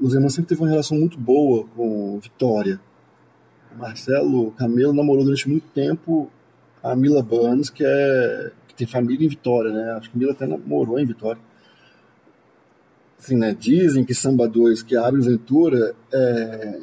o 0.00 0.10
Zeman 0.10 0.28
sempre 0.28 0.48
teve 0.48 0.62
uma 0.62 0.70
relação 0.70 0.98
muito 0.98 1.16
boa 1.16 1.64
com 1.76 2.18
Vitória. 2.18 2.80
O 3.72 3.78
Marcelo 3.78 4.50
Camelo 4.52 4.92
namorou 4.92 5.22
durante 5.22 5.48
muito 5.48 5.68
tempo 5.68 6.28
a 6.82 6.96
Mila 6.96 7.22
Burns, 7.22 7.70
que, 7.70 7.84
é, 7.86 8.50
que 8.66 8.74
tem 8.74 8.86
família 8.86 9.24
em 9.24 9.28
Vitória, 9.28 9.72
né? 9.72 9.92
Acho 9.92 10.10
que 10.10 10.18
Mila 10.18 10.32
até 10.32 10.44
namorou 10.44 10.98
em 10.98 11.06
Vitória 11.06 11.40
assim, 13.22 13.36
né, 13.36 13.56
dizem 13.58 14.04
que 14.04 14.12
Samba 14.12 14.48
2, 14.48 14.82
que 14.82 14.96
abre 14.96 15.22
Ventura, 15.22 15.94
é, 16.12 16.80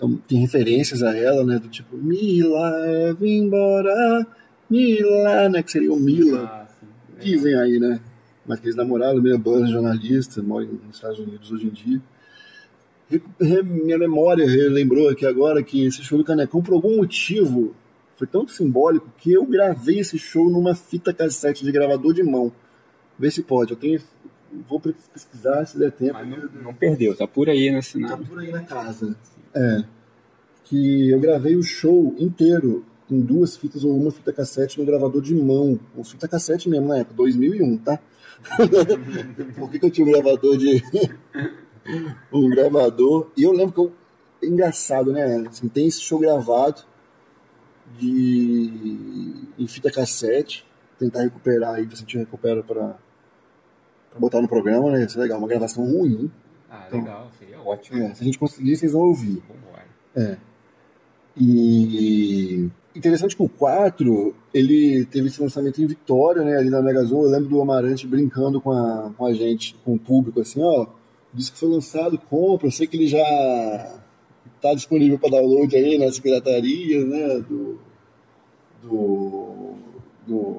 é 0.00 0.06
tem 0.28 0.38
referências 0.38 1.02
a 1.02 1.16
ela, 1.16 1.44
né, 1.44 1.58
do 1.58 1.68
tipo, 1.68 1.96
Mila, 1.96 2.70
leve 2.70 3.28
embora, 3.28 4.24
Mila, 4.70 5.48
né, 5.48 5.60
que 5.60 5.72
seria 5.72 5.92
o 5.92 5.98
Mila. 5.98 6.44
Ah, 6.44 6.68
dizem 7.20 7.56
aí, 7.56 7.80
né, 7.80 8.00
mas 8.46 8.60
que 8.60 8.66
eles 8.66 8.76
namoraram, 8.76 9.20
Mila 9.20 9.36
Burns, 9.36 9.70
jornalista, 9.70 10.40
mora 10.40 10.64
nos 10.64 10.94
Estados 10.94 11.18
Unidos 11.18 11.50
hoje 11.50 11.66
em 11.66 11.70
dia. 11.70 12.00
Minha 13.64 13.98
memória 13.98 14.46
lembrou 14.70 15.08
aqui 15.08 15.26
agora 15.26 15.62
que 15.62 15.84
esse 15.84 16.04
show 16.04 16.18
do 16.18 16.24
Canecão, 16.24 16.62
por 16.62 16.74
algum 16.74 16.98
motivo, 16.98 17.74
foi 18.16 18.26
tão 18.26 18.46
simbólico 18.46 19.10
que 19.18 19.32
eu 19.32 19.44
gravei 19.46 20.00
esse 20.00 20.18
show 20.18 20.48
numa 20.50 20.74
fita 20.74 21.12
cassete 21.12 21.64
de 21.64 21.72
gravador 21.72 22.12
de 22.12 22.22
mão. 22.22 22.52
Vê 23.18 23.30
se 23.30 23.42
pode. 23.42 23.72
Eu 23.72 23.76
tenho 23.76 24.00
vou 24.68 24.80
pesquisar 24.80 25.64
se 25.66 25.78
der 25.78 25.92
tempo. 25.92 26.14
Mas 26.14 26.28
não, 26.28 26.62
não 26.62 26.74
perdeu, 26.74 27.16
tá 27.16 27.26
por 27.26 27.48
aí 27.48 27.70
na 27.70 27.80
Tá 28.08 28.16
por 28.16 28.38
aí 28.38 28.50
na 28.50 28.62
casa. 28.62 29.16
É. 29.54 29.84
Que 30.64 31.10
eu 31.10 31.20
gravei 31.20 31.56
o 31.56 31.62
show 31.62 32.14
inteiro 32.18 32.84
em 33.10 33.20
duas 33.20 33.56
fitas 33.56 33.84
ou 33.84 33.96
uma 33.96 34.10
fita 34.10 34.32
cassete 34.32 34.78
no 34.78 34.86
gravador 34.86 35.22
de 35.22 35.34
mão. 35.34 35.78
Ou 35.96 36.04
fita 36.04 36.28
cassete 36.28 36.68
mesmo 36.68 36.88
na 36.88 36.98
época, 36.98 37.16
2001, 37.16 37.78
tá? 37.78 37.98
por 39.58 39.70
que, 39.70 39.78
que 39.78 39.86
eu 39.86 39.90
tinha 39.90 40.06
um 40.06 40.12
gravador 40.12 40.56
de. 40.56 40.82
um 42.32 42.48
gravador. 42.50 43.30
E 43.36 43.42
eu 43.42 43.52
lembro 43.52 43.72
que 43.72 43.80
eu. 43.80 43.92
Engraçado, 44.40 45.12
né? 45.12 45.46
Assim, 45.48 45.68
tem 45.68 45.88
esse 45.88 46.00
show 46.00 46.18
gravado 46.18 46.82
de 47.98 49.48
em 49.58 49.66
fita 49.66 49.90
cassete. 49.90 50.64
Tentar 50.96 51.22
recuperar 51.22 51.74
aí, 51.74 51.86
você 51.86 52.04
te 52.04 52.18
recupera 52.18 52.62
para 52.62 52.96
pra 54.10 54.20
botar 54.20 54.40
no 54.40 54.48
programa, 54.48 54.90
né? 54.90 55.04
Isso 55.04 55.18
é 55.18 55.22
legal, 55.22 55.38
uma 55.38 55.48
gravação 55.48 55.84
ruim. 55.84 56.30
Ah, 56.70 56.84
então, 56.86 57.00
legal, 57.00 57.30
seria 57.38 57.60
ótimo. 57.60 58.02
É, 58.02 58.14
se 58.14 58.22
a 58.22 58.24
gente 58.24 58.38
conseguir, 58.38 58.76
vocês 58.76 58.92
vão 58.92 59.02
ouvir. 59.02 59.42
É. 60.14 60.36
E 61.36 62.68
interessante 62.94 63.36
que 63.36 63.42
o 63.42 63.48
4, 63.48 64.34
ele 64.52 65.06
teve 65.06 65.28
esse 65.28 65.40
lançamento 65.40 65.80
em 65.80 65.86
Vitória, 65.86 66.42
né, 66.42 66.56
ali 66.56 66.68
na 66.68 66.82
Megazone. 66.82 67.24
Eu 67.24 67.30
lembro 67.30 67.48
do 67.48 67.60
Amarante 67.60 68.06
brincando 68.06 68.60
com 68.60 68.72
a, 68.72 69.12
com 69.16 69.24
a 69.24 69.32
gente, 69.32 69.76
com 69.84 69.94
o 69.94 69.98
público, 69.98 70.40
assim, 70.40 70.60
ó, 70.62 70.86
disse 71.32 71.52
que 71.52 71.58
foi 71.58 71.68
lançado, 71.68 72.18
compra, 72.18 72.66
eu 72.66 72.72
sei 72.72 72.86
que 72.86 72.96
ele 72.96 73.06
já 73.06 74.00
tá 74.60 74.74
disponível 74.74 75.18
para 75.18 75.30
download 75.30 75.74
aí 75.76 75.96
nas 75.98 76.18
piratarias, 76.18 77.04
né, 77.06 77.44
do, 77.48 77.78
do, 78.82 79.74
do 80.26 80.56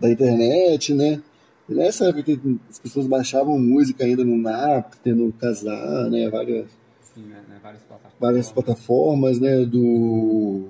da 0.00 0.10
internet, 0.10 0.92
né. 0.94 1.22
Nessa 1.70 2.08
época 2.08 2.32
as 2.68 2.78
pessoas 2.80 3.06
baixavam 3.06 3.58
música 3.58 4.04
ainda 4.04 4.24
no 4.24 4.36
Napster, 4.36 5.14
no 5.14 5.32
Casar, 5.32 6.10
né? 6.10 6.28
Várias, 6.28 6.66
Sim, 7.14 7.22
né? 7.22 7.40
né 7.48 7.60
várias 7.62 7.82
plataformas. 7.82 8.20
Várias 8.20 8.52
plataformas, 8.52 9.40
né? 9.40 9.64
Do... 9.64 10.68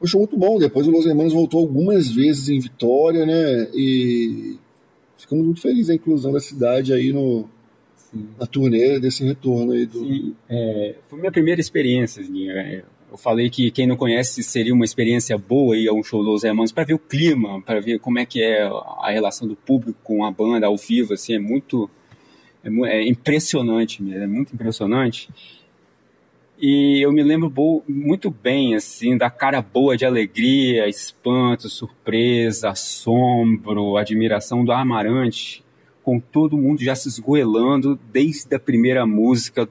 Poxa, 0.00 0.16
muito 0.16 0.38
bom. 0.38 0.58
Depois 0.58 0.88
o 0.88 0.90
Los 0.90 1.04
Hermanos 1.04 1.34
voltou 1.34 1.60
algumas 1.60 2.10
vezes 2.10 2.48
em 2.48 2.58
Vitória, 2.58 3.26
né? 3.26 3.68
E 3.74 4.58
ficamos 5.18 5.44
muito 5.44 5.60
felizes 5.60 5.90
a 5.90 5.94
inclusão 5.94 6.32
da 6.32 6.40
cidade 6.40 6.92
aí 6.92 7.12
no, 7.12 7.46
Sim. 7.96 8.28
na 8.38 8.46
turnê 8.46 8.98
desse 8.98 9.22
retorno 9.24 9.72
aí 9.72 9.84
do. 9.84 9.98
Sim, 9.98 10.34
é, 10.48 10.94
foi 11.08 11.18
minha 11.18 11.32
primeira 11.32 11.60
experiência, 11.60 12.22
assim, 12.22 12.48
eu 13.14 13.18
falei 13.18 13.48
que 13.48 13.70
quem 13.70 13.86
não 13.86 13.96
conhece 13.96 14.42
seria 14.42 14.74
uma 14.74 14.84
experiência 14.84 15.38
boa 15.38 15.76
ir 15.76 15.88
a 15.88 15.92
um 15.92 16.02
show 16.02 16.24
dos 16.24 16.42
Hermanos 16.42 16.72
para 16.72 16.82
ver 16.82 16.94
o 16.94 16.98
clima, 16.98 17.62
para 17.62 17.80
ver 17.80 18.00
como 18.00 18.18
é 18.18 18.26
que 18.26 18.42
é 18.42 18.64
a 18.64 19.08
relação 19.08 19.46
do 19.46 19.54
público 19.54 19.96
com 20.02 20.24
a 20.24 20.32
banda 20.32 20.66
ao 20.66 20.76
vivo, 20.76 21.14
assim, 21.14 21.34
é 21.34 21.38
muito 21.38 21.88
é, 22.64 22.68
é 22.68 23.08
impressionante, 23.08 24.02
é 24.12 24.26
muito 24.26 24.52
impressionante. 24.52 25.28
E 26.60 27.04
eu 27.04 27.12
me 27.12 27.22
lembro 27.22 27.52
muito 27.88 28.32
bem, 28.32 28.74
assim, 28.74 29.16
da 29.16 29.30
cara 29.30 29.62
boa 29.62 29.96
de 29.96 30.04
alegria, 30.04 30.88
espanto, 30.88 31.68
surpresa, 31.68 32.70
assombro, 32.70 33.96
admiração 33.96 34.64
do 34.64 34.72
Amarante, 34.72 35.64
com 36.02 36.18
todo 36.18 36.58
mundo 36.58 36.82
já 36.82 36.96
se 36.96 37.06
esgoelando 37.06 37.96
desde 38.12 38.56
a 38.56 38.58
primeira 38.58 39.06
música 39.06 39.68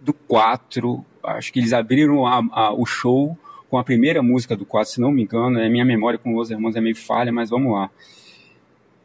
do 0.00 0.14
4 0.14 1.04
acho 1.36 1.52
que 1.52 1.60
eles 1.60 1.72
abriram 1.72 2.26
a, 2.26 2.42
a, 2.52 2.72
o 2.72 2.84
show 2.86 3.36
com 3.68 3.78
a 3.78 3.84
primeira 3.84 4.22
música 4.22 4.56
do 4.56 4.64
quadro, 4.64 4.90
se 4.90 5.00
não 5.00 5.10
me 5.10 5.22
engano, 5.22 5.58
é 5.58 5.68
minha 5.68 5.84
memória 5.84 6.18
com 6.18 6.36
os 6.36 6.50
irmãos 6.50 6.74
é 6.74 6.80
meio 6.80 6.96
falha, 6.96 7.32
mas 7.32 7.50
vamos 7.50 7.72
lá. 7.72 7.90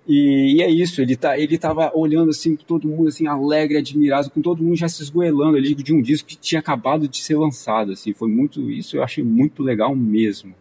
E, 0.08 0.58
e, 0.58 0.62
é 0.62 0.70
isso, 0.70 1.02
ele 1.02 1.16
tá, 1.16 1.38
ele 1.38 1.58
tava 1.58 1.92
olhando 1.96 2.30
assim 2.30 2.56
todo 2.56 2.88
mundo 2.88 3.08
assim 3.08 3.26
alegre, 3.26 3.78
admirado, 3.78 4.30
com 4.30 4.42
todo 4.42 4.64
mundo 4.64 4.76
já 4.76 4.90
se 4.90 5.02
esgoelando 5.02 5.58
ali 5.58 5.74
de 5.74 5.94
um 5.94 6.02
disco 6.02 6.28
que 6.28 6.36
tinha 6.36 6.60
acabado 6.60 7.08
de 7.08 7.24
ser 7.24 7.38
lançado, 7.38 7.94
assim, 7.94 8.14
foi 8.14 8.28
muito 8.28 8.70
isso, 8.70 8.98
eu 8.98 9.04
achei 9.04 9.24
muito 9.24 9.64
legal 9.64 9.96
mesmo. 9.96 10.54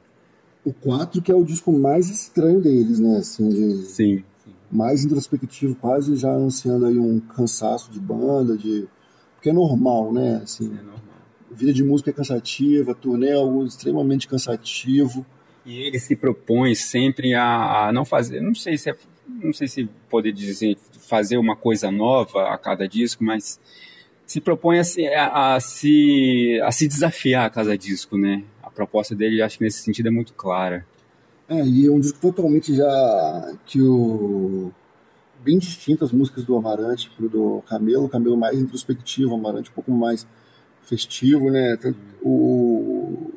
O 0.65 0.73
4 0.73 1.21
que 1.21 1.33
é 1.33 1.35
o 1.35 1.45
disco 1.45 1.73
mais 1.73 2.09
estranho 2.09 2.61
deles, 2.61 3.01
né, 3.01 3.19
assim, 3.19 3.49
de... 3.49 3.85
Sim. 3.85 4.25
Mais 4.71 5.05
introspectivo, 5.05 5.75
quase 5.75 6.17
já 6.17 6.33
anunciando 6.33 6.87
aí 6.87 6.99
um 6.99 7.21
cansaço 7.21 7.91
de 7.91 8.01
banda, 8.01 8.57
de 8.57 8.89
porque 9.35 9.51
é 9.51 9.53
normal, 9.53 10.13
né, 10.13 10.41
assim. 10.43 10.67
É 10.67 10.83
normal 10.83 11.02
vida 11.55 11.73
de 11.73 11.83
música 11.83 12.11
é 12.11 12.13
cansativa, 12.13 12.95
turnê 12.95 13.29
é 13.29 13.35
algo 13.35 13.65
extremamente 13.65 14.27
cansativo. 14.29 15.25
E 15.65 15.81
ele 15.83 15.99
se 15.99 16.17
propõe 16.17 16.75
sempre 16.75 17.35
a, 17.35 17.89
a 17.89 17.93
não 17.93 18.05
fazer, 18.05 18.41
não 18.41 18.55
sei 18.55 18.77
se 18.77 18.91
é, 18.91 18.97
não 19.29 19.53
sei 19.53 19.69
se 19.69 19.89
poder 20.11 20.33
dizer 20.33 20.77
fazer 20.99 21.37
uma 21.37 21.55
coisa 21.55 21.91
nova 21.91 22.49
a 22.53 22.59
cada 22.59 22.89
disco, 22.89 23.23
mas 23.23 23.61
se 24.27 24.41
propõe 24.41 24.79
a 24.79 24.85
se, 24.85 25.07
a, 25.07 25.55
a, 25.55 25.61
se, 25.61 26.61
a 26.65 26.73
se 26.73 26.89
desafiar 26.89 27.47
a 27.47 27.51
cada 27.51 27.77
disco, 27.77 28.17
né? 28.17 28.43
A 28.63 28.71
proposta 28.71 29.15
dele, 29.15 29.43
acho 29.43 29.59
que 29.59 29.65
nesse 29.65 29.83
sentido 29.83 30.09
é 30.09 30.11
muito 30.11 30.33
clara. 30.33 30.87
É, 31.49 31.63
e 31.65 31.87
é 31.87 31.91
um 31.91 32.01
disco 32.01 32.19
totalmente 32.19 32.75
já 32.75 33.55
que 33.67 33.81
o 33.81 34.73
bem 35.45 35.59
distinto 35.59 36.05
as 36.05 36.13
músicas 36.13 36.45
do 36.45 36.57
Amarante 36.57 37.11
pro 37.11 37.29
do 37.29 37.63
Camelo, 37.69 38.05
o 38.05 38.09
Camelo 38.09 38.37
mais 38.37 38.59
introspectivo, 38.59 39.33
o 39.33 39.35
Amarante 39.35 39.71
um 39.71 39.75
pouco 39.75 39.91
mais 39.91 40.27
festivo, 40.83 41.51
né? 41.51 41.79
O, 42.23 43.31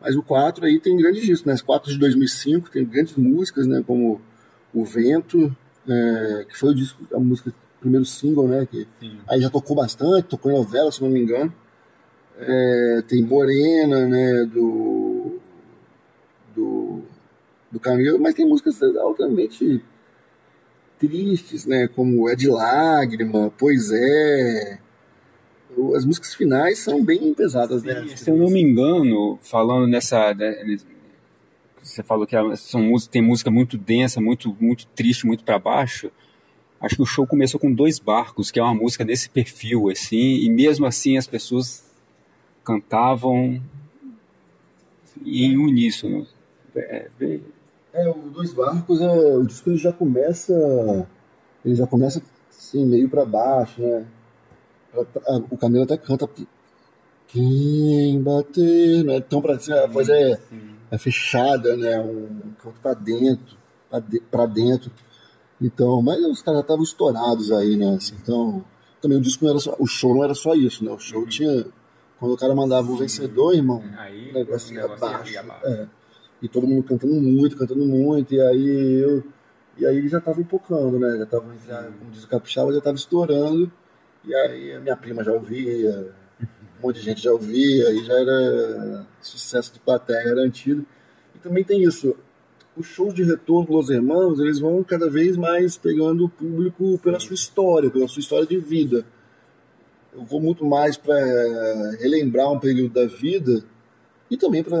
mas 0.00 0.16
o 0.16 0.22
4 0.22 0.66
aí 0.66 0.80
tem 0.80 0.96
grandes 0.96 1.22
discos, 1.22 1.44
né? 1.44 1.54
Os 1.54 1.62
4 1.62 1.92
de 1.92 1.98
2005 1.98 2.70
tem 2.70 2.84
grandes 2.84 3.14
músicas, 3.16 3.66
né? 3.66 3.82
Como 3.86 4.20
O 4.74 4.84
Vento, 4.84 5.54
é, 5.88 6.44
que 6.48 6.56
foi 6.56 6.70
o 6.70 6.74
disco, 6.74 7.02
a 7.14 7.18
música, 7.18 7.54
primeiro 7.80 8.04
single, 8.04 8.48
né? 8.48 8.66
Que 8.66 8.86
aí 9.28 9.40
já 9.40 9.50
tocou 9.50 9.76
bastante, 9.76 10.28
tocou 10.28 10.50
em 10.50 10.56
novela, 10.56 10.90
se 10.90 11.02
não 11.02 11.08
me 11.08 11.20
engano. 11.20 11.52
É, 12.38 13.02
tem 13.06 13.22
Morena, 13.22 14.06
né? 14.06 14.44
Do, 14.44 15.38
do, 16.54 17.02
do 17.70 17.80
Camilo, 17.80 18.18
mas 18.18 18.34
tem 18.34 18.46
músicas 18.46 18.82
altamente 18.82 19.82
tristes, 20.98 21.66
né? 21.66 21.88
Como 21.88 22.28
É 22.28 22.34
de 22.34 22.48
Lágrima, 22.48 23.52
Pois 23.56 23.90
é, 23.92 24.78
as 25.94 26.04
músicas 26.04 26.34
finais 26.34 26.78
são 26.78 27.04
bem 27.04 27.32
pesadas, 27.34 27.82
né? 27.82 28.06
Se 28.16 28.30
eu 28.30 28.36
não 28.36 28.50
me 28.50 28.60
engano, 28.60 29.38
falando 29.42 29.86
nessa. 29.86 30.34
Né, 30.34 30.76
você 31.82 32.02
falou 32.02 32.26
que 32.26 32.36
são, 32.56 32.82
tem 33.10 33.20
música 33.20 33.50
muito 33.50 33.76
densa, 33.76 34.20
muito, 34.20 34.56
muito 34.60 34.86
triste, 34.88 35.26
muito 35.26 35.44
para 35.44 35.58
baixo. 35.58 36.10
Acho 36.80 36.96
que 36.96 37.02
o 37.02 37.06
show 37.06 37.26
começou 37.26 37.60
com 37.60 37.72
Dois 37.72 37.98
Barcos, 37.98 38.50
que 38.50 38.58
é 38.58 38.62
uma 38.62 38.74
música 38.74 39.04
desse 39.04 39.30
perfil, 39.30 39.88
assim, 39.88 40.40
e 40.40 40.50
mesmo 40.50 40.86
assim 40.86 41.16
as 41.16 41.26
pessoas 41.26 41.84
cantavam 42.64 43.60
em 45.24 45.56
uníssono. 45.56 46.26
É, 46.74 47.08
bem... 47.18 47.42
é, 47.92 48.08
o 48.08 48.30
Dois 48.30 48.52
Barcos, 48.52 49.00
é, 49.00 49.36
o 49.36 49.44
disco 49.44 49.76
já 49.76 49.92
começa, 49.92 51.06
ele 51.64 51.74
já 51.74 51.86
começa 51.86 52.22
assim, 52.50 52.84
meio 52.86 53.08
para 53.08 53.24
baixo, 53.24 53.80
né? 53.80 54.04
O 55.50 55.56
Camilo 55.56 55.84
até 55.84 55.96
canta 55.96 56.28
quem 57.28 58.22
bater, 58.22 59.02
não 59.04 59.14
é 59.14 59.20
tão 59.20 59.40
pra 59.40 59.58
cima, 59.58 59.80
a 59.80 59.86
voz 59.86 60.08
é, 60.10 60.38
é 60.90 60.98
fechada, 60.98 61.74
né? 61.76 61.98
Um 61.98 62.52
canto 62.62 62.78
pra 62.82 62.92
dentro, 62.92 63.56
pra, 63.88 64.00
de, 64.00 64.20
pra 64.20 64.46
dentro. 64.46 64.90
Então, 65.58 66.02
mas 66.02 66.22
os 66.24 66.42
caras 66.42 66.60
estavam 66.60 66.82
estourados 66.82 67.50
aí, 67.50 67.76
né? 67.76 67.94
Assim, 67.94 68.14
então, 68.22 68.62
também 69.00 69.16
o 69.16 69.20
disco 69.20 69.44
não 69.44 69.52
era 69.52 69.60
só, 69.60 69.74
o 69.78 69.86
show 69.86 70.14
não 70.14 70.24
era 70.24 70.34
só 70.34 70.54
isso, 70.54 70.84
né? 70.84 70.90
O 70.90 70.98
show 70.98 71.20
uhum. 71.20 71.26
tinha, 71.26 71.66
quando 72.18 72.34
o 72.34 72.36
cara 72.36 72.54
mandava 72.54 72.92
o 72.92 72.96
vencedor, 72.96 73.54
irmão, 73.54 73.82
aí, 73.96 74.30
o 74.30 74.34
negócio 74.34 74.74
ia 74.74 74.84
abaixo. 74.84 75.34
É. 75.64 75.86
E 76.42 76.48
todo 76.48 76.66
mundo 76.66 76.82
cantando 76.82 77.14
muito, 77.14 77.56
cantando 77.56 77.86
muito, 77.86 78.34
e 78.34 78.40
aí 78.40 79.00
eu, 79.00 79.24
e 79.78 79.86
aí 79.86 79.96
ele 79.96 80.08
já 80.08 80.20
tava 80.20 80.40
empocando, 80.40 80.98
né? 80.98 81.16
Já 81.16 81.26
tava, 81.26 81.46
já, 81.66 81.82
como 81.84 82.10
diz 82.10 82.24
o 82.24 82.28
Capixaba, 82.28 82.74
já 82.74 82.80
tava 82.80 82.96
estourando, 82.96 83.72
e 84.24 84.34
aí 84.34 84.72
a 84.72 84.80
minha 84.80 84.96
prima 84.96 85.24
já 85.24 85.32
ouvia, 85.32 86.12
um 86.78 86.86
monte 86.86 87.00
de 87.00 87.04
gente 87.04 87.22
já 87.22 87.32
ouvia, 87.32 87.88
aí 87.88 88.04
já 88.04 88.14
era 88.14 89.06
sucesso 89.20 89.72
de 89.72 89.80
plateia 89.80 90.24
garantido. 90.24 90.84
E 91.34 91.38
também 91.38 91.64
tem 91.64 91.82
isso, 91.82 92.16
os 92.76 92.86
shows 92.86 93.14
de 93.14 93.22
retorno 93.22 93.78
dos 93.78 93.90
Hermanos, 93.90 94.40
eles 94.40 94.58
vão 94.58 94.82
cada 94.82 95.10
vez 95.10 95.36
mais 95.36 95.76
pegando 95.76 96.24
o 96.24 96.28
público 96.28 96.98
pela 96.98 97.20
sua 97.20 97.34
história, 97.34 97.90
pela 97.90 98.08
sua 98.08 98.20
história 98.20 98.46
de 98.46 98.58
vida. 98.58 99.04
Eu 100.12 100.24
vou 100.24 100.40
muito 100.40 100.64
mais 100.64 100.96
para 100.96 101.16
relembrar 101.98 102.50
um 102.52 102.58
período 102.58 102.92
da 102.92 103.06
vida 103.06 103.64
e 104.30 104.36
também 104.36 104.62
para 104.62 104.78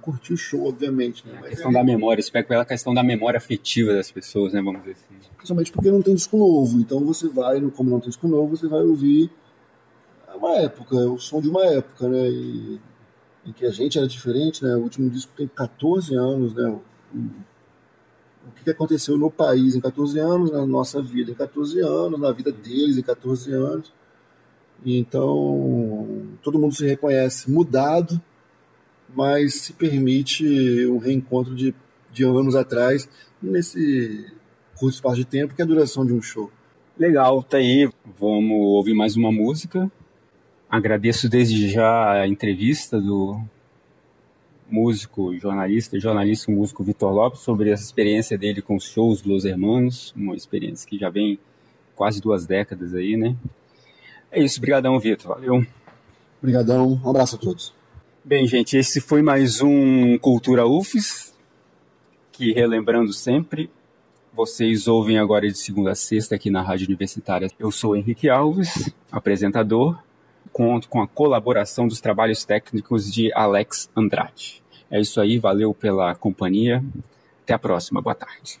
curtir 0.00 0.32
o 0.32 0.36
show, 0.36 0.68
obviamente. 0.68 1.26
Né? 1.26 1.34
É 1.34 1.46
a 1.46 1.48
questão 1.50 1.70
é... 1.70 1.74
da 1.74 1.84
memória, 1.84 2.22
você 2.22 2.30
pega 2.30 2.48
pela 2.48 2.64
questão 2.64 2.94
da 2.94 3.02
memória 3.02 3.38
afetiva 3.38 3.92
das 3.92 4.10
pessoas, 4.10 4.52
né, 4.52 4.62
vamos 4.62 4.80
dizer 4.80 4.92
assim. 4.92 5.30
Principalmente 5.36 5.72
porque 5.72 5.90
não 5.90 6.02
tem 6.02 6.14
disco 6.14 6.36
novo, 6.36 6.80
então 6.80 7.04
você 7.04 7.28
vai, 7.28 7.60
como 7.70 7.90
não 7.90 8.00
tem 8.00 8.08
disco 8.08 8.28
novo, 8.28 8.56
você 8.56 8.68
vai 8.68 8.82
ouvir 8.82 9.30
uma 10.40 10.56
época, 10.56 10.96
o 10.96 11.18
som 11.18 11.40
de 11.40 11.48
uma 11.48 11.64
época, 11.66 12.08
né? 12.08 12.28
E, 12.28 12.80
em 13.46 13.52
que 13.52 13.64
a 13.64 13.70
gente 13.70 13.98
era 13.98 14.06
diferente, 14.06 14.64
né? 14.64 14.74
O 14.74 14.80
último 14.80 15.08
disco 15.10 15.32
tem 15.36 15.46
14 15.46 16.14
anos, 16.14 16.54
né? 16.54 16.68
O, 17.14 18.62
que 18.62 18.70
aconteceu 18.70 19.16
no 19.16 19.30
país 19.30 19.74
em 19.74 19.80
14 19.80 20.18
anos, 20.18 20.50
na 20.50 20.66
nossa 20.66 21.00
vida 21.00 21.30
em 21.30 21.34
14 21.34 21.80
anos, 21.80 22.18
na 22.18 22.32
vida 22.32 22.50
deles 22.52 22.98
em 22.98 23.02
14 23.02 23.52
anos. 23.52 23.92
Então, 24.84 26.26
todo 26.42 26.58
mundo 26.58 26.74
se 26.74 26.86
reconhece 26.86 27.50
mudado, 27.50 28.20
mas 29.14 29.54
se 29.54 29.72
permite 29.72 30.86
um 30.86 30.98
reencontro 30.98 31.54
de, 31.54 31.74
de 32.12 32.24
anos 32.24 32.54
atrás, 32.54 33.08
nesse 33.42 34.26
curto 34.76 34.94
espaço 34.94 35.16
de 35.16 35.24
tempo, 35.24 35.54
que 35.54 35.62
é 35.62 35.64
a 35.64 35.68
duração 35.68 36.04
de 36.06 36.12
um 36.12 36.22
show. 36.22 36.50
Legal, 36.98 37.42
tá 37.42 37.56
aí. 37.56 37.90
Vamos 38.18 38.52
ouvir 38.52 38.94
mais 38.94 39.16
uma 39.16 39.32
música. 39.32 39.90
Agradeço 40.68 41.28
desde 41.28 41.68
já 41.68 42.12
a 42.12 42.28
entrevista 42.28 43.00
do 43.00 43.40
músico, 44.70 45.36
jornalista, 45.36 45.98
jornalista 45.98 46.52
músico 46.52 46.84
Vitor 46.84 47.12
Lopes 47.12 47.40
sobre 47.40 47.70
essa 47.70 47.82
experiência 47.82 48.38
dele 48.38 48.62
com 48.62 48.76
os 48.76 48.84
shows 48.84 49.20
dos 49.20 49.44
Hermanos, 49.44 50.14
uma 50.16 50.36
experiência 50.36 50.88
que 50.88 50.96
já 50.96 51.10
vem 51.10 51.38
quase 51.96 52.20
duas 52.20 52.46
décadas 52.46 52.94
aí, 52.94 53.16
né? 53.16 53.36
É 54.30 54.40
isso, 54.40 54.60
brigadão 54.60 54.98
Vitor, 55.00 55.34
valeu. 55.34 55.66
Obrigadão, 56.40 57.00
um 57.04 57.10
abraço 57.10 57.36
a 57.36 57.38
todos. 57.38 57.74
Bem, 58.22 58.46
gente, 58.46 58.76
esse 58.76 59.00
foi 59.00 59.22
mais 59.22 59.62
um 59.62 60.18
Cultura 60.18 60.66
UFES, 60.66 61.34
que 62.30 62.52
relembrando 62.52 63.14
sempre, 63.14 63.70
vocês 64.30 64.86
ouvem 64.86 65.18
agora 65.18 65.48
de 65.48 65.56
segunda 65.56 65.92
a 65.92 65.94
sexta 65.94 66.34
aqui 66.34 66.50
na 66.50 66.60
Rádio 66.60 66.86
Universitária. 66.86 67.50
Eu 67.58 67.72
sou 67.72 67.96
Henrique 67.96 68.28
Alves, 68.28 68.92
apresentador, 69.10 69.98
conto 70.52 70.86
com 70.90 71.00
a 71.00 71.08
colaboração 71.08 71.88
dos 71.88 71.98
trabalhos 71.98 72.44
técnicos 72.44 73.10
de 73.10 73.32
Alex 73.32 73.90
Andrade. 73.96 74.62
É 74.90 75.00
isso 75.00 75.18
aí, 75.18 75.38
valeu 75.38 75.72
pela 75.72 76.14
companhia. 76.14 76.84
Até 77.42 77.54
a 77.54 77.58
próxima, 77.58 78.02
boa 78.02 78.14
tarde. 78.14 78.60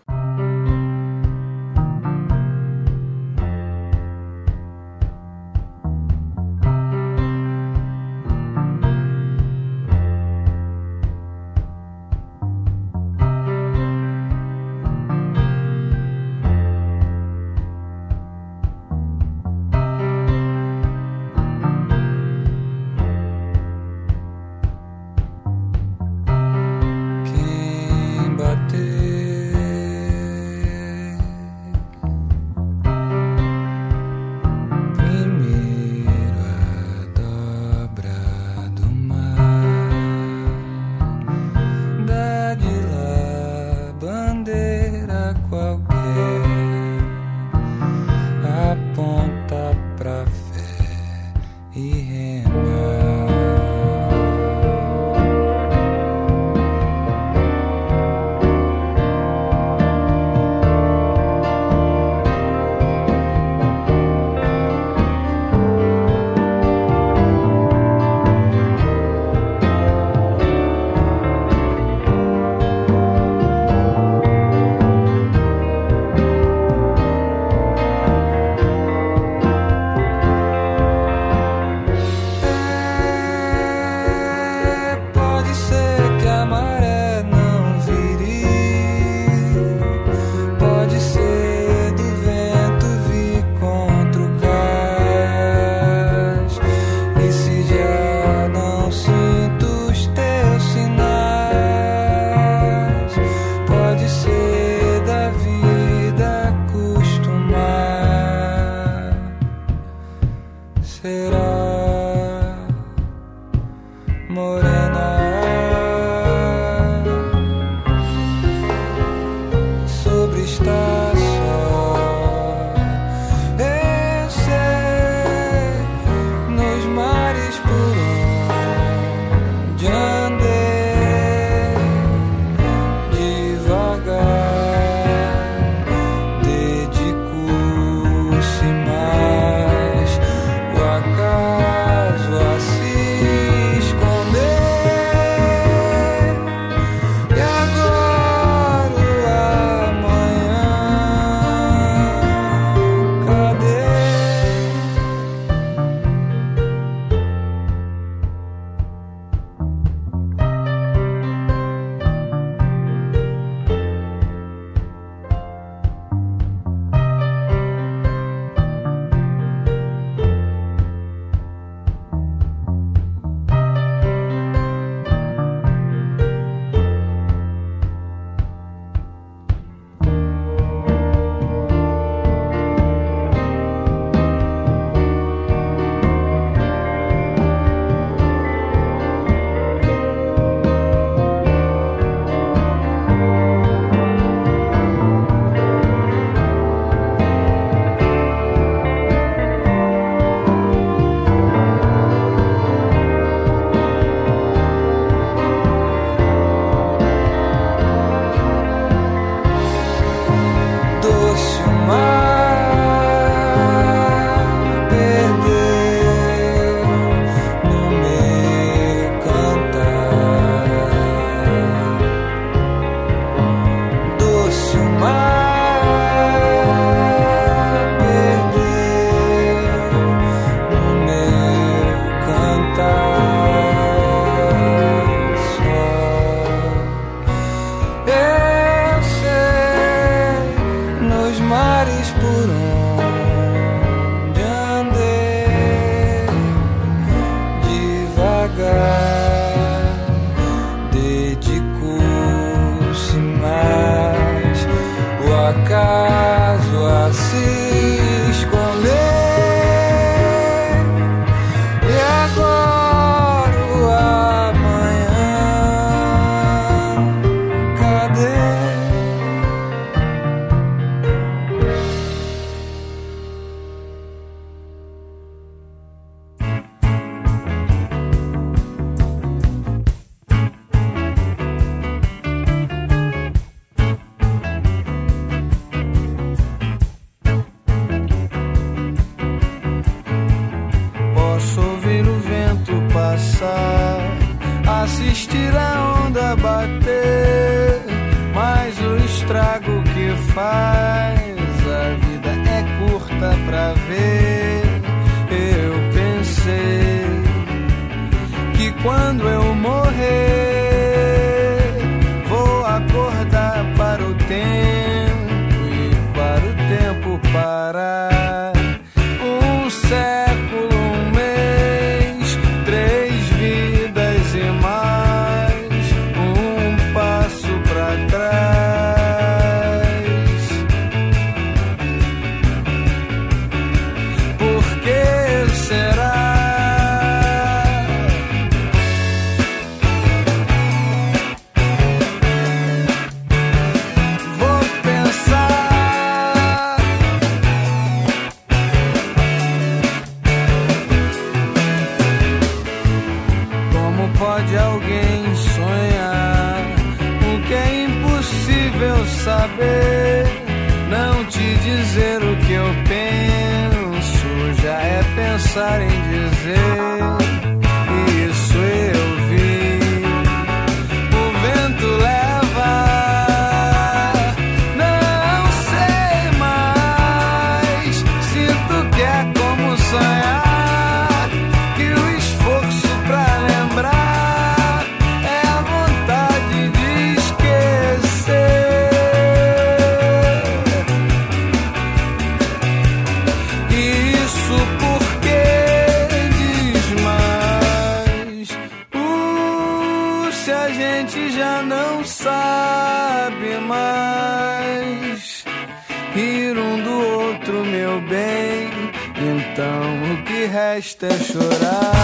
Resta 410.80 411.08
é 411.08 411.18
chorar. 411.18 411.99